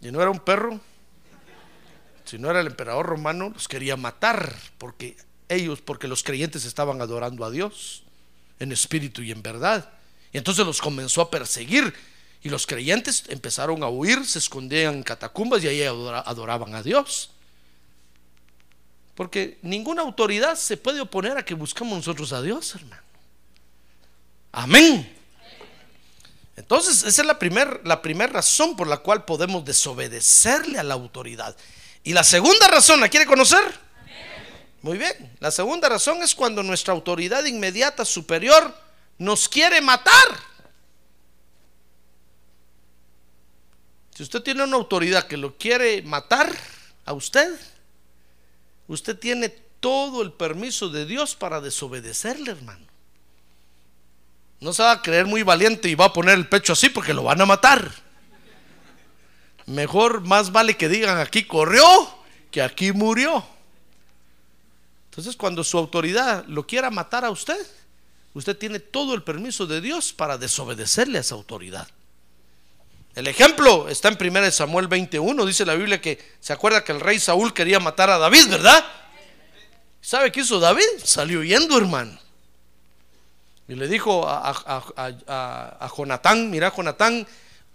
y 0.01 0.11
no 0.11 0.19
era 0.19 0.31
un 0.31 0.39
perro, 0.39 0.81
si 2.25 2.39
no 2.39 2.49
era 2.49 2.59
el 2.59 2.65
emperador 2.65 3.05
romano, 3.05 3.51
los 3.53 3.67
quería 3.67 3.97
matar, 3.97 4.51
porque 4.79 5.15
ellos, 5.47 5.79
porque 5.81 6.07
los 6.07 6.23
creyentes 6.23 6.65
estaban 6.65 7.01
adorando 7.01 7.45
a 7.45 7.51
Dios 7.51 8.01
en 8.57 8.71
espíritu 8.71 9.21
y 9.21 9.29
en 9.29 9.43
verdad. 9.43 9.91
Y 10.31 10.39
entonces 10.39 10.65
los 10.65 10.81
comenzó 10.81 11.21
a 11.21 11.29
perseguir. 11.29 11.93
Y 12.43 12.49
los 12.49 12.67
creyentes 12.67 13.23
empezaron 13.29 13.83
a 13.83 13.87
huir, 13.87 14.25
se 14.25 14.39
escondían 14.39 14.95
en 14.95 15.03
catacumbas 15.03 15.63
y 15.63 15.69
ahí 15.69 15.81
adoraban 15.81 16.75
a 16.75 16.83
Dios. 16.83 17.29
Porque 19.15 19.59
ninguna 19.61 20.01
autoridad 20.01 20.55
se 20.55 20.75
puede 20.75 20.99
oponer 20.99 21.37
a 21.37 21.45
que 21.45 21.53
buscamos 21.53 21.95
nosotros 21.95 22.33
a 22.33 22.41
Dios, 22.41 22.75
hermano. 22.75 23.01
Amén. 24.51 25.17
Entonces, 26.55 27.03
esa 27.03 27.21
es 27.21 27.25
la 27.25 27.39
primera 27.39 27.79
la 27.83 28.01
primer 28.01 28.31
razón 28.31 28.75
por 28.75 28.87
la 28.87 28.97
cual 28.97 29.25
podemos 29.25 29.63
desobedecerle 29.65 30.77
a 30.79 30.83
la 30.83 30.93
autoridad. 30.93 31.55
Y 32.03 32.13
la 32.13 32.23
segunda 32.23 32.67
razón, 32.67 32.99
¿la 32.99 33.09
quiere 33.09 33.25
conocer? 33.25 33.63
Muy 34.81 34.97
bien. 34.97 35.37
La 35.39 35.49
segunda 35.49 35.87
razón 35.87 36.21
es 36.21 36.35
cuando 36.35 36.61
nuestra 36.61 36.93
autoridad 36.93 37.45
inmediata 37.45 38.03
superior 38.03 38.75
nos 39.17 39.47
quiere 39.47 39.79
matar. 39.79 40.52
Si 44.13 44.23
usted 44.23 44.41
tiene 44.41 44.63
una 44.63 44.75
autoridad 44.75 45.27
que 45.27 45.37
lo 45.37 45.57
quiere 45.57 46.01
matar 46.03 46.51
a 47.05 47.13
usted, 47.13 47.59
Usted 48.87 49.17
tiene 49.17 49.49
todo 49.79 50.21
el 50.21 50.31
permiso 50.31 50.89
de 50.89 51.05
Dios 51.05 51.35
para 51.35 51.61
desobedecerle, 51.61 52.51
hermano. 52.51 52.85
No 54.59 54.73
se 54.73 54.83
va 54.83 54.91
a 54.91 55.01
creer 55.01 55.25
muy 55.25 55.43
valiente 55.43 55.89
y 55.89 55.95
va 55.95 56.05
a 56.05 56.13
poner 56.13 56.37
el 56.37 56.47
pecho 56.47 56.73
así 56.73 56.89
porque 56.89 57.13
lo 57.13 57.23
van 57.23 57.41
a 57.41 57.45
matar. 57.45 57.91
Mejor, 59.65 60.21
más 60.21 60.51
vale 60.51 60.77
que 60.77 60.89
digan 60.89 61.17
aquí 61.17 61.45
corrió 61.45 61.83
que 62.51 62.61
aquí 62.61 62.91
murió. 62.91 63.45
Entonces, 65.09 65.35
cuando 65.35 65.63
su 65.63 65.77
autoridad 65.77 66.45
lo 66.47 66.65
quiera 66.65 66.89
matar 66.89 67.25
a 67.25 67.29
usted, 67.29 67.67
usted 68.33 68.57
tiene 68.57 68.79
todo 68.79 69.13
el 69.13 69.23
permiso 69.23 69.65
de 69.65 69.81
Dios 69.81 70.13
para 70.13 70.37
desobedecerle 70.37 71.17
a 71.17 71.21
esa 71.21 71.35
autoridad. 71.35 71.87
El 73.15 73.27
ejemplo 73.27 73.87
está 73.89 74.07
en 74.09 74.17
1 74.19 74.51
Samuel 74.51 74.87
21, 74.87 75.45
dice 75.45 75.65
la 75.65 75.75
Biblia 75.75 76.01
que 76.01 76.17
se 76.39 76.51
acuerda 76.51 76.83
que 76.83 76.91
el 76.91 76.99
rey 76.99 77.19
Saúl 77.19 77.53
quería 77.53 77.79
matar 77.79 78.09
a 78.09 78.17
David, 78.17 78.47
¿verdad? 78.49 78.83
¿Sabe 80.01 80.31
qué 80.31 80.39
hizo 80.39 80.59
David? 80.59 80.83
Salió 81.03 81.41
huyendo, 81.41 81.77
hermano. 81.77 82.19
Y 83.67 83.75
le 83.75 83.87
dijo 83.87 84.27
a, 84.27 85.89
Jonatán, 85.95 86.49
mira 86.49 86.73
Jonatán, 86.75 87.25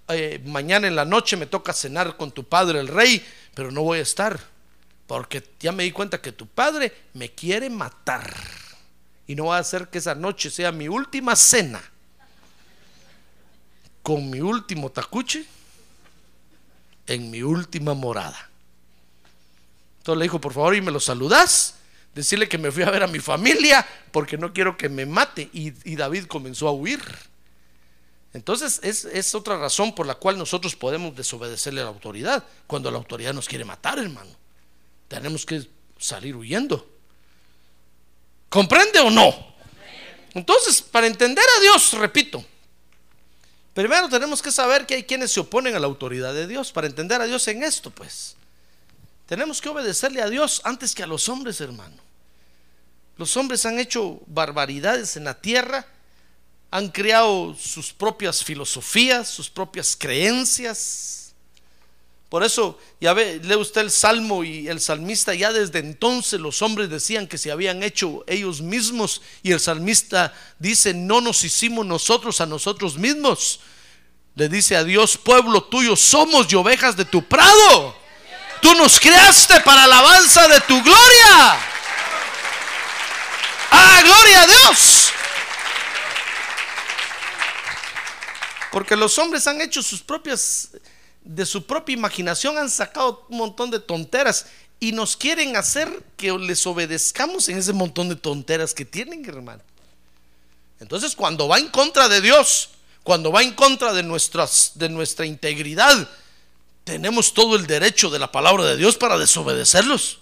eh, 0.08 0.42
mañana 0.44 0.88
en 0.88 0.96
la 0.96 1.04
noche 1.04 1.36
me 1.36 1.46
toca 1.46 1.72
cenar 1.72 2.16
con 2.16 2.32
tu 2.32 2.42
padre 2.44 2.80
el 2.80 2.88
rey, 2.88 3.24
pero 3.54 3.70
no 3.70 3.82
voy 3.82 4.00
a 4.00 4.02
estar, 4.02 4.40
porque 5.06 5.42
ya 5.60 5.70
me 5.70 5.84
di 5.84 5.92
cuenta 5.92 6.20
que 6.20 6.32
tu 6.32 6.48
padre 6.48 6.92
me 7.14 7.30
quiere 7.30 7.70
matar. 7.70 8.34
Y 9.28 9.36
no 9.36 9.46
va 9.46 9.58
a 9.58 9.60
hacer 9.60 9.86
que 9.86 9.98
esa 9.98 10.16
noche 10.16 10.50
sea 10.50 10.72
mi 10.72 10.88
última 10.88 11.36
cena 11.36 11.80
con 14.08 14.30
mi 14.30 14.40
último 14.40 14.90
tacuche 14.90 15.44
en 17.06 17.30
mi 17.30 17.42
última 17.42 17.92
morada. 17.92 18.48
Entonces 19.98 20.18
le 20.18 20.24
dijo, 20.24 20.40
por 20.40 20.54
favor, 20.54 20.74
y 20.74 20.80
me 20.80 20.90
lo 20.90 20.98
saludas, 20.98 21.74
decirle 22.14 22.48
que 22.48 22.56
me 22.56 22.72
fui 22.72 22.84
a 22.84 22.90
ver 22.90 23.02
a 23.02 23.06
mi 23.06 23.18
familia 23.18 23.86
porque 24.10 24.38
no 24.38 24.54
quiero 24.54 24.78
que 24.78 24.88
me 24.88 25.04
mate. 25.04 25.50
Y, 25.52 25.94
David 25.94 26.24
comenzó 26.24 26.68
a 26.68 26.72
huir. 26.72 27.02
Entonces 28.32 28.80
es, 28.82 29.04
es, 29.04 29.34
otra 29.34 29.58
razón 29.58 29.94
por 29.94 30.06
la 30.06 30.14
cual 30.14 30.38
nosotros 30.38 30.74
podemos 30.74 31.14
desobedecerle 31.14 31.82
a 31.82 31.84
la 31.84 31.90
autoridad, 31.90 32.42
cuando 32.66 32.90
la 32.90 32.96
autoridad 32.96 33.34
nos 33.34 33.46
quiere 33.46 33.66
matar, 33.66 33.98
hermano. 33.98 34.30
Tenemos 35.08 35.44
que 35.44 35.68
salir 35.98 36.34
huyendo. 36.34 36.88
¿Comprende 38.48 39.00
o 39.00 39.10
no? 39.10 39.54
Entonces, 40.32 40.80
para 40.80 41.06
entender 41.06 41.44
a 41.58 41.60
Dios, 41.60 41.92
repito, 41.92 42.42
Primero 43.78 44.08
tenemos 44.08 44.42
que 44.42 44.50
saber 44.50 44.86
que 44.86 44.96
hay 44.96 45.04
quienes 45.04 45.30
se 45.30 45.38
oponen 45.38 45.76
a 45.76 45.78
la 45.78 45.86
autoridad 45.86 46.34
de 46.34 46.48
Dios. 46.48 46.72
Para 46.72 46.88
entender 46.88 47.20
a 47.20 47.26
Dios 47.26 47.46
en 47.46 47.62
esto, 47.62 47.92
pues. 47.92 48.34
Tenemos 49.26 49.60
que 49.60 49.68
obedecerle 49.68 50.20
a 50.20 50.28
Dios 50.28 50.60
antes 50.64 50.96
que 50.96 51.04
a 51.04 51.06
los 51.06 51.28
hombres, 51.28 51.60
hermano. 51.60 51.94
Los 53.18 53.36
hombres 53.36 53.64
han 53.66 53.78
hecho 53.78 54.20
barbaridades 54.26 55.16
en 55.16 55.22
la 55.22 55.40
tierra, 55.40 55.86
han 56.72 56.88
creado 56.88 57.54
sus 57.54 57.92
propias 57.92 58.42
filosofías, 58.42 59.28
sus 59.28 59.48
propias 59.48 59.94
creencias, 59.96 61.17
por 62.28 62.44
eso, 62.44 62.78
ya 63.00 63.14
ve, 63.14 63.40
lee 63.42 63.54
usted 63.54 63.80
el 63.80 63.90
salmo 63.90 64.44
y 64.44 64.68
el 64.68 64.80
salmista, 64.80 65.34
ya 65.34 65.50
desde 65.50 65.78
entonces 65.78 66.38
los 66.38 66.60
hombres 66.60 66.90
decían 66.90 67.26
que 67.26 67.38
se 67.38 67.50
habían 67.50 67.82
hecho 67.82 68.22
ellos 68.26 68.60
mismos 68.60 69.22
y 69.42 69.52
el 69.52 69.60
salmista 69.60 70.34
dice, 70.58 70.92
no 70.92 71.22
nos 71.22 71.42
hicimos 71.44 71.86
nosotros 71.86 72.42
a 72.42 72.46
nosotros 72.46 72.98
mismos. 72.98 73.60
Le 74.34 74.50
dice 74.50 74.76
a 74.76 74.84
Dios, 74.84 75.16
pueblo 75.16 75.64
tuyo 75.64 75.96
somos 75.96 76.52
y 76.52 76.54
ovejas 76.54 76.96
de 76.96 77.06
tu 77.06 77.26
prado. 77.26 77.96
Tú 78.60 78.74
nos 78.74 79.00
creaste 79.00 79.60
para 79.62 79.84
alabanza 79.84 80.46
de 80.48 80.60
tu 80.60 80.82
gloria. 80.82 81.58
Ah, 83.70 84.00
gloria 84.04 84.42
a 84.42 84.46
Dios. 84.46 85.12
Porque 88.70 88.96
los 88.96 89.18
hombres 89.18 89.46
han 89.46 89.62
hecho 89.62 89.82
sus 89.82 90.02
propias 90.02 90.68
de 91.28 91.44
su 91.44 91.66
propia 91.66 91.92
imaginación 91.92 92.56
han 92.56 92.70
sacado 92.70 93.26
un 93.28 93.36
montón 93.36 93.70
de 93.70 93.78
tonteras 93.78 94.46
y 94.80 94.92
nos 94.92 95.14
quieren 95.14 95.56
hacer 95.56 96.02
que 96.16 96.32
les 96.32 96.66
obedezcamos 96.66 97.50
en 97.50 97.58
ese 97.58 97.74
montón 97.74 98.08
de 98.08 98.16
tonteras 98.16 98.72
que 98.72 98.86
tienen, 98.86 99.22
hermano. 99.28 99.62
Entonces, 100.80 101.14
cuando 101.14 101.46
va 101.46 101.58
en 101.58 101.68
contra 101.68 102.08
de 102.08 102.22
Dios, 102.22 102.70
cuando 103.02 103.30
va 103.30 103.42
en 103.42 103.52
contra 103.52 103.92
de, 103.92 104.02
nuestras, 104.02 104.72
de 104.76 104.88
nuestra 104.88 105.26
integridad, 105.26 106.08
tenemos 106.84 107.34
todo 107.34 107.56
el 107.56 107.66
derecho 107.66 108.08
de 108.08 108.18
la 108.18 108.32
palabra 108.32 108.64
de 108.64 108.78
Dios 108.78 108.96
para 108.96 109.18
desobedecerlos, 109.18 110.20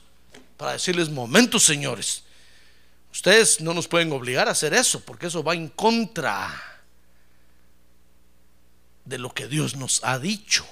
para 0.57 0.73
decirles, 0.73 1.09
momentos, 1.09 1.63
señores, 1.63 2.25
ustedes 3.13 3.61
no 3.61 3.75
nos 3.75 3.87
pueden 3.87 4.11
obligar 4.11 4.49
a 4.49 4.53
hacer 4.53 4.75
eso, 4.75 5.05
porque 5.05 5.29
eso 5.29 5.45
va 5.45 5.55
en 5.55 5.69
contra 5.69 6.83
de 9.05 9.19
lo 9.19 9.33
que 9.33 9.47
Dios 9.47 9.77
nos 9.77 10.03
ha 10.03 10.19
dicho. 10.19 10.67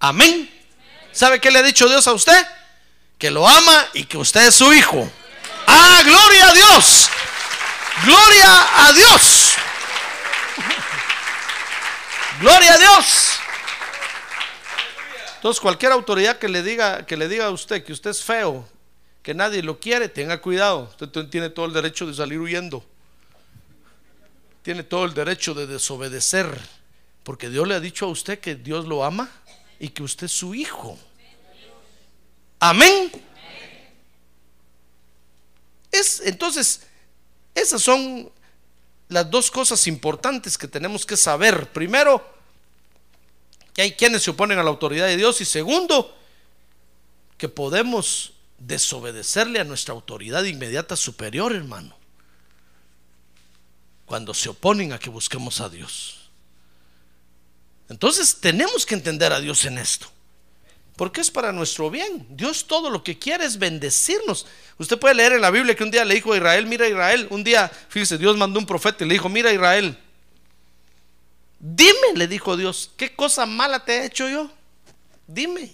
Amén. 0.00 0.48
¿Sabe 1.12 1.40
qué 1.40 1.50
le 1.50 1.58
ha 1.58 1.62
dicho 1.62 1.88
Dios 1.88 2.06
a 2.06 2.12
usted? 2.12 2.46
Que 3.18 3.30
lo 3.30 3.48
ama 3.48 3.88
y 3.94 4.04
que 4.04 4.16
usted 4.16 4.46
es 4.46 4.54
su 4.54 4.72
hijo. 4.72 5.10
Ah, 5.66 6.02
gloria 6.04 6.48
a 6.48 6.54
Dios. 6.54 7.10
Gloria 8.04 8.86
a 8.86 8.92
Dios. 8.92 9.54
Gloria 12.40 12.74
a 12.74 12.78
Dios. 12.78 13.40
Entonces, 15.36 15.60
cualquier 15.60 15.92
autoridad 15.92 16.38
que 16.38 16.48
le 16.48 16.62
diga 16.62 17.04
que 17.06 17.16
le 17.16 17.28
diga 17.28 17.46
a 17.46 17.50
usted 17.50 17.84
que 17.84 17.92
usted 17.92 18.10
es 18.10 18.22
feo, 18.22 18.68
que 19.22 19.34
nadie 19.34 19.62
lo 19.62 19.80
quiere, 19.80 20.08
tenga 20.08 20.40
cuidado. 20.40 20.94
Usted 21.00 21.26
tiene 21.28 21.50
todo 21.50 21.66
el 21.66 21.72
derecho 21.72 22.06
de 22.06 22.14
salir 22.14 22.38
huyendo. 22.38 22.84
Tiene 24.62 24.84
todo 24.84 25.04
el 25.04 25.14
derecho 25.14 25.54
de 25.54 25.66
desobedecer, 25.66 26.60
porque 27.24 27.48
Dios 27.48 27.66
le 27.66 27.74
ha 27.74 27.80
dicho 27.80 28.06
a 28.06 28.08
usted 28.08 28.38
que 28.38 28.54
Dios 28.54 28.86
lo 28.86 29.04
ama 29.04 29.28
y 29.78 29.88
que 29.90 30.02
usted 30.02 30.26
es 30.26 30.32
su 30.32 30.54
hijo. 30.54 30.98
Amén. 32.60 33.10
Es, 35.90 36.20
entonces, 36.24 36.86
esas 37.54 37.82
son 37.82 38.30
las 39.08 39.30
dos 39.30 39.50
cosas 39.50 39.86
importantes 39.86 40.58
que 40.58 40.68
tenemos 40.68 41.06
que 41.06 41.16
saber. 41.16 41.72
Primero, 41.72 42.24
que 43.72 43.82
hay 43.82 43.92
quienes 43.92 44.22
se 44.22 44.30
oponen 44.30 44.58
a 44.58 44.62
la 44.62 44.70
autoridad 44.70 45.06
de 45.06 45.16
Dios 45.16 45.40
y 45.40 45.44
segundo, 45.44 46.16
que 47.36 47.48
podemos 47.48 48.32
desobedecerle 48.58 49.60
a 49.60 49.64
nuestra 49.64 49.94
autoridad 49.94 50.42
inmediata 50.44 50.96
superior, 50.96 51.54
hermano, 51.54 51.96
cuando 54.04 54.34
se 54.34 54.48
oponen 54.48 54.92
a 54.92 54.98
que 54.98 55.10
busquemos 55.10 55.60
a 55.60 55.68
Dios. 55.68 56.17
Entonces 57.88 58.38
tenemos 58.40 58.84
que 58.84 58.94
entender 58.94 59.32
a 59.32 59.40
Dios 59.40 59.64
en 59.64 59.78
esto. 59.78 60.08
Porque 60.96 61.20
es 61.20 61.30
para 61.30 61.52
nuestro 61.52 61.90
bien. 61.90 62.26
Dios 62.30 62.66
todo 62.66 62.90
lo 62.90 63.04
que 63.04 63.18
quiere 63.18 63.44
es 63.44 63.56
bendecirnos. 63.58 64.46
Usted 64.78 64.98
puede 64.98 65.14
leer 65.14 65.32
en 65.32 65.40
la 65.40 65.50
Biblia 65.50 65.76
que 65.76 65.84
un 65.84 65.92
día 65.92 66.04
le 66.04 66.14
dijo 66.14 66.32
a 66.32 66.36
Israel, 66.36 66.66
mira 66.66 66.88
Israel, 66.88 67.28
un 67.30 67.44
día, 67.44 67.70
fíjese, 67.88 68.18
Dios 68.18 68.36
mandó 68.36 68.58
un 68.58 68.66
profeta 68.66 69.04
y 69.04 69.08
le 69.08 69.14
dijo, 69.14 69.28
mira 69.28 69.52
Israel, 69.52 69.96
dime, 71.60 72.14
le 72.16 72.26
dijo 72.26 72.56
Dios, 72.56 72.90
¿qué 72.96 73.14
cosa 73.14 73.46
mala 73.46 73.84
te 73.84 73.98
he 73.98 74.06
hecho 74.06 74.28
yo? 74.28 74.50
Dime. 75.26 75.72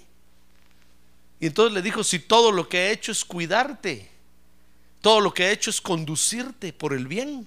Y 1.41 1.47
entonces 1.47 1.73
le 1.75 1.83
dijo, 1.83 2.05
si 2.05 2.19
todo 2.19 2.53
lo 2.53 2.69
que 2.69 2.79
he 2.79 2.93
hecho 2.93 3.11
es 3.11 3.25
cuidarte, 3.25 4.11
todo 5.01 5.21
lo 5.21 5.33
que 5.33 5.47
he 5.47 5.53
hecho 5.53 5.71
es 5.71 5.81
conducirte 5.81 6.73
por 6.73 6.93
el 6.93 7.07
bien, 7.07 7.47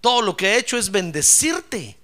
todo 0.00 0.22
lo 0.22 0.36
que 0.36 0.54
he 0.54 0.58
hecho 0.58 0.76
es 0.76 0.90
bendecirte. 0.90 1.96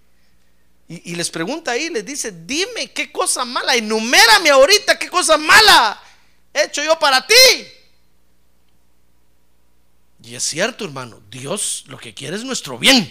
Y, 0.93 1.15
les 1.15 1.31
pregunta 1.31 1.71
ahí, 1.71 1.89
les 1.89 2.05
dice, 2.05 2.31
dime 2.45 2.93
qué 2.93 3.11
cosa 3.11 3.47
mala, 3.47 3.75
enumérame 3.75 4.51
ahorita 4.51 4.99
qué 4.99 5.09
cosa 5.09 5.39
mala 5.39 5.99
he 6.53 6.65
hecho 6.65 6.85
yo 6.85 6.99
para 6.99 7.27
ti. 7.27 7.35
Y 10.23 10.35
es 10.35 10.43
cierto, 10.43 10.85
hermano, 10.85 11.23
Dios 11.31 11.85
lo 11.87 11.97
que 11.97 12.13
quiere 12.13 12.37
es 12.37 12.45
nuestro 12.45 12.79
bien. 12.79 13.11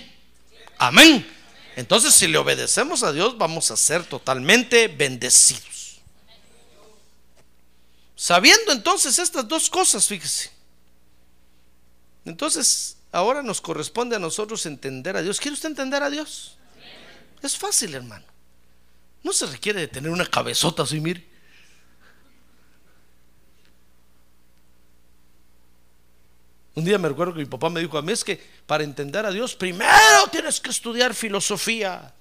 Amén. 0.78 1.28
Entonces, 1.76 2.14
si 2.14 2.28
le 2.28 2.38
obedecemos 2.38 3.02
a 3.02 3.12
Dios, 3.12 3.36
vamos 3.40 3.72
a 3.72 3.78
ser 3.78 4.04
totalmente 4.06 4.88
bendecidos. 4.88 6.02
Sabiendo 8.16 8.74
entonces 8.74 9.18
estas 9.18 9.48
dos 9.48 9.72
cosas, 9.72 10.08
fíjese. 10.08 10.52
Entonces, 12.26 12.98
ahora 13.12 13.42
nos 13.42 13.60
corresponde 13.60 14.16
a 14.16 14.20
nosotros 14.20 14.68
entender 14.68 15.18
a 15.18 15.24
Dios. 15.24 15.40
¿Quiere 15.40 15.56
usted 15.56 15.70
entender 15.70 16.04
a 16.04 16.12
Dios? 16.12 16.58
Es 17.42 17.58
fácil, 17.58 17.94
hermano. 17.96 18.26
No 19.24 19.34
se 19.34 19.46
requiere 19.46 19.82
de 19.82 19.88
tener 19.88 20.12
una 20.12 20.26
cabezota 20.26 20.84
así, 20.84 21.00
mire. 21.00 21.32
Un 26.74 26.86
día 26.86 26.98
me 26.98 27.10
recuerdo 27.10 27.34
que 27.34 27.40
mi 27.40 27.46
papá 27.46 27.70
me 27.70 27.82
dijo 27.82 27.98
a 27.98 28.02
mí 28.02 28.14
es 28.14 28.24
que 28.24 28.42
para 28.66 28.84
entender 28.84 29.26
a 29.26 29.32
Dios 29.32 29.56
primero 29.56 30.28
tienes 30.32 30.60
que 30.60 30.70
estudiar 30.70 31.14
filosofía, 31.14 32.14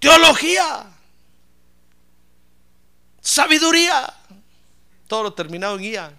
teología, 0.00 0.90
sabiduría, 3.20 4.12
todo 5.06 5.22
lo 5.22 5.32
terminado 5.32 5.76
en 5.76 5.82
guía. 5.82 6.12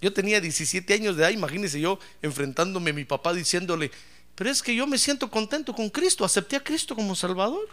Yo 0.00 0.12
tenía 0.12 0.40
17 0.40 0.94
años 0.94 1.16
de 1.16 1.22
edad, 1.22 1.30
imagínese 1.30 1.80
yo 1.80 1.98
enfrentándome 2.22 2.90
a 2.90 2.94
mi 2.94 3.04
papá 3.04 3.32
diciéndole, 3.32 3.90
pero 4.34 4.50
es 4.50 4.62
que 4.62 4.74
yo 4.74 4.86
me 4.86 4.98
siento 4.98 5.30
contento 5.30 5.74
con 5.74 5.90
Cristo, 5.90 6.24
acepté 6.24 6.56
a 6.56 6.62
Cristo 6.62 6.94
como 6.94 7.16
Salvador. 7.16 7.68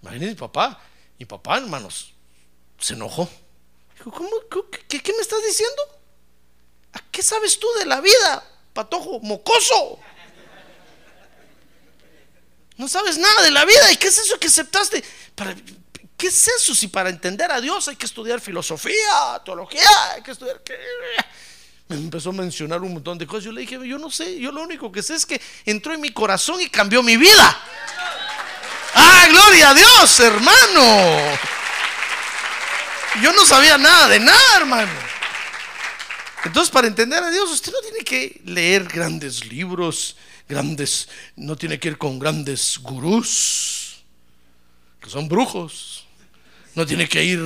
Imagínese 0.00 0.30
mi 0.32 0.38
papá, 0.38 0.82
mi 1.18 1.26
papá, 1.26 1.58
hermanos, 1.58 2.14
se 2.78 2.94
enojó. 2.94 3.28
Dijo, 3.96 4.10
¿cómo, 4.10 4.30
qué, 4.88 5.02
qué, 5.02 5.12
me 5.12 5.20
estás 5.20 5.40
diciendo? 5.46 5.82
¿A 6.94 7.00
qué 7.10 7.22
sabes 7.22 7.58
tú 7.58 7.66
de 7.78 7.84
la 7.84 8.00
vida, 8.00 8.42
patojo 8.72 9.20
mocoso? 9.20 9.98
No 12.78 12.88
sabes 12.88 13.18
nada 13.18 13.42
de 13.42 13.50
la 13.50 13.66
vida. 13.66 13.92
¿Y 13.92 13.96
qué 13.96 14.08
es 14.08 14.16
eso 14.16 14.38
que 14.38 14.46
aceptaste? 14.46 15.04
Para, 15.34 15.54
¿Qué 16.20 16.26
es 16.26 16.48
eso? 16.48 16.74
Si 16.74 16.88
para 16.88 17.08
entender 17.08 17.50
a 17.50 17.62
Dios 17.62 17.88
hay 17.88 17.96
que 17.96 18.04
estudiar 18.04 18.42
filosofía, 18.42 19.40
teología, 19.42 19.88
hay 20.12 20.22
que 20.22 20.32
estudiar... 20.32 20.60
¿qué? 20.62 20.76
Me 21.88 21.96
empezó 21.96 22.28
a 22.28 22.34
mencionar 22.34 22.82
un 22.82 22.92
montón 22.92 23.16
de 23.16 23.26
cosas. 23.26 23.44
Yo 23.44 23.52
le 23.52 23.62
dije, 23.62 23.78
yo 23.88 23.98
no 23.98 24.10
sé, 24.10 24.38
yo 24.38 24.52
lo 24.52 24.60
único 24.60 24.92
que 24.92 25.02
sé 25.02 25.14
es 25.14 25.24
que 25.24 25.40
entró 25.64 25.94
en 25.94 26.00
mi 26.02 26.10
corazón 26.10 26.60
y 26.60 26.68
cambió 26.68 27.02
mi 27.02 27.16
vida. 27.16 27.58
¡Ah, 28.94 29.26
gloria 29.30 29.70
a 29.70 29.74
Dios, 29.74 30.20
hermano! 30.20 31.38
Yo 33.22 33.32
no 33.32 33.46
sabía 33.46 33.78
nada 33.78 34.08
de 34.08 34.20
nada, 34.20 34.56
hermano. 34.58 34.92
Entonces, 36.44 36.70
para 36.70 36.86
entender 36.86 37.24
a 37.24 37.30
Dios, 37.30 37.50
usted 37.50 37.72
no 37.72 37.80
tiene 37.80 38.04
que 38.04 38.42
leer 38.44 38.84
grandes 38.84 39.46
libros, 39.46 40.16
grandes, 40.46 41.08
no 41.34 41.56
tiene 41.56 41.80
que 41.80 41.88
ir 41.88 41.96
con 41.96 42.18
grandes 42.18 42.76
gurús, 42.76 44.04
que 45.00 45.08
son 45.08 45.26
brujos. 45.26 46.08
No 46.74 46.86
tiene 46.86 47.08
que 47.08 47.24
ir, 47.24 47.40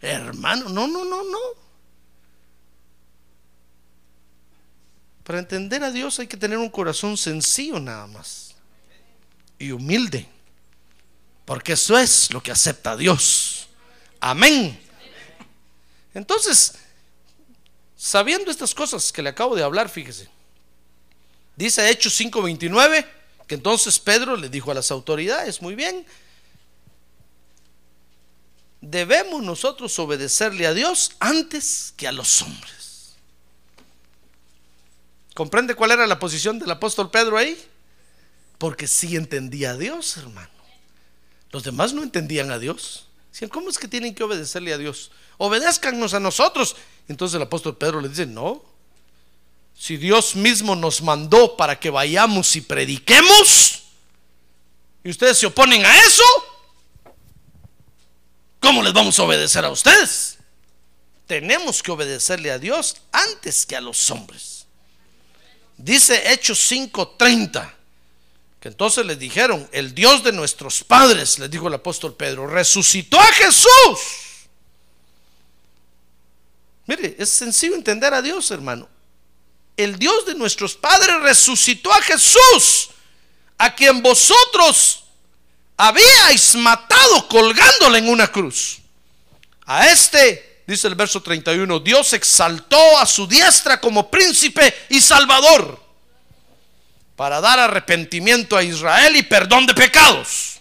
hermano, 0.00 0.68
no, 0.68 0.86
no, 0.86 1.04
no, 1.04 1.24
no. 1.24 1.38
Para 5.24 5.40
entender 5.40 5.82
a 5.82 5.90
Dios 5.90 6.18
hay 6.18 6.26
que 6.26 6.36
tener 6.36 6.56
un 6.58 6.70
corazón 6.70 7.16
sencillo 7.16 7.78
nada 7.78 8.06
más 8.06 8.54
y 9.58 9.72
humilde, 9.72 10.26
porque 11.44 11.72
eso 11.72 11.98
es 11.98 12.32
lo 12.32 12.42
que 12.42 12.50
acepta 12.50 12.96
Dios. 12.96 13.68
Amén. 14.20 14.78
Entonces, 16.14 16.74
sabiendo 17.96 18.50
estas 18.50 18.74
cosas 18.74 19.12
que 19.12 19.22
le 19.22 19.28
acabo 19.28 19.54
de 19.54 19.62
hablar, 19.62 19.88
fíjese, 19.88 20.28
dice 21.56 21.90
Hechos 21.90 22.18
5:29 22.18 23.04
que 23.48 23.54
entonces 23.54 23.98
Pedro 23.98 24.36
le 24.36 24.50
dijo 24.50 24.70
a 24.70 24.74
las 24.74 24.90
autoridades, 24.90 25.62
muy 25.62 25.74
bien, 25.74 26.06
debemos 28.80 29.42
nosotros 29.42 29.98
obedecerle 29.98 30.66
a 30.66 30.74
Dios 30.74 31.12
antes 31.18 31.92
que 31.96 32.08
a 32.08 32.12
los 32.12 32.42
hombres. 32.42 33.16
¿Comprende 35.34 35.74
cuál 35.74 35.92
era 35.92 36.06
la 36.06 36.18
posición 36.18 36.58
del 36.58 36.70
apóstol 36.70 37.10
Pedro 37.10 37.38
ahí? 37.38 37.56
Porque 38.58 38.88
sí 38.88 39.14
entendía 39.14 39.70
a 39.70 39.76
Dios, 39.76 40.16
hermano. 40.16 40.50
Los 41.50 41.62
demás 41.62 41.92
no 41.92 42.02
entendían 42.02 42.50
a 42.50 42.58
Dios. 42.58 43.04
¿cómo 43.48 43.70
es 43.70 43.78
que 43.78 43.86
tienen 43.86 44.16
que 44.16 44.24
obedecerle 44.24 44.72
a 44.72 44.78
Dios? 44.78 45.12
Obedézcanos 45.36 46.12
a 46.12 46.18
nosotros. 46.18 46.74
Entonces 47.06 47.36
el 47.36 47.42
apóstol 47.42 47.76
Pedro 47.76 48.00
le 48.00 48.08
dice, 48.08 48.26
no. 48.26 48.64
Si 49.76 49.96
Dios 49.96 50.34
mismo 50.34 50.74
nos 50.74 51.02
mandó 51.02 51.56
para 51.56 51.78
que 51.78 51.90
vayamos 51.90 52.56
y 52.56 52.62
prediquemos, 52.62 53.84
y 55.04 55.10
ustedes 55.10 55.38
se 55.38 55.46
oponen 55.46 55.86
a 55.86 56.02
eso, 56.02 56.24
¿cómo 58.60 58.82
les 58.82 58.92
vamos 58.92 59.18
a 59.18 59.22
obedecer 59.22 59.64
a 59.64 59.70
ustedes? 59.70 60.38
Tenemos 61.26 61.82
que 61.82 61.90
obedecerle 61.90 62.50
a 62.50 62.58
Dios 62.58 62.96
antes 63.12 63.66
que 63.66 63.76
a 63.76 63.80
los 63.80 64.10
hombres. 64.10 64.66
Dice 65.76 66.32
Hechos 66.32 66.58
5:30, 66.70 67.74
que 68.60 68.68
entonces 68.68 69.06
les 69.06 69.18
dijeron, 69.18 69.68
el 69.72 69.94
Dios 69.94 70.24
de 70.24 70.32
nuestros 70.32 70.82
padres, 70.82 71.38
les 71.38 71.50
dijo 71.50 71.68
el 71.68 71.74
apóstol 71.74 72.16
Pedro, 72.16 72.46
resucitó 72.46 73.20
a 73.20 73.32
Jesús. 73.32 74.00
Mire, 76.86 77.14
es 77.18 77.28
sencillo 77.28 77.74
entender 77.74 78.12
a 78.14 78.22
Dios, 78.22 78.50
hermano. 78.50 78.88
El 79.76 79.98
Dios 79.98 80.26
de 80.26 80.34
nuestros 80.34 80.74
padres 80.74 81.20
resucitó 81.20 81.92
a 81.92 82.02
Jesús, 82.02 82.90
a 83.58 83.74
quien 83.74 84.02
vosotros 84.02 85.04
habíais 85.78 86.56
matado 86.56 87.28
colgándole 87.28 87.98
en 87.98 88.08
una 88.10 88.30
cruz. 88.30 88.80
A 89.64 89.86
este 89.86 90.62
dice 90.66 90.88
el 90.88 90.96
verso 90.96 91.22
31, 91.22 91.80
Dios 91.80 92.12
exaltó 92.12 92.98
a 92.98 93.06
su 93.06 93.26
diestra 93.26 93.80
como 93.80 94.10
príncipe 94.10 94.74
y 94.90 95.00
salvador 95.00 95.82
para 97.16 97.40
dar 97.40 97.58
arrepentimiento 97.58 98.56
a 98.56 98.62
Israel 98.62 99.16
y 99.16 99.22
perdón 99.22 99.66
de 99.66 99.74
pecados. 99.74 100.60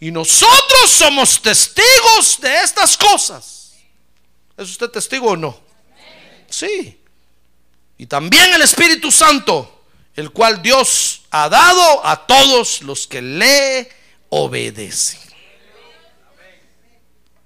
Y 0.00 0.10
nosotros 0.10 0.90
somos 0.90 1.40
testigos 1.40 2.40
de 2.40 2.62
estas 2.62 2.96
cosas. 2.96 3.74
¿Es 4.56 4.70
usted 4.70 4.88
testigo 4.88 5.30
o 5.30 5.36
no? 5.36 5.58
Sí. 6.48 6.98
Y 7.98 8.06
también 8.06 8.52
el 8.54 8.62
Espíritu 8.62 9.10
Santo, 9.12 9.84
el 10.14 10.30
cual 10.30 10.60
Dios 10.60 11.22
ha 11.30 11.48
dado 11.48 12.06
a 12.06 12.26
todos 12.26 12.82
los 12.82 13.06
que 13.06 13.22
le 13.22 13.95
obedecen. 14.28 15.20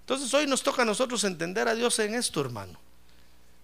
Entonces 0.00 0.32
hoy 0.34 0.46
nos 0.46 0.62
toca 0.62 0.82
a 0.82 0.84
nosotros 0.84 1.22
entender 1.24 1.68
a 1.68 1.74
Dios 1.74 1.98
en 2.00 2.14
esto, 2.14 2.40
hermano. 2.40 2.78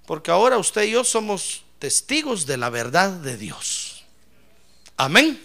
Porque 0.07 0.31
ahora 0.31 0.59
usted 0.59 0.85
y 0.85 0.93
yo 0.93 1.03
somos 1.03 1.65
testigos 1.79 2.47
de 2.47 2.57
la 2.57 2.71
verdad 2.71 3.11
de 3.11 3.37
Dios. 3.37 4.05
Amén. 4.97 5.41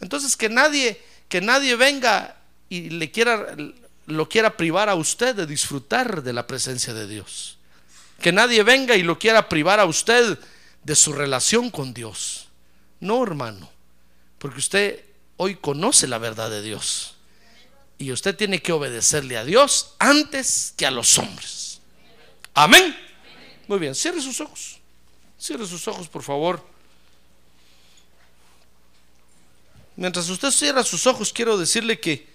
Entonces 0.00 0.36
que 0.36 0.48
nadie 0.48 1.00
que 1.28 1.40
nadie 1.40 1.76
venga 1.76 2.36
y 2.68 2.90
le 2.90 3.10
quiera 3.10 3.56
lo 4.06 4.28
quiera 4.28 4.56
privar 4.56 4.88
a 4.88 4.94
usted 4.94 5.34
de 5.34 5.46
disfrutar 5.46 6.22
de 6.22 6.32
la 6.32 6.46
presencia 6.46 6.94
de 6.94 7.06
Dios. 7.06 7.58
Que 8.20 8.32
nadie 8.32 8.62
venga 8.62 8.96
y 8.96 9.02
lo 9.02 9.18
quiera 9.18 9.48
privar 9.48 9.80
a 9.80 9.84
usted 9.84 10.38
de 10.82 10.94
su 10.94 11.12
relación 11.12 11.70
con 11.70 11.92
Dios. 11.92 12.48
No, 13.00 13.22
hermano, 13.22 13.68
porque 14.38 14.58
usted 14.58 15.04
hoy 15.36 15.56
conoce 15.56 16.06
la 16.06 16.18
verdad 16.18 16.50
de 16.50 16.62
Dios. 16.62 17.14
Y 17.98 18.12
usted 18.12 18.36
tiene 18.36 18.60
que 18.60 18.72
obedecerle 18.72 19.36
a 19.36 19.44
Dios 19.44 19.94
antes 19.98 20.74
que 20.76 20.86
a 20.86 20.90
los 20.90 21.16
hombres. 21.18 21.80
Amén. 22.54 22.96
Muy 23.68 23.78
bien, 23.78 23.94
cierre 23.94 24.20
sus 24.20 24.40
ojos. 24.40 24.78
Cierre 25.38 25.66
sus 25.66 25.86
ojos, 25.88 26.08
por 26.08 26.22
favor. 26.22 26.64
Mientras 29.96 30.28
usted 30.28 30.50
cierra 30.50 30.84
sus 30.84 31.06
ojos, 31.06 31.32
quiero 31.32 31.56
decirle 31.56 31.98
que 31.98 32.28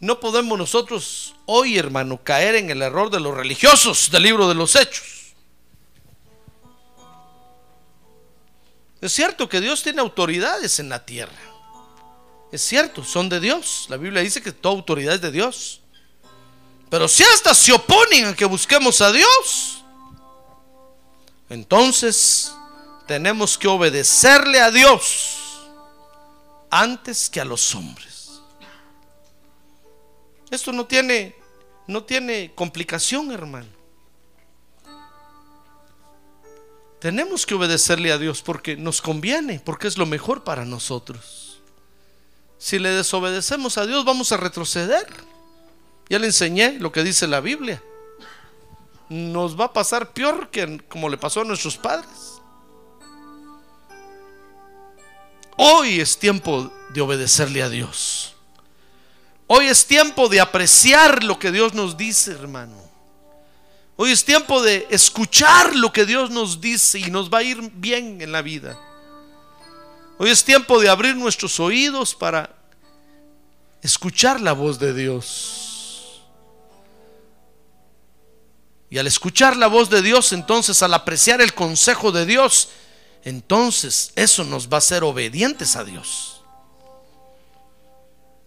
no 0.00 0.18
podemos 0.18 0.58
nosotros 0.58 1.34
hoy, 1.46 1.78
hermano, 1.78 2.22
caer 2.22 2.56
en 2.56 2.70
el 2.70 2.82
error 2.82 3.10
de 3.10 3.20
los 3.20 3.34
religiosos 3.34 4.10
del 4.10 4.24
libro 4.24 4.48
de 4.48 4.54
los 4.54 4.74
hechos. 4.74 5.34
Es 9.00 9.12
cierto 9.12 9.48
que 9.48 9.60
Dios 9.60 9.82
tiene 9.82 10.00
autoridades 10.00 10.80
en 10.80 10.88
la 10.88 11.04
tierra. 11.04 11.53
Es 12.54 12.62
cierto, 12.62 13.02
son 13.02 13.28
de 13.28 13.40
Dios. 13.40 13.86
La 13.88 13.96
Biblia 13.96 14.22
dice 14.22 14.40
que 14.40 14.52
toda 14.52 14.76
autoridad 14.76 15.16
es 15.16 15.20
de 15.20 15.32
Dios. 15.32 15.80
Pero 16.88 17.08
si 17.08 17.24
hasta 17.24 17.52
se 17.52 17.72
oponen 17.72 18.26
a 18.26 18.36
que 18.36 18.44
busquemos 18.44 19.00
a 19.00 19.10
Dios, 19.10 19.82
entonces 21.48 22.54
tenemos 23.08 23.58
que 23.58 23.66
obedecerle 23.66 24.60
a 24.60 24.70
Dios 24.70 25.64
antes 26.70 27.28
que 27.28 27.40
a 27.40 27.44
los 27.44 27.74
hombres. 27.74 28.40
Esto 30.48 30.70
no 30.70 30.86
tiene 30.86 31.34
no 31.88 32.04
tiene 32.04 32.52
complicación, 32.54 33.32
hermano. 33.32 33.66
Tenemos 37.00 37.46
que 37.46 37.56
obedecerle 37.56 38.12
a 38.12 38.18
Dios 38.18 38.42
porque 38.42 38.76
nos 38.76 39.02
conviene, 39.02 39.58
porque 39.58 39.88
es 39.88 39.98
lo 39.98 40.06
mejor 40.06 40.44
para 40.44 40.64
nosotros. 40.64 41.43
Si 42.64 42.78
le 42.78 42.88
desobedecemos 42.88 43.76
a 43.76 43.84
Dios 43.84 44.06
vamos 44.06 44.32
a 44.32 44.38
retroceder. 44.38 45.06
Ya 46.08 46.18
le 46.18 46.28
enseñé 46.28 46.78
lo 46.80 46.92
que 46.92 47.02
dice 47.02 47.26
la 47.26 47.40
Biblia. 47.40 47.82
Nos 49.10 49.60
va 49.60 49.66
a 49.66 49.72
pasar 49.74 50.14
peor 50.14 50.48
que 50.48 50.78
como 50.88 51.10
le 51.10 51.18
pasó 51.18 51.42
a 51.42 51.44
nuestros 51.44 51.76
padres. 51.76 52.40
Hoy 55.58 56.00
es 56.00 56.18
tiempo 56.18 56.72
de 56.94 57.02
obedecerle 57.02 57.62
a 57.62 57.68
Dios. 57.68 58.34
Hoy 59.46 59.66
es 59.66 59.84
tiempo 59.84 60.30
de 60.30 60.40
apreciar 60.40 61.22
lo 61.22 61.38
que 61.38 61.52
Dios 61.52 61.74
nos 61.74 61.98
dice, 61.98 62.32
hermano. 62.32 62.78
Hoy 63.96 64.10
es 64.10 64.24
tiempo 64.24 64.62
de 64.62 64.86
escuchar 64.88 65.76
lo 65.76 65.92
que 65.92 66.06
Dios 66.06 66.30
nos 66.30 66.62
dice 66.62 66.98
y 66.98 67.10
nos 67.10 67.28
va 67.28 67.38
a 67.40 67.42
ir 67.42 67.60
bien 67.74 68.22
en 68.22 68.32
la 68.32 68.40
vida. 68.40 68.78
Hoy 70.16 70.30
es 70.30 70.44
tiempo 70.44 70.80
de 70.80 70.88
abrir 70.88 71.16
nuestros 71.16 71.58
oídos 71.58 72.14
para 72.14 72.54
escuchar 73.82 74.40
la 74.40 74.52
voz 74.52 74.78
de 74.78 74.94
Dios. 74.94 76.22
Y 78.90 78.98
al 78.98 79.08
escuchar 79.08 79.56
la 79.56 79.66
voz 79.66 79.90
de 79.90 80.02
Dios, 80.02 80.32
entonces 80.32 80.82
al 80.82 80.94
apreciar 80.94 81.40
el 81.40 81.52
consejo 81.52 82.12
de 82.12 82.26
Dios, 82.26 82.68
entonces 83.24 84.12
eso 84.14 84.44
nos 84.44 84.68
va 84.68 84.76
a 84.76 84.78
hacer 84.78 85.02
obedientes 85.02 85.74
a 85.74 85.82
Dios. 85.82 86.42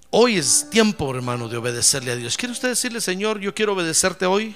Hoy 0.10 0.38
es 0.38 0.70
tiempo, 0.70 1.14
hermano, 1.14 1.50
de 1.50 1.58
obedecerle 1.58 2.12
a 2.12 2.16
Dios. 2.16 2.38
¿Quiere 2.38 2.54
usted 2.54 2.70
decirle, 2.70 3.02
Señor, 3.02 3.40
yo 3.40 3.54
quiero 3.54 3.74
obedecerte 3.74 4.26
hoy? 4.26 4.56